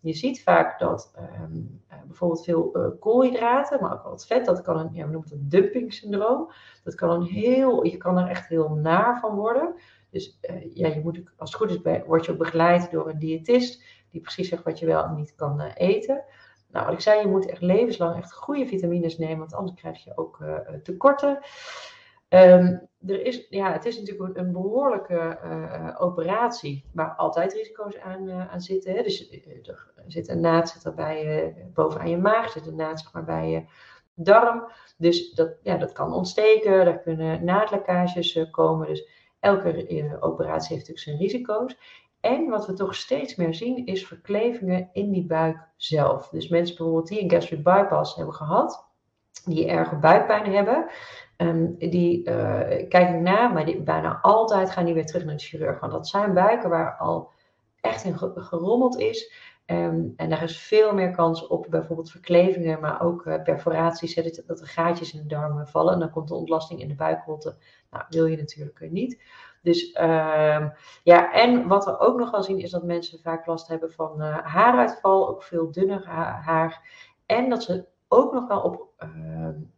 [0.00, 4.78] Je ziet vaak dat um, uh, bijvoorbeeld veel koolhydraten, maar ook wat vet, dat kan
[4.78, 6.52] een, ja, we noemen het een dumping syndroom.
[6.84, 9.74] Dat kan een heel, je kan er echt heel naar van worden.
[10.10, 10.38] Dus
[10.74, 14.20] ja, je moet, als het goed is, word je ook begeleid door een diëtist, die
[14.20, 16.24] precies zegt wat je wel en niet kan eten.
[16.70, 20.04] Nou, wat ik zei, je moet echt levenslang echt goede vitamines nemen, want anders krijg
[20.04, 20.44] je ook
[20.82, 21.38] tekorten.
[22.34, 28.28] Um, er is, ja, het is natuurlijk een, behoorlijke uh, operatie waar altijd risico's aan,
[28.28, 28.94] uh, aan zitten.
[28.94, 29.02] Hè.
[29.02, 29.30] Dus
[29.64, 33.24] er zit een naad zit er bij, bovenaan je maag, zit een naad zeg maar,
[33.24, 33.64] bij je
[34.14, 34.70] darm.
[34.96, 38.86] Dus dat, ja, dat kan ontsteken, er kunnen naadlekkages komen.
[38.86, 39.08] Dus
[39.40, 41.76] elke operatie heeft natuurlijk zijn risico's.
[42.20, 46.28] En wat we toch steeds meer zien is verklevingen in die buik zelf.
[46.28, 48.86] Dus mensen bijvoorbeeld die een gastric bypass hebben gehad,
[49.44, 50.90] die erge buikpijn hebben,
[51.42, 55.36] Um, die uh, kijk ik na, maar die, bijna altijd gaan die weer terug naar
[55.36, 55.80] de chirurg.
[55.80, 57.30] Want dat zijn buiken waar al
[57.80, 59.32] echt in gerommeld is.
[59.66, 64.42] Um, en daar is veel meer kans op bijvoorbeeld verklevingen, maar ook uh, perforaties, dat,
[64.46, 65.92] dat er gaatjes in de darmen vallen.
[65.92, 67.56] En dan komt de ontlasting in de buikholte.
[67.90, 69.22] Nou, wil je natuurlijk uh, niet.
[69.62, 70.72] Dus um,
[71.02, 74.20] ja, en wat we ook nog wel zien is dat mensen vaak last hebben van
[74.20, 76.06] haaruitval, ook veel dunner
[76.44, 76.80] haar.
[77.26, 78.88] En dat ze ook nog wel op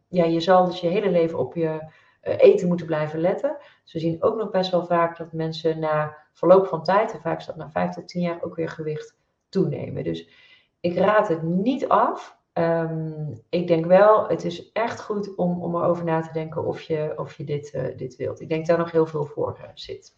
[0.07, 1.79] ja, je zal dus je hele leven op je
[2.23, 3.57] uh, eten moeten blijven letten.
[3.91, 7.39] We zien ook nog best wel vaak dat mensen na verloop van tijd, en vaak
[7.39, 9.17] is dat na 5 tot 10 jaar, ook weer gewicht
[9.49, 10.03] toenemen.
[10.03, 10.29] Dus
[10.79, 15.75] ik raad het niet af Ehm, ik denk wel, het is echt goed om, om
[15.75, 18.41] erover na te denken of je, of je dit, uh, dit wilt.
[18.41, 20.15] Ik denk daar nog heel veel voor uh, zit.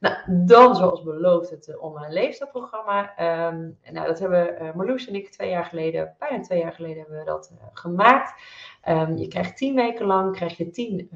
[0.00, 3.00] Nou, dan zoals beloofd het uh, online leefstijlprogramma.
[3.48, 7.18] Um, nou, dat hebben Marloes en ik twee jaar geleden, bijna twee jaar geleden hebben
[7.18, 8.42] we dat gemaakt.
[8.88, 11.10] Um, je krijgt tien weken lang, krijg je tien,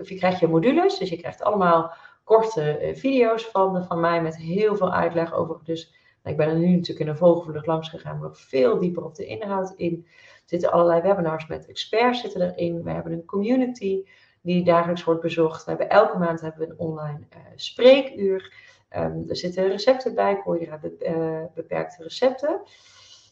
[0.00, 0.98] of je krijgt je modules.
[0.98, 1.92] Dus je krijgt allemaal
[2.24, 5.94] korte video's van, van mij met heel veel uitleg over dus
[6.26, 9.04] nou, ik ben er nu natuurlijk in een vogelvlucht langs gegaan, maar nog veel dieper
[9.04, 10.06] op de inhoud in.
[10.06, 12.82] Er zitten allerlei webinars met experts zitten erin.
[12.82, 14.04] We hebben een community
[14.46, 15.66] die dagelijks wordt bezocht.
[15.66, 18.54] Hebben elke maand hebben we een online uh, spreekuur.
[18.96, 20.70] Um, er zitten recepten bij, Kooi
[21.00, 22.60] uh, beperkte recepten.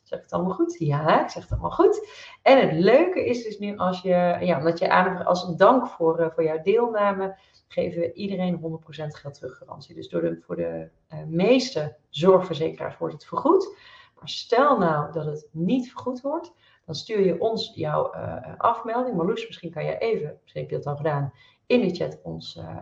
[0.04, 0.78] Zeg ik het allemaal goed?
[0.78, 2.08] Ja, ik zeg het allemaal goed.
[2.42, 5.86] En het leuke is dus nu als je, ja, omdat je aan, als een dank
[5.86, 7.36] voor, uh, voor jouw deelname,
[7.68, 9.94] geven we iedereen 100% geld teruggarantie.
[9.94, 10.88] Dus door voor de
[11.26, 13.76] meeste zorgverzekeraars wordt het vergoed.
[14.18, 16.52] Maar stel nou dat het niet vergoed wordt,
[16.84, 19.16] dan stuur je ons jouw uh, afmelding.
[19.16, 21.32] Marloes, misschien kan je even, misschien heb je dat al gedaan,
[21.66, 22.76] in de chat ons uh,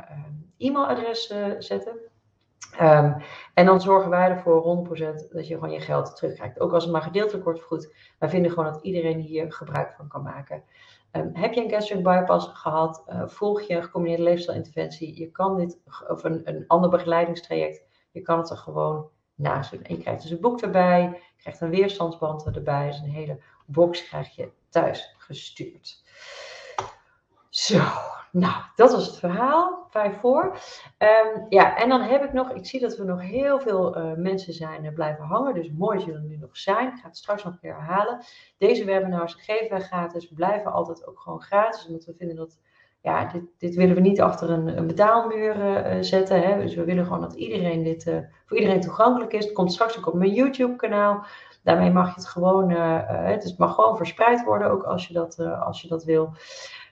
[0.58, 2.00] e-mailadres zetten.
[2.80, 3.16] Um,
[3.54, 6.60] en dan zorgen wij ervoor 100% dat je gewoon je geld terugkrijgt.
[6.60, 7.94] Ook als het maar gedeeltelijk wordt vergoed.
[8.18, 10.62] Wij vinden gewoon dat iedereen hier gebruik van kan maken.
[11.12, 13.04] Um, heb je een gastric bypass gehad?
[13.26, 15.18] Volg je een gecombineerde leefstijlinterventie?
[15.18, 15.78] Je kan dit,
[16.08, 19.82] of een, een ander begeleidingstraject, je kan het er gewoon naast doen.
[19.82, 21.02] En je krijgt dus een boek erbij,
[21.36, 26.02] je krijgt een weerstandsband erbij, dus een hele box krijg je thuis gestuurd.
[27.48, 27.82] Zo,
[28.30, 29.86] nou, dat was het verhaal.
[29.90, 30.44] Vijf voor.
[30.98, 34.12] Um, ja, en dan heb ik nog, ik zie dat we nog heel veel uh,
[34.16, 35.54] mensen zijn uh, blijven hangen.
[35.54, 36.88] Dus mooi dat jullie nu nog zijn.
[36.88, 38.20] Ik ga het straks nog een keer herhalen.
[38.58, 41.86] Deze webinars geven wij gratis, blijven altijd ook gewoon gratis.
[41.86, 42.58] Omdat we vinden dat,
[43.00, 46.42] ja, dit, dit willen we niet achter een, een betaalmuur uh, zetten.
[46.42, 46.60] Hè?
[46.62, 48.02] Dus we willen gewoon dat iedereen dit
[48.46, 49.44] voor iedereen toegankelijk is.
[49.44, 51.24] Het komt straks ook op mijn YouTube kanaal.
[51.62, 55.82] Daarmee mag je het gewoon, het mag gewoon verspreid worden, ook als je dat, als
[55.82, 56.32] je dat wil.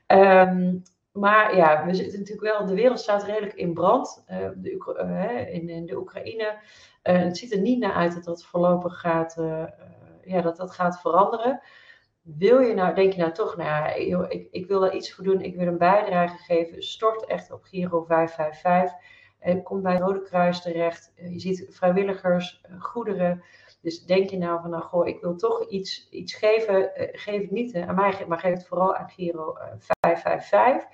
[0.06, 4.24] Um, maar ja, we zitten natuurlijk wel, de wereld staat redelijk in brand
[4.56, 6.58] de, in, de Oekraïne.
[7.02, 9.36] Het ziet er niet naar uit dat dat voorlopig gaat,
[10.22, 11.60] ja, dat dat gaat veranderen.
[12.22, 13.98] Wil je nou, denk je nou toch, nou
[14.28, 17.62] ik, ik wil daar iets voor doen, ik wil een bijdrage geven, stort echt op
[17.62, 18.98] Giro 555.
[19.62, 21.12] Kom bij Rode Kruis terecht.
[21.14, 23.42] je ziet vrijwilligers, goederen.
[23.80, 27.40] Dus denk je nou van, nou goh, ik wil toch iets, iets geven, uh, geef
[27.40, 29.62] het niet aan mij, maar geef het vooral aan Giro uh,
[30.00, 30.88] 555.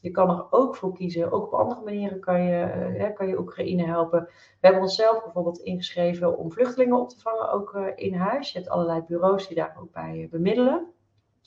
[0.00, 1.32] Je kan er ook voor kiezen.
[1.32, 4.20] Ook op andere manieren kan je, uh, kan je Oekraïne helpen.
[4.30, 8.52] We hebben onszelf bijvoorbeeld ingeschreven om vluchtelingen op te vangen, ook in huis.
[8.52, 10.86] Je hebt allerlei bureaus die daar ook bij bemiddelen.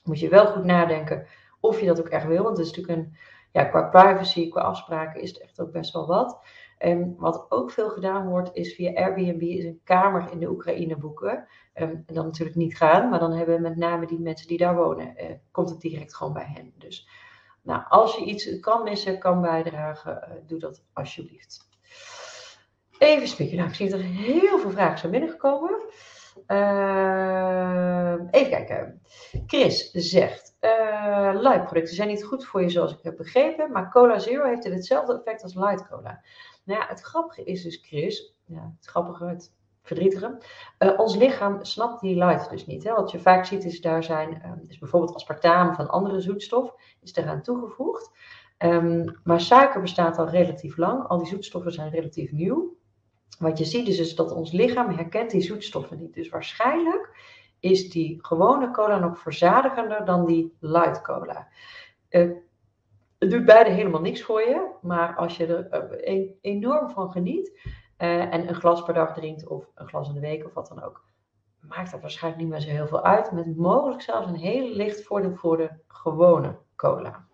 [0.03, 1.27] Moet je wel goed nadenken
[1.59, 2.43] of je dat ook echt wil.
[2.43, 3.17] Want het is natuurlijk een,
[3.51, 6.39] ja, qua privacy, qua afspraken is het echt ook best wel wat.
[6.79, 10.97] En wat ook veel gedaan wordt, is via Airbnb is een kamer in de Oekraïne
[10.97, 11.47] boeken.
[11.75, 14.75] Um, en dan natuurlijk niet gaan, maar dan hebben met name die mensen die daar
[14.75, 16.73] wonen, uh, komt het direct gewoon bij hen.
[16.77, 17.09] Dus
[17.61, 21.67] nou, als je iets kan missen, kan bijdragen, uh, doe dat alsjeblieft.
[22.97, 23.57] Even spieken.
[23.57, 25.81] Nou, ik zie dat er heel veel vragen zijn binnengekomen.
[26.47, 29.01] Uh, even kijken.
[29.45, 33.71] Chris zegt: uh, Light producten zijn niet goed voor je, zoals ik heb begrepen.
[33.71, 36.21] Maar Cola Zero heeft hetzelfde effect als Light Cola.
[36.63, 40.37] Nou ja, het grappige is dus, Chris, ja, het grappige, het verdrietige,
[40.79, 42.83] uh, ons lichaam snapt die light dus niet.
[42.83, 42.93] Hè?
[42.93, 47.15] Wat je vaak ziet is, daar zijn, uh, is bijvoorbeeld aspartaam van andere zoetstof, is
[47.15, 48.11] eraan toegevoegd.
[48.57, 52.77] Um, maar suiker bestaat al relatief lang, al die zoetstoffen zijn relatief nieuw.
[53.39, 56.13] Wat je ziet is, is dat ons lichaam herkent die zoetstoffen niet.
[56.13, 57.11] Dus waarschijnlijk
[57.59, 61.47] is die gewone cola nog verzadigender dan die light cola.
[62.09, 62.31] Uh,
[63.19, 67.59] het doet beide helemaal niks voor je, maar als je er uh, enorm van geniet
[67.97, 70.67] uh, en een glas per dag drinkt of een glas in de week of wat
[70.67, 71.03] dan ook,
[71.59, 73.31] maakt dat waarschijnlijk niet meer zo heel veel uit.
[73.31, 77.27] Met mogelijk zelfs een heel licht voordeel voor de gewone cola.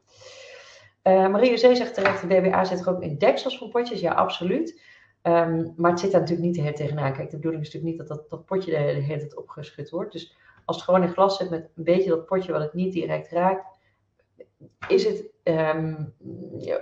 [1.04, 4.00] Uh, Marie Zee zegt terecht, de DBA zit er ook in deksels van potjes.
[4.00, 4.82] Ja, absoluut.
[5.22, 7.14] Um, maar het zit daar natuurlijk niet de hele tegenaan.
[7.14, 9.90] Kijk, de bedoeling is natuurlijk niet dat dat, dat potje de de hele tijd opgeschud
[9.90, 10.12] wordt.
[10.12, 12.94] Dus als het gewoon in glas zit met een beetje dat potje wat het niet
[12.94, 13.75] direct raakt,
[14.88, 16.14] is het, um,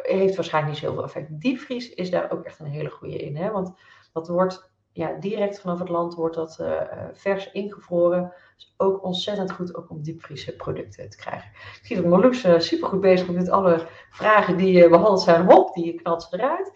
[0.01, 1.41] heeft waarschijnlijk niet zoveel effect.
[1.41, 3.35] Diepvries is daar ook echt een hele goede in.
[3.35, 3.51] Hè?
[3.51, 3.73] Want
[4.13, 6.81] dat wordt ja, direct vanaf het land wordt dat uh,
[7.13, 8.33] vers ingevroren.
[8.55, 11.49] Dus ook ontzettend goed ook om diepvriese producten te krijgen.
[11.51, 15.45] Ik zie dat Marloes uh, super goed bezig is met alle vragen die behandeld zijn.
[15.45, 16.71] Hop, die knalt eruit.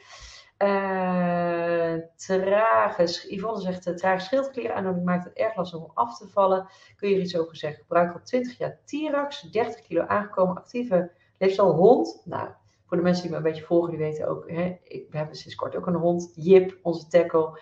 [0.58, 6.18] Uh, trage, Yvonne zegt, uh, trage schildklier aan, dat maakt het erg lastig om af
[6.18, 6.68] te vallen.
[6.95, 7.80] Kun je er iets over zeggen?
[7.82, 12.22] Gebruik al 20 jaar Tirax, 30 kilo aangekomen, actieve leefstijl hond.
[12.26, 12.49] Nou,
[12.86, 15.36] voor de mensen die me een beetje volgen, die weten ook, hè, ik, we hebben
[15.36, 17.60] sinds kort ook een hond, Jip, onze tackle.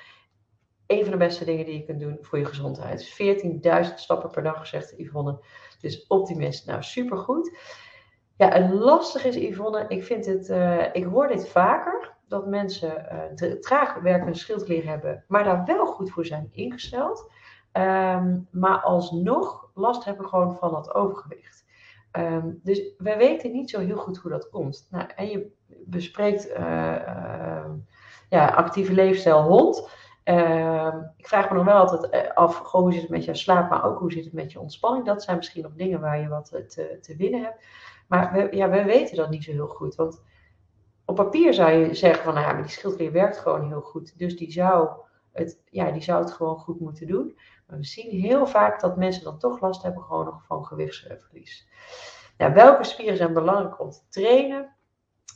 [0.88, 3.18] een van de beste dingen die je kunt doen voor je gezondheid.
[3.88, 5.40] 14.000 stappen per dag, zegt Yvonne.
[5.82, 6.66] Dus optimist.
[6.66, 7.58] Nou, supergoed.
[8.38, 13.08] Ja, het lastige is, Yvonne, ik vind het, uh, ik hoor dit vaker, dat mensen
[13.36, 17.32] uh, traag werkende schildklier hebben, maar daar wel goed voor zijn ingesteld.
[17.74, 21.66] Um, maar alsnog last hebben gewoon van dat overgewicht.
[22.12, 24.88] Um, dus wij weten niet zo heel goed hoe dat komt.
[24.90, 25.52] Nou, en je
[25.86, 27.70] bespreekt uh, uh,
[28.30, 29.90] ja, actieve leefstijl hond.
[31.18, 33.86] Ik vraag me nog wel altijd af, goh, hoe zit het met je slaap, maar
[33.86, 35.06] ook hoe zit het met je ontspanning.
[35.06, 37.66] Dat zijn misschien nog dingen waar je wat te, te winnen hebt.
[38.08, 39.96] Maar we, ja, we weten dat niet zo heel goed.
[39.96, 40.22] Want
[41.06, 44.18] op papier zou je zeggen van, nou maar die schildklier werkt gewoon heel goed.
[44.18, 44.90] Dus die zou
[45.32, 47.38] het, ja, die zou het gewoon goed moeten doen.
[47.68, 51.68] Maar we zien heel vaak dat mensen dan toch last hebben gewoon nog van gewichtsverlies.
[52.38, 54.76] Nou, welke spieren zijn belangrijk om te trainen?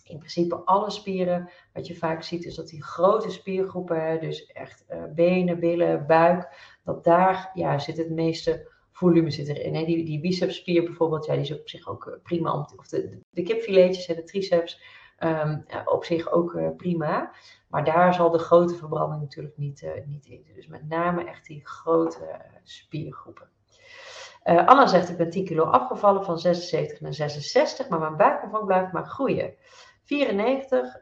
[0.04, 1.50] In principe alle spieren.
[1.74, 6.48] Wat je vaak ziet is dat die grote spiergroepen, dus echt uh, benen, billen, buik,
[6.84, 9.86] dat daar ja, zit het meeste volume zit erin.
[9.86, 12.54] Die, die bicepsspier bijvoorbeeld, ja, die is op zich ook eh, prima.
[12.54, 14.82] Om of de, de kipfiletjes en de triceps
[15.20, 17.32] um, op zich ook uh, prima.
[17.68, 20.46] Maar daar zal de grote verbranding natuurlijk niet, uh, niet in.
[20.56, 23.48] Dus met name echt die grote uh, spiergroepen.
[24.44, 28.92] Anna zegt, ik ben 10 kilo afgevallen van 76 naar 66, maar mijn buikomvang blijft
[28.92, 29.54] maar groeien.
[30.04, 30.98] 94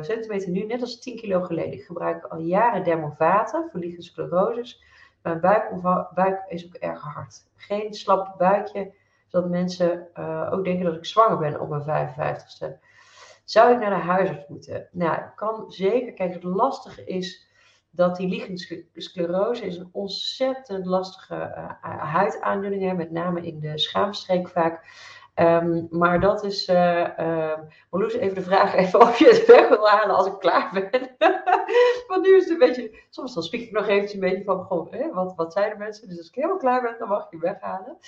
[0.00, 1.72] centimeter nu, net als 10 kilo geleden.
[1.72, 4.82] Ik gebruik al jaren dermovaten voor lichensclerosis.
[5.22, 7.48] Mijn buik is ook erg hard.
[7.56, 8.92] Geen slap buikje,
[9.26, 10.08] zodat mensen
[10.50, 12.85] ook denken dat ik zwanger ben op mijn 55ste.
[13.46, 14.88] Zou ik naar de huisarts moeten?
[14.92, 16.12] Nou, kan zeker.
[16.12, 17.48] Kijk, het lastige is
[17.90, 23.78] dat die liggende sclerose is een ontzettend lastige uh, huidaandoening is, met name in de
[23.78, 24.84] schaamstreek vaak.
[25.34, 27.08] Um, maar dat is, uh,
[27.90, 31.16] even de vraag even of je het weg wil halen als ik klaar ben.
[32.08, 34.88] Want nu is het een beetje, soms dan spiek ik nog eventjes een beetje van,
[34.90, 36.08] hè, wat, wat zijn de mensen?
[36.08, 37.98] Dus als ik helemaal klaar ben, dan mag je weghalen.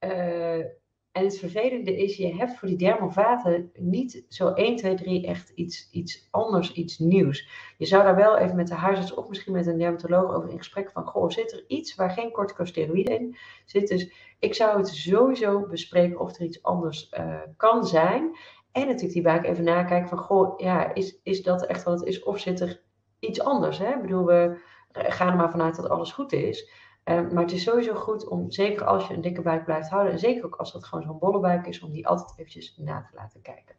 [0.00, 0.64] Uh,
[1.12, 5.50] en het vervelende is, je hebt voor die dermovaten niet zo 1, 2, 3 echt
[5.54, 7.48] iets, iets anders, iets nieuws.
[7.78, 10.58] Je zou daar wel even met de huisarts of misschien met een dermatoloog over in
[10.58, 13.88] gesprek van, goh, zit er iets waar geen corticosteroïden in zit?
[13.88, 18.36] Dus ik zou het sowieso bespreken of er iets anders uh, kan zijn.
[18.72, 22.08] En natuurlijk die buik even nakijken van, goh, ja, is, is dat echt wat het
[22.08, 22.22] is?
[22.22, 22.82] Of zit er
[23.18, 23.78] iets anders?
[23.78, 23.94] Hè?
[23.94, 24.58] Ik bedoel, we
[24.92, 26.70] gaan er maar vanuit dat alles goed is.
[27.04, 30.12] Uh, maar het is sowieso goed om, zeker als je een dikke buik blijft houden,
[30.12, 33.06] en zeker ook als dat gewoon zo'n bolle buik is, om die altijd eventjes na
[33.10, 33.74] te laten kijken.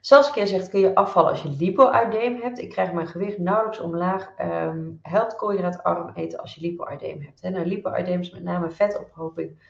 [0.00, 2.58] Saskia zegt, kun je afvallen als je lipo-uitdeem hebt?
[2.58, 4.32] Ik krijg mijn gewicht nauwelijks omlaag.
[4.40, 7.42] Um, helpt koolhydraatarm eten als je lipo-uitdeem hebt.
[7.42, 7.50] Hè?
[7.50, 9.62] Nou, lipo-uitdeem is met name vetophoping,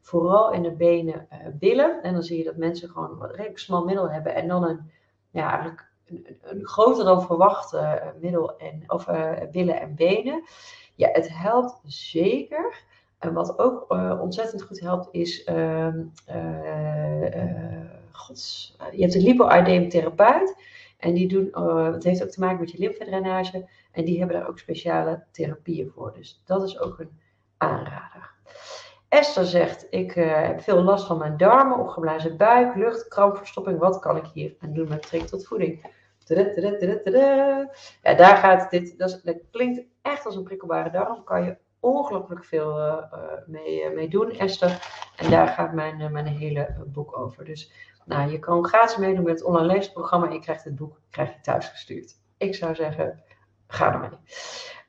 [0.00, 2.02] vooral in de benen, uh, billen.
[2.02, 4.90] En dan zie je dat mensen gewoon wat redelijk smal middel hebben en dan een,
[5.30, 10.44] ja, eigenlijk een, een groter dan verwacht uh, middel en, of uh, billen en benen.
[10.96, 12.84] Ja, het helpt zeker.
[13.18, 15.94] En wat ook uh, ontzettend goed helpt is, uh,
[16.30, 17.24] uh,
[18.12, 20.56] gods, je hebt een lipoideem-therapeut.
[20.98, 23.68] En die doen, het heeft ook te maken met je lymfedrainage.
[23.92, 26.12] En die hebben daar ook speciale therapieën voor.
[26.14, 27.20] Dus dat is ook een
[27.56, 28.34] aanrader.
[29.08, 33.78] Esther zegt, ik heb veel last van mijn darmen, opgeblazen buik, lucht, krampverstopping.
[33.78, 35.86] Wat kan ik hier aan doen met betrekking tot voeding?
[38.02, 41.24] Ja, daar gaat dit, dat, klinkt echt als een prikkelbare darm.
[41.24, 43.02] Kan je ongelooflijk veel uh,
[43.46, 44.78] mee, uh, mee, doen, Esther.
[45.16, 47.44] En daar gaat mijn, mijn hele boek over.
[47.44, 47.72] Dus
[48.04, 50.30] nou, je kan gratis meedoen met het online leesprogramma.
[50.30, 52.14] Je krijgt het boek krijg je thuis gestuurd.
[52.36, 53.22] Ik zou zeggen,
[53.66, 54.18] ga ermee.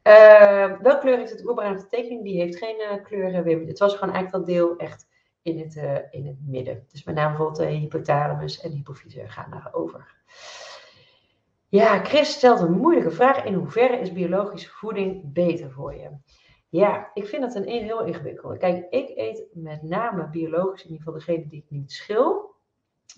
[0.04, 2.24] Uh, welke kleur heeft het oerbruine tekening?
[2.24, 3.68] Die heeft geen kleuren, Wim.
[3.68, 5.08] Het was gewoon eigenlijk dat deel echt
[5.42, 5.76] in het,
[6.12, 6.86] in het midden.
[6.92, 10.16] Dus met name bijvoorbeeld de hypothalamus en de hypofyse gaan daarover.
[11.70, 13.44] Ja, Chris stelt een moeilijke vraag.
[13.44, 16.10] In hoeverre is biologische voeding beter voor je?
[16.70, 18.58] Ja, ik vind dat een heel ingewikkeld.
[18.58, 22.56] Kijk, ik eet met name biologisch, in ieder geval degene die ik niet schil.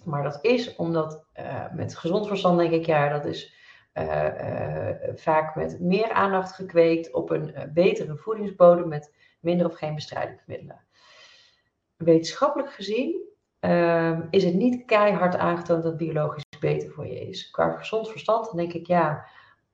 [0.05, 3.55] Maar dat is omdat uh, met gezond verstand denk ik, ja, dat is
[3.93, 9.95] uh, uh, vaak met meer aandacht gekweekt op een betere voedingsbodem met minder of geen
[9.95, 10.81] bestrijdingsmiddelen.
[11.97, 13.21] Wetenschappelijk gezien
[13.59, 17.51] ehm, is het niet keihard aangetoond dat biologisch beter voor je is.
[17.51, 19.25] Qua gezond verstand, dan denk ik, ja,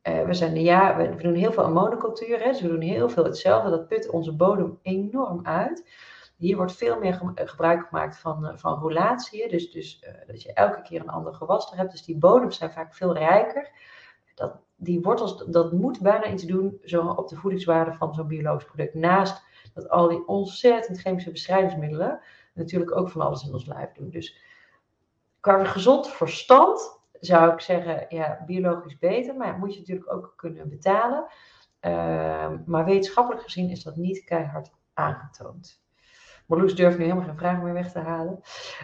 [0.03, 3.09] uh, we, zijn, ja we, doen heel veel aan monocultuur, hè, dus we doen heel
[3.09, 3.69] veel hetzelfde.
[3.69, 5.89] Dat put onze bodem enorm uit.
[6.37, 8.93] Hier wordt veel meer ge gebruik gemaakt van, uh, van
[9.49, 11.91] dus, dus dat je elke keer een ander gewas er hebt.
[11.91, 13.69] Dus die bodems zijn vaak veel rijker.
[14.35, 18.65] Dat, die wortels, dat moet bijna iets doen zo op de voedingswaarde van zo'n biologisch
[18.65, 18.93] product.
[18.93, 22.19] Naast dat al die ontzettend chemische bestrijdingsmiddelen
[22.53, 24.09] natuurlijk ook van alles in ons lijf doen.
[24.09, 24.37] Dus
[25.45, 30.69] qua gezond verstand zou ik zeggen, ja, biologisch beter, maar moet je natuurlijk ook kunnen
[30.69, 31.25] betalen.
[31.79, 35.83] Ehm, maar wetenschappelijk gezien is dat niet keihard aangetoond.
[36.47, 38.39] Marloes durft nu helemaal geen vragen meer weg te halen.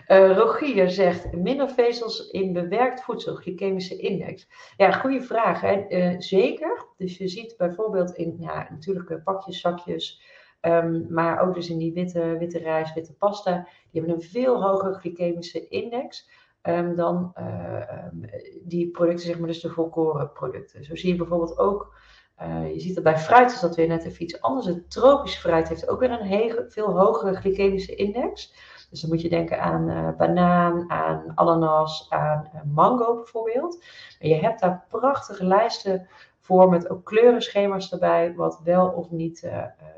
[0.07, 4.47] Uh, Rogier zegt, minder vezels in bewerkt voedsel, glycemische index.
[4.78, 5.62] Ja, goede vraag.
[5.62, 5.86] Hè?
[5.89, 6.86] Uh, zeker.
[6.97, 10.22] Dus je ziet bijvoorbeeld in, ja, natuurlijk pakjes, zakjes,
[10.62, 14.64] um, maar ook dus in die witte, witte rijst, witte pasta, die hebben een veel
[14.64, 16.30] hogere glycemische index.
[16.64, 18.30] Um, dan um,
[18.64, 20.84] die producten, zeg maar, dus de volkoren producten.
[20.84, 21.93] Zo zie je bijvoorbeeld ook
[22.41, 24.66] uh, je ziet dat bij fruit is dat weer net even iets anders.
[24.66, 28.53] Het tropisch fruit heeft ook weer een veel hogere glycemische index.
[28.89, 33.84] Dus dan moet je denken aan uh, banaan, aan ananas, aan uh, mango bijvoorbeeld.
[34.20, 36.07] Je hebt daar prachtige lijsten
[36.39, 39.43] voor met ook kleurenschema's erbij, wat wel of niet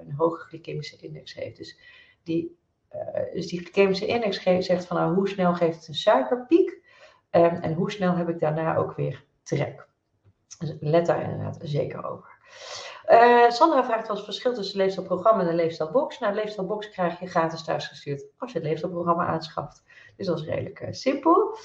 [0.05, 1.57] een hoge glycemische index heeft.
[1.57, 1.80] Dus
[2.24, 2.57] die,
[3.33, 6.81] dus die glycemische index zegt van nou, hoe snel geeft het een suikerpiek
[7.31, 9.87] um, en hoe snel heb ik daarna ook weer trek.
[10.59, 12.31] Dus let daar inderdaad zeker over.
[13.09, 16.19] Uh, Sandra vraagt wat het verschil tussen leefstijlprogramma en de leefstijlbox.
[16.19, 19.83] Nou, leefstijlbox krijg je gratis thuisgestuurd als je het leefstijlprogramma aanschaft.
[20.17, 21.57] Dus dat is redelijk uh, simpel.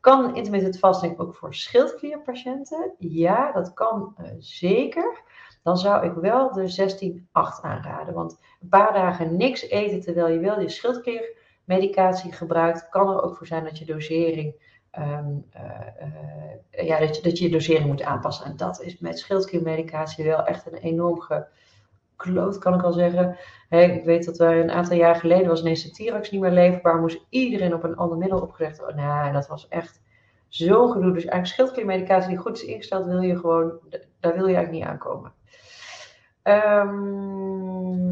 [0.00, 2.94] Kan intermittent fasting ook voor schildklierpatiënten?
[2.98, 5.22] Ja, dat kan zeker.
[5.64, 7.24] Dan zou ik wel de 16-8
[7.62, 8.14] aanraden.
[8.14, 13.36] Want een paar dagen niks eten terwijl je wel je schildkliermedicatie gebruikt, kan er ook
[13.36, 18.46] voor zijn dat je dosering Um, uh, ja, dat, je, dat je dosering moet aanpassen.
[18.46, 23.36] En dat is met schildkliermedicatie wel echt een enorm gekloot, kan ik al zeggen.
[23.68, 27.00] Ik weet dat er een aantal jaar geleden was ineens de Tirax niet meer leefbaar.
[27.00, 28.96] Moest iedereen op een ander middel opgelegd worden.
[28.96, 30.00] Nou, dat was echt
[30.54, 31.12] zo gedoe.
[31.12, 33.72] Dus eigenlijk schildkliermedicatie die goed is ingesteld, wil je gewoon,
[34.20, 35.32] daar wil je eigenlijk niet aankomen.
[36.42, 38.04] Um,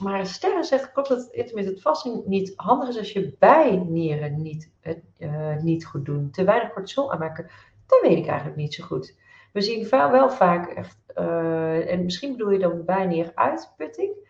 [0.00, 4.70] maar Sterren zegt, klopt dat intermittent fasting niet handig is als je bijnieren niet,
[5.18, 6.30] uh, niet goed doen?
[6.30, 7.50] Te weinig cortisol aanmaken?
[7.86, 9.16] Dat weet ik eigenlijk niet zo goed.
[9.52, 14.21] We zien wel vaak echt, uh, en misschien bedoel je dan bijnieruitputting.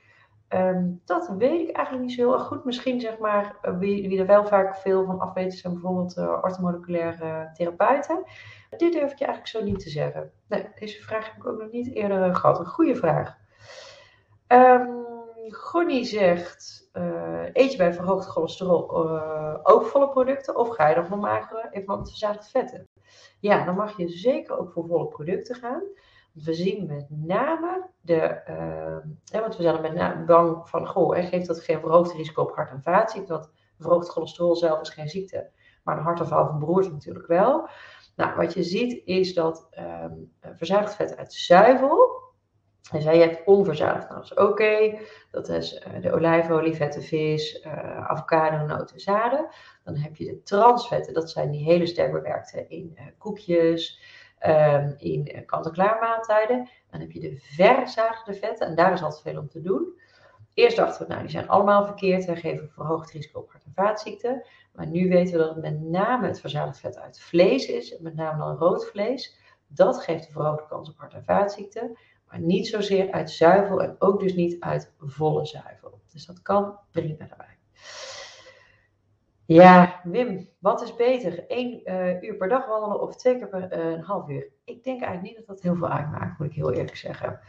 [0.55, 2.65] Um, dat weet ik eigenlijk niet zo heel erg goed.
[2.65, 6.17] Misschien zeg maar, uh, wie, wie er wel vaak veel van af weten, zijn bijvoorbeeld
[6.17, 8.25] uh, orthomoleculaire therapeuten.
[8.77, 10.33] Dit durf ik je eigenlijk zo niet te zeggen.
[10.49, 12.59] Nee, deze vraag heb ik ook nog niet eerder gehad.
[12.59, 13.37] Een goede vraag.
[14.49, 15.01] Um,
[16.05, 16.91] zegt,
[17.53, 18.97] eet je bij verhoogd cholesterol
[19.63, 22.89] ook volle producten of ga je dan voor magere even verzadigd vetten?
[23.41, 25.83] Ja, dan mag je zeker ook voor volle producten gaan.
[26.33, 28.41] We zien met name de,
[29.33, 32.43] uh, want we zijn er met name bang van, goh, geeft dat geen verhoogd risico
[32.43, 33.33] op hart- en vaatziekte?
[33.33, 35.51] Want verhoogd cholesterol zelf is geen ziekte,
[35.83, 37.69] maar een hartaanval van broers natuurlijk wel.
[38.17, 42.23] Nou, wat je ziet is dat um, verzadigd vet uit zuivel,
[43.01, 44.09] zei, je hebt onverzadigd.
[44.09, 44.99] Nou, dat is oké.
[45.31, 49.49] Dat is uh, de olijfolie, vette vis, uh, avocado, noten, zaden.
[49.85, 51.15] Dan heb je de transvetten.
[51.15, 54.01] Dat zijn die hele sterk bewerkte in uh, koekjes,
[54.47, 56.69] um, in kant-en-klaar maaltijden.
[56.91, 58.67] Dan heb je de verzadigde vetten.
[58.67, 60.01] En daar is altijd veel om te doen.
[60.55, 63.73] Eerst dachten we, nou, die zijn allemaal verkeerd en geven verhoogd risico op hart- en
[63.75, 64.47] vaatziekten.
[64.73, 67.99] Maar nu weten we dat het met name het verzadigd vet uit vlees is.
[67.99, 69.37] Met name dan rood vlees.
[69.67, 71.99] Dat geeft een verhoogde kans op hart- en vaatziekten.
[72.29, 76.01] Maar niet zozeer uit zuivel en ook dus niet uit volle zuivel.
[76.13, 77.59] Dus dat kan prima daarbij.
[79.47, 81.45] Ja, Wim, wat is beter?
[81.49, 84.49] Eén uh, uur per dag wandelen of twee keer per uh, een half uur?
[84.65, 87.41] Ik denk eigenlijk niet dat dat heel veel uitmaakt, moet ik heel eerlijk zeggen.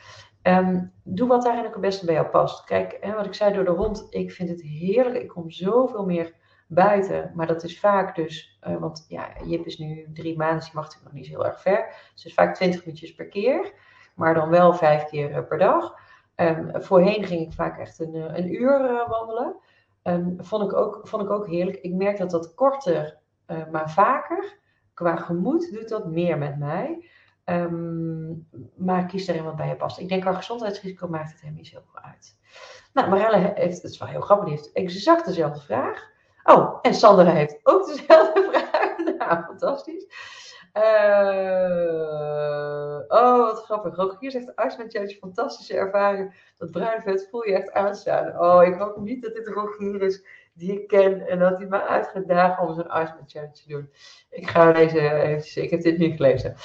[0.44, 2.64] Um, doe wat ook het beste bij jou past.
[2.64, 5.24] Kijk, hè, wat ik zei door de hond, ik vind het heerlijk.
[5.24, 6.34] Ik kom zoveel meer
[6.68, 7.32] buiten.
[7.36, 10.84] Maar dat is vaak dus, uh, want ja, Jip is nu drie maanden, dus mag
[10.84, 12.12] natuurlijk nog niet zo heel erg ver.
[12.24, 13.74] Dus vaak 20 minuutjes per keer
[14.14, 15.96] maar dan wel vijf keer eh, per dag.
[16.36, 19.56] Um, voorheen ging ik vaak echt een, eh, een uur wandelen.
[20.04, 21.78] Um, vond, ik ook, vond ik ook heerlijk.
[21.78, 24.58] Ik merk dat dat korter, uh, maar vaker,
[24.94, 27.10] qua gemoed doet dat meer met mij.
[27.46, 30.00] Um, maar kies erin wat bij je past.
[30.00, 32.38] Ik denk qua gezondheidsrisico maakt het hem niet zoveel uit.
[32.94, 36.12] Nou, Marelle heeft, het is wel heel grappig, die heeft exact dezelfde vraag.
[36.44, 38.98] Oh, en Sandra heeft ook dezelfde vraag.
[39.18, 40.06] nou, fantastisch.
[40.74, 40.84] Uh,
[43.08, 43.96] oh, wat grappig.
[43.96, 46.52] Rogier zegt, Ars met jou fantastische ervaring.
[46.58, 48.40] Dat bruin vet voel je echt aanstaan.
[48.40, 51.82] Oh, ik hoop niet dat dit Rogier is die ik ken en dat hij me
[51.82, 53.90] uit gaat dagen om zo'n met challenge te doen.
[54.30, 56.56] Ik ga deze eventjes, ik heb dit niet gelezen.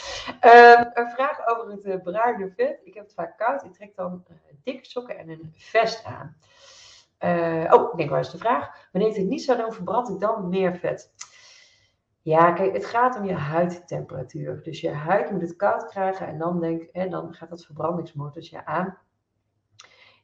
[0.44, 2.80] Uh, een vraag over het uh, bruine vet.
[2.84, 3.64] Ik heb het vaak koud.
[3.64, 6.36] Ik trek dan uh, dikke sokken en een vest aan.
[7.72, 8.88] oh, ik denk, waar is de vraag?
[8.92, 11.12] Wanneer ik het niet zou doen, verbrand ik dan meer vet?
[12.29, 14.62] Ja, kijk, het gaat om je huidtemperatuur.
[14.62, 18.64] Dus je huid moet het koud krijgen en dan, denk, hè, dan gaat dat verbrandingsmotortje
[18.64, 18.99] aan.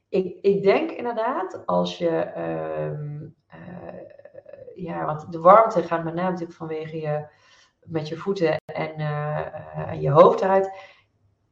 [0.09, 6.31] Ik, ik denk inderdaad, als je, um, uh, ja, want de warmte gaat met name
[6.31, 7.27] natuurlijk vanwege je,
[7.81, 8.95] met je voeten en,
[9.87, 10.71] en je hoofd eruit.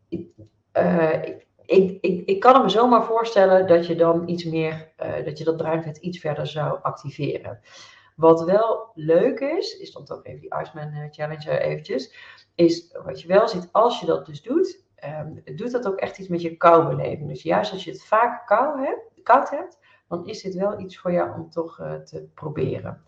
[0.08, 0.28] Ik,
[1.64, 4.92] ik, ik, ik, kan me zomaar voorstellen dat je dan iets meer,
[5.24, 7.60] dat je dat bruinvet iets verder zou activeren.
[8.16, 12.14] Wat wel leuk is, is dan toch even die Iceman Challenge eventjes,
[12.54, 16.18] is wat je wel ziet als je dat dus doet, um, doet dat ook echt
[16.18, 17.28] iets met je koubeleving.
[17.28, 20.98] Dus juist als je het vaak kou hebt, koud hebt, dan is dit wel iets
[20.98, 23.02] voor jou om toch uh, te proberen.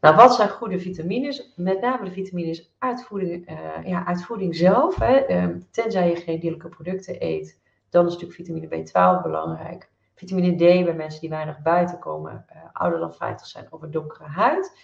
[0.00, 1.52] Nou, wat zijn goede vitamines?
[1.56, 4.96] Met name de vitamines uit voeding, uh, ja, uit voeding zelf.
[4.96, 5.42] Hè.
[5.42, 7.60] Um, tenzij je geen dierlijke producten eet,
[7.90, 9.90] dan is natuurlijk vitamine B12 belangrijk.
[10.16, 13.90] Vitamine D bij mensen die weinig buiten komen, uh, ouder dan 50 zijn of een
[13.90, 14.78] donkere huid.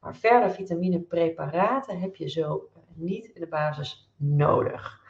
[0.00, 5.00] Maar verder vitaminepreparaten heb je zo niet in de basis nodig.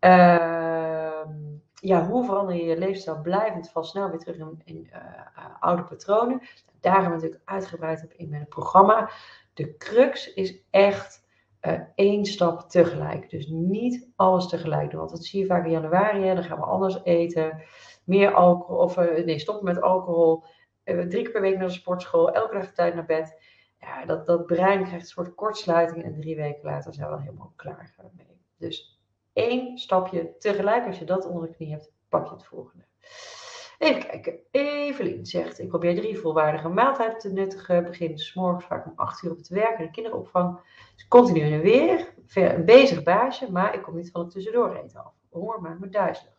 [0.00, 1.22] Uh,
[1.74, 4.98] ja, hoe verander je je leefstijl blijvend val snel weer terug in, uh,
[5.60, 6.40] oude patronen?
[6.80, 9.10] Daar hebben we natuurlijk uitgebreid op in mijn programma.
[9.54, 11.21] De crux is echt
[11.62, 13.30] uh, één stap tegelijk.
[13.30, 14.98] Dus niet alles tegelijk doen.
[14.98, 16.34] Want dat zie je vaak in januari.
[16.34, 17.62] Dan gaan we anders eten.
[18.04, 18.82] Meer alcohol.
[18.82, 20.44] Of nee, stoppen met alcohol.
[20.84, 22.32] drie keer per week naar de sportschool.
[22.32, 23.40] Elke dag tijd naar bed.
[23.78, 26.04] Ja, dat, dat brein krijgt een soort kortsluiting.
[26.04, 28.40] En drie weken later zijn we dan helemaal klaar mee.
[28.58, 29.00] Dus
[29.32, 30.86] één stapje tegelijk.
[30.86, 32.84] Als je dat onder de knie hebt, pak je het volgende.
[33.82, 34.38] Even kijken.
[34.50, 37.84] Evelien zegt: Ik probeer drie volwaardige maaltijden te nuttigen.
[37.84, 40.60] Begin s morgens vaak om 8 uur op het werk in de kinderopvang.
[40.94, 42.14] Dus continu en weer.
[42.34, 45.12] Een bezig baasje, maar ik kom niet van het tussendoor eten af.
[45.30, 46.32] Honger maakt me duizelig.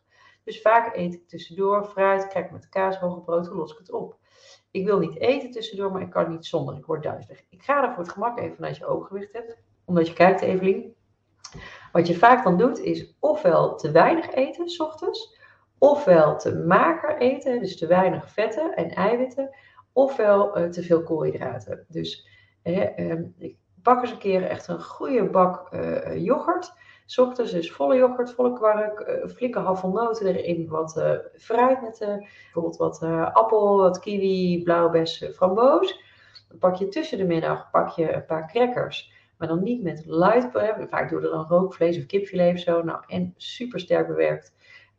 [0.44, 4.18] Dus vaak eet ik tussendoor fruit, kijk met kaas, brood, los ik het op?
[4.72, 6.78] Ik wil niet eten tussendoor, maar ik kan niet zonder.
[6.78, 7.44] Ik word duizelig.
[7.50, 9.58] Ik ga er voor het gemak even vanuit je ooggewicht hebt.
[9.86, 10.96] Omdat je kijkt, Evelien.
[11.92, 15.42] Wat je vaak dan doet, is ofwel te weinig eten, s ochtends,
[15.84, 19.56] ofwel te mager eten, dus te weinig vetten en eiwitten,
[19.94, 21.86] ofwel uh, te veel koolhydraten.
[21.88, 22.28] Dus
[22.64, 26.74] uh, ik pak eens een keer echt een goede bak uh, yoghurt.
[27.06, 31.04] S ochtends dus volle yoghurt, volle kwark, flinke havelnoten erin, wat
[31.38, 33.02] fruit met bijvoorbeeld wat
[33.34, 36.04] appel, wat kiwi, blauwbes, framboos.
[36.50, 40.04] Dan pak je tussen de middag pak je een paar crackers maar dan niet met
[40.06, 40.52] light.
[40.90, 42.84] Vaak doen we dan rookvlees of kipfilet zo.
[42.84, 44.54] Nou, en super sterk bewerkt.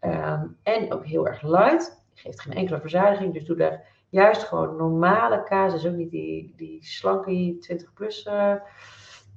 [0.04, 2.02] Um, en ook heel erg light.
[2.14, 3.34] Geeft geen enkele verzadiging.
[3.34, 5.72] Dus doe daar juist gewoon normale kaas.
[5.72, 8.54] Dus ook niet die, die slanke 20 plus uh,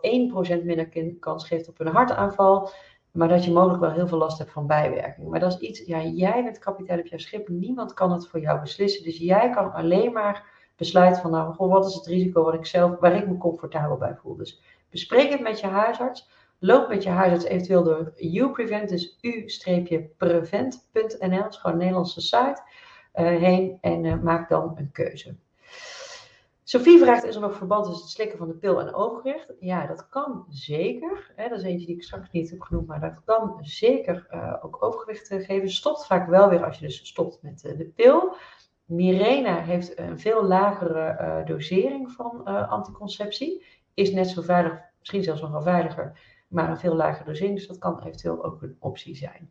[0.60, 2.70] 1% minder kans geeft op een hartaanval.
[3.16, 5.28] Maar dat je mogelijk wel heel veel last hebt van bijwerking.
[5.28, 7.48] Maar dat is iets, ja, jij bent kapitein op jouw schip.
[7.48, 9.05] Niemand kan het voor jou beslissen.
[9.05, 10.46] Dus jij kan alleen maar
[10.77, 14.16] besluit van nou, wat is het risico wat ik zelf, waar ik me comfortabel bij
[14.16, 14.36] voel.
[14.36, 16.28] Dus bespreek het met je huisarts.
[16.59, 22.62] Loop met je huisarts eventueel door UPrevent, dus u-prevent.nl, dat is gewoon een Nederlandse site,
[23.15, 25.36] uh, heen en uh, maak dan een keuze.
[26.69, 29.53] Sophie vraagt, is er nog verband tussen het slikken van de pil en overgewicht?
[29.61, 31.32] Ja, dat kan zeker.
[31.36, 34.55] Hè, dat is eentje die ik straks niet heb genoemd, maar dat kan zeker uh,
[34.62, 35.70] ook overgewicht geven.
[35.70, 38.36] Stopt vaak wel weer als je dus stopt met de pil.
[38.86, 43.64] Mirena heeft een veel lagere uh, dosering van uh, anticonceptie.
[43.94, 47.56] Is net zo veilig, misschien zelfs nog wel veiliger, maar een veel lagere dosering.
[47.56, 49.50] Dus dat kan eventueel ook een optie zijn.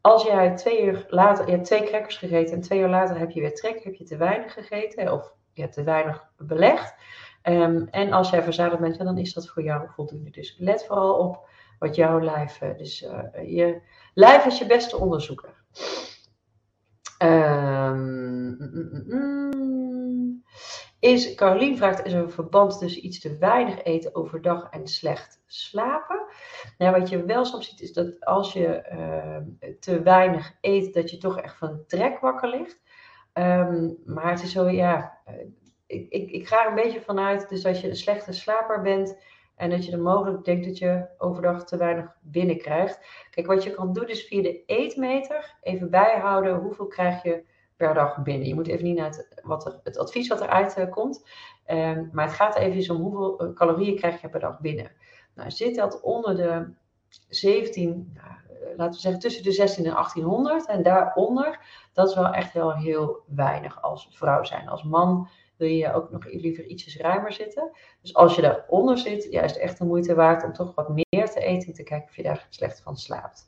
[0.00, 3.30] Als jij twee uur later, je hebt twee crackers gegeten en twee uur later heb
[3.30, 6.94] je weer trek, heb je te weinig gegeten of je hebt te weinig belegd.
[7.42, 10.30] Um, en als jij verzadigd bent, dan is dat voor jou voldoende.
[10.30, 13.80] Dus let vooral op wat jouw lijf, uh, dus uh, je
[14.14, 15.54] lijf is je beste onderzoeker.
[17.22, 20.42] Um, mm, mm, mm.
[21.00, 25.42] Is, Carolien vraagt, is er een verband tussen iets te weinig eten overdag en slecht
[25.46, 26.26] slapen?
[26.78, 31.10] Nou, wat je wel soms ziet is dat als je uh, te weinig eet, dat
[31.10, 32.82] je toch echt van trek wakker ligt.
[33.34, 35.34] Um, maar het is zo, ja, uh,
[35.86, 39.18] ik, ik, ik ga er een beetje vanuit, dus als je een slechte slaper bent
[39.56, 43.00] en dat je er mogelijk denkt dat je overdag te weinig binnenkrijgt.
[43.30, 47.44] Kijk, wat je kan doen is via de eetmeter even bijhouden hoeveel krijg je
[47.78, 48.48] per dag binnen.
[48.48, 51.28] Je moet even niet naar het, wat het advies wat eruit uh, komt.
[51.70, 54.90] Um, maar het gaat even om hoeveel uh, calorieën krijg je per dag binnen.
[55.34, 56.72] Nou, zit dat onder de
[57.28, 61.60] 17, nou, uh, laten we zeggen tussen de 16 en 1800 en daaronder,
[61.92, 64.68] dat is wel echt wel heel weinig als vrouw zijn.
[64.68, 67.70] Als man wil je ook nog liever ietsjes ruimer zitten.
[68.00, 71.30] Dus als je daaronder zit, ja, is echt de moeite waard om toch wat meer
[71.30, 73.46] te eten, te kijken of je daar slecht van slaapt.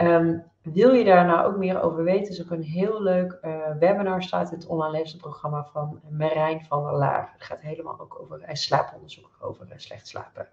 [0.00, 3.76] Um, wil je daar nou ook meer over weten, is ook een heel leuk uh,
[3.78, 7.30] webinar staat in het online leesprogramma van Marijn van der Laar.
[7.32, 10.48] Het gaat helemaal ook over uh, slaaponderzoek, over uh, slecht slapen.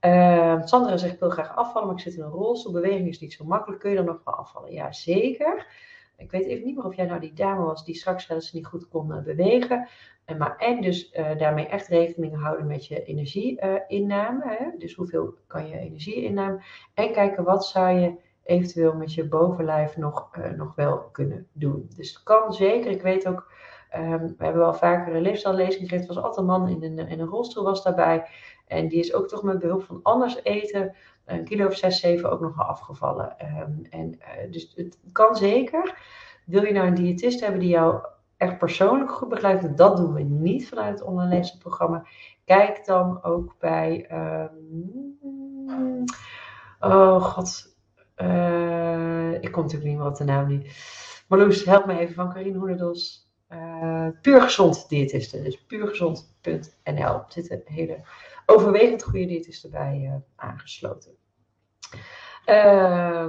[0.00, 2.72] Uh, Sandra zegt, ik wil graag afvallen, maar ik zit in een rolstoel.
[2.72, 3.80] Beweging is niet zo makkelijk.
[3.80, 4.72] Kun je dan nog wel afvallen?
[4.72, 5.66] Ja, zeker.
[6.16, 8.52] Ik weet even niet meer of jij nou die dame was die straks wel eens
[8.52, 9.88] niet goed kon bewegen.
[10.24, 14.74] En, maar, en dus daarmee echt rekening houden met je energieinname.
[14.78, 16.62] dus hoeveel kan je energie innemen?
[16.94, 18.14] En kijken wat zou je
[18.44, 21.88] eventueel met je bovenlijf nog, uh, nog wel kunnen doen.
[21.96, 22.90] Dus het kan zeker.
[22.90, 23.52] Ik weet ook,
[23.96, 26.08] um, we hebben wel vaker een leefstijllezing gegeven.
[26.08, 28.26] Er was altijd een man in een, in een rolstoel was daarbij.
[28.66, 30.94] En die is ook toch met behulp van anders eten,
[31.24, 33.36] een kilo of 6, 7 ook nog afgevallen.
[33.60, 35.98] Um, en, uh, dus het kan zeker.
[36.46, 38.04] Wil je nou een diëtist hebben die jou
[38.36, 42.06] echt persoonlijk goed begeleidt, dat doen we niet vanuit het online leefstijlprogramma.
[42.44, 44.10] Kijk dan ook bij.
[44.12, 45.14] Um,
[46.80, 47.71] oh god,
[48.22, 50.62] uh, ik kom natuurlijk niet meer op de naam nu.
[51.28, 53.30] Marloes, help me even van Karine Hoenedos.
[53.48, 55.44] Uh, puur gezond diëtisten.
[55.44, 57.14] Dus puurgezond.nl.
[57.14, 58.04] Er zitten hele
[58.46, 61.12] overwegend goede diëtisten bij uh, aangesloten.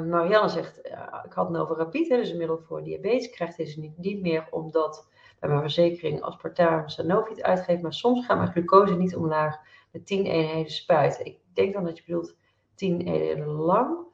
[0.07, 0.77] nou, Janne zegt,
[1.25, 3.25] ik had over rapide, dus een middel voor diabetes.
[3.25, 5.07] Ik krijg deze niet, meer omdat
[5.39, 7.81] bij mijn verzekering aspartaam Sanofi uitgeeft.
[7.81, 9.57] Maar soms gaat mijn glucose niet omlaag
[9.91, 11.25] met 10 eenheden spuiten.
[11.25, 12.35] Ik denk dan dat je bedoelt
[12.75, 14.11] 10 eenheden lang.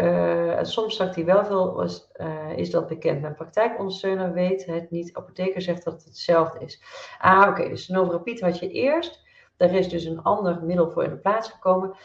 [0.00, 3.20] Uh, soms zakt hij wel veel, was, uh, is dat bekend.
[3.20, 5.14] Mijn praktijkondersteuner weet het niet.
[5.14, 6.82] Apotheker zegt dat het hetzelfde is.
[7.18, 7.48] Ah, oké.
[7.48, 9.22] Okay, dus Novorapid had je eerst.
[9.56, 11.96] Daar is dus een ander middel voor in de plaats gekomen.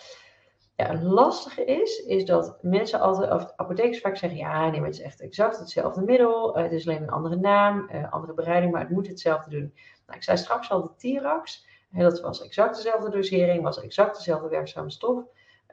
[0.76, 4.90] Ja, het lastige is, is dat mensen altijd, of apothekers vaak zeggen, ja, nee, maar
[4.90, 6.57] het is echt exact hetzelfde middel.
[6.57, 9.74] Uh, het is alleen een andere naam, andere bereiding, maar het moet hetzelfde doen.
[10.06, 11.68] Nou, ik zei straks al de Tirax.
[11.90, 15.24] dat was exact dezelfde dosering, was exact dezelfde werkzame stof.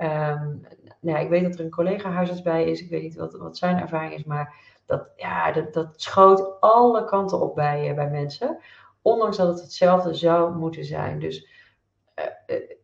[0.02, 0.66] Um,
[1.01, 2.81] nou, ik weet dat er een collega huisarts bij is.
[2.81, 4.55] Ik weet niet wat, wat zijn ervaring is, maar
[4.86, 8.59] dat, ja, dat, dat schoot alle kanten op bij, bij mensen.
[9.02, 11.18] Ondanks dat het hetzelfde zou moeten zijn.
[11.18, 11.48] Dus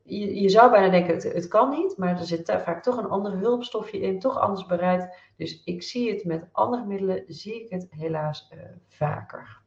[0.03, 3.09] je, je, zou bijna denken, het, het, kan niet, maar er zit vaak toch een
[3.09, 5.17] ander hulpstofje in, toch anders bereid.
[5.37, 8.53] Dus ik zie het met andere middelen, zie ik het helaas
[8.89, 9.61] vaker.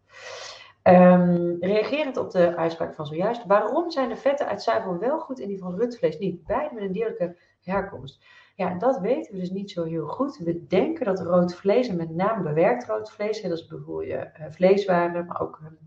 [0.84, 5.40] Um, reagerend op de uitspraak van zojuist, waarom zijn de vetten uit zuivel wel goed
[5.40, 6.44] en die van rundvlees niet?
[6.46, 8.24] Beide met een dierlijke herkomst.
[8.56, 10.38] Ja, dat weten we dus niet zo heel goed.
[10.38, 14.46] We denken dat rood vlees, en met name bewerkt rood vlees, dat is bijvoorbeeld uh,
[14.50, 15.78] vleeswaren, maar ook um,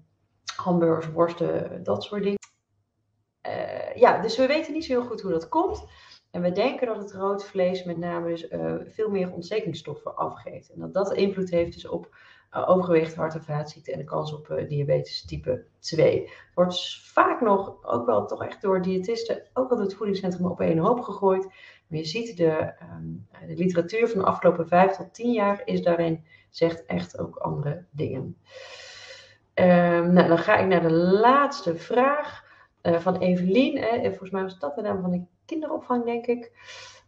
[0.56, 2.38] hamburgers, worsten, dat soort dingen.
[3.46, 5.84] Uh, ja, dus we weten niet zo heel goed hoe dat komt.
[6.30, 10.70] En we denken dat het rood vlees met name dus, uh, veel meer ontstekingsstoffen afgeeft.
[10.70, 12.16] En dat dat invloed heeft dus op
[12.52, 16.20] overgewicht, hart- en vaatziekten en de kans op uh, diabetes type 2.
[16.20, 20.46] Het wordt vaak nog, ook wel toch echt door diëtisten, ook wel door het voedingscentrum
[20.46, 21.44] op één hoop gegooid.
[21.86, 25.82] Maar je ziet de, um, de literatuur van de afgelopen 5 tot 10 jaar is
[25.82, 28.36] daarin, zegt echt ook andere dingen.
[29.54, 32.50] Um, nou, dan ga ik naar de laatste vraag.
[32.82, 33.78] Uh, van Evelien.
[33.78, 34.08] Hè.
[34.08, 36.52] Volgens mij was dat de naam van de kinderopvang, denk ik.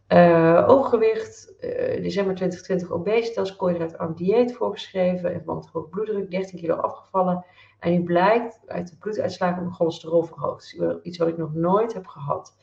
[0.09, 5.29] Uh, overgewicht, uh, december 2020 obesitas, koolhydraatarm dieet voorgeschreven.
[5.29, 7.45] En verband hoog bloeddruk, 13 kilo afgevallen.
[7.79, 10.77] En nu blijkt uit de bloeduitslagen mijn cholesterol verhoogd.
[11.03, 12.57] Iets wat ik nog nooit heb gehad.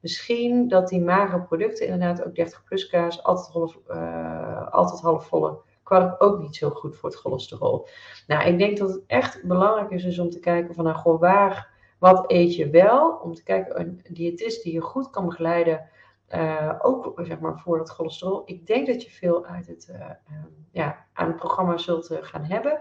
[0.00, 5.58] Misschien dat die magere producten, inderdaad ook 30 plus kaas, altijd, half, uh, altijd halfvolle
[5.86, 7.88] kwark ook niet zo goed voor het cholesterol.
[8.26, 11.74] Nou, ik denk dat het echt belangrijk is dus om te kijken van nou, waar
[11.98, 13.20] wat eet je wel?
[13.22, 15.88] Om te kijken, een diëtist die je goed kan begeleiden,
[16.34, 18.42] uh, ook zeg maar voor het cholesterol.
[18.44, 22.18] Ik denk dat je veel uit het, uh, um, ja, aan het programma zult uh,
[22.20, 22.80] gaan hebben.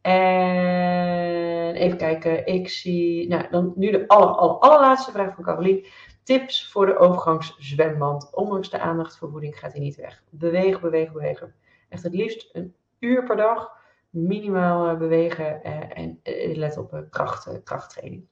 [0.00, 5.86] En even kijken, ik zie, nou dan nu de aller, aller, allerlaatste vraag van Carolien.
[6.22, 8.34] Tips voor de overgangszwemband.
[8.34, 10.22] Ondanks de aandacht voor gaat hij niet weg.
[10.30, 11.54] Bewegen, bewegen, bewegen.
[11.88, 13.78] Echt het liefst een uur per dag
[14.10, 16.20] minimaal bewegen en
[16.52, 18.26] let op kracht, krachttraining.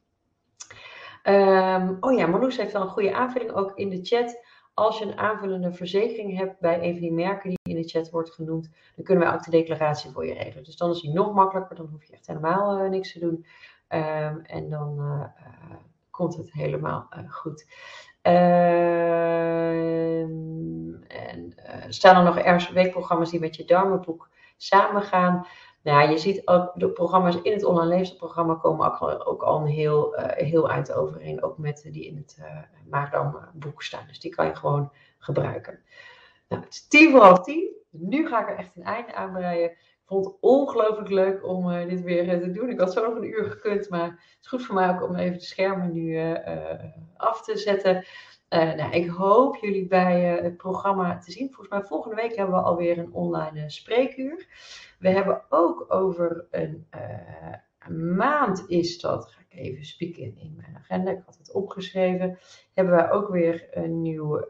[1.28, 4.46] Um, oh ja, Marloes heeft wel een goede aanvulling ook in de chat.
[4.74, 8.10] Als je een aanvullende verzekering hebt bij een van die merken die in de chat
[8.10, 10.64] wordt genoemd, dan kunnen wij ook de declaratie voor je regelen.
[10.64, 13.46] Dus dan is die nog makkelijker, dan hoef je echt helemaal uh, niks te doen.
[13.88, 15.24] Um, en dan uh,
[16.10, 17.66] komt het helemaal goed.
[18.22, 18.32] Um,
[21.08, 21.54] en
[21.88, 25.46] staan er nog ergens weekprogramma's die met je darmenboek samengaan?
[25.88, 30.18] Nou ja, je ziet ook de programma's in het online leefstijlprogramma komen ook al, heel,
[30.18, 31.42] uh, heel eind overeen.
[31.42, 32.46] Ook met die in het uh,
[32.90, 34.06] Maagdam-boek staan.
[34.08, 35.80] Dus die kan je gewoon gebruiken.
[36.48, 37.74] Nou, het is tien voor half tien.
[37.90, 39.70] Nu ga ik er echt een einde aan breien.
[39.70, 42.70] Ik vond het ongelooflijk leuk om uh, dit weer te doen.
[42.70, 45.16] Ik had zo nog een uur gekund, maar het is goed voor mij ook om
[45.16, 46.36] even de schermen nu
[47.16, 48.04] af te zetten.
[48.48, 51.46] Nou, ik hoop jullie bij het programma te zien.
[51.46, 54.46] Volgens mij volgende week hebben we alweer een online spreekuur.
[54.98, 56.86] We hebben ook over een
[58.16, 62.38] maand is dat, ga ik even spieken in mijn agenda, ik had het opgeschreven,
[62.74, 64.46] hebben wij ook weer een nieuw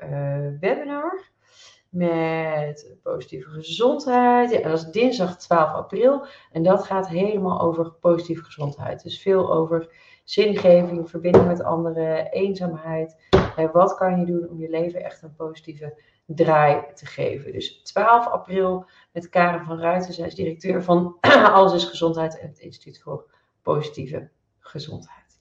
[0.60, 1.30] webinar
[1.88, 4.50] met positieve gezondheid.
[4.50, 9.02] Ja, dat is dinsdag 12 april en dat gaat helemaal over positieve gezondheid.
[9.02, 9.94] Dus veel over
[10.30, 13.16] zingeving, verbinding met anderen, eenzaamheid.
[13.58, 17.52] Uh, wat kan je doen om je leven echt een positieve draai te geven.
[17.52, 20.12] Dus 12 april met Karen van Ruiten.
[20.12, 21.16] Zij is directeur van
[21.52, 23.30] Alles is Gezondheid en het Instituut voor
[23.62, 24.28] Positieve
[24.58, 25.40] Gezondheid.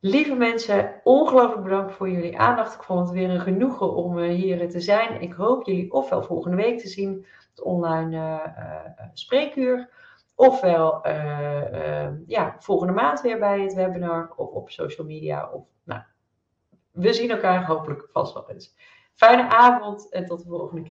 [0.00, 2.74] Lieve mensen, ongelooflijk bedankt voor jullie aandacht.
[2.74, 5.20] Ik vond het weer een genoegen om uh, hier te zijn.
[5.20, 9.88] Ik hoop jullie ofwel volgende week te zien, het online uh, spreekuur,
[10.38, 11.00] ofwel
[12.26, 15.50] ja, volgende maand weer bij het webinar of op social media.
[15.50, 16.02] Of, nou,
[16.90, 18.76] we zien elkaar hopelijk vast wel eens.
[19.14, 20.86] Fijne avond en tot de volgende keer.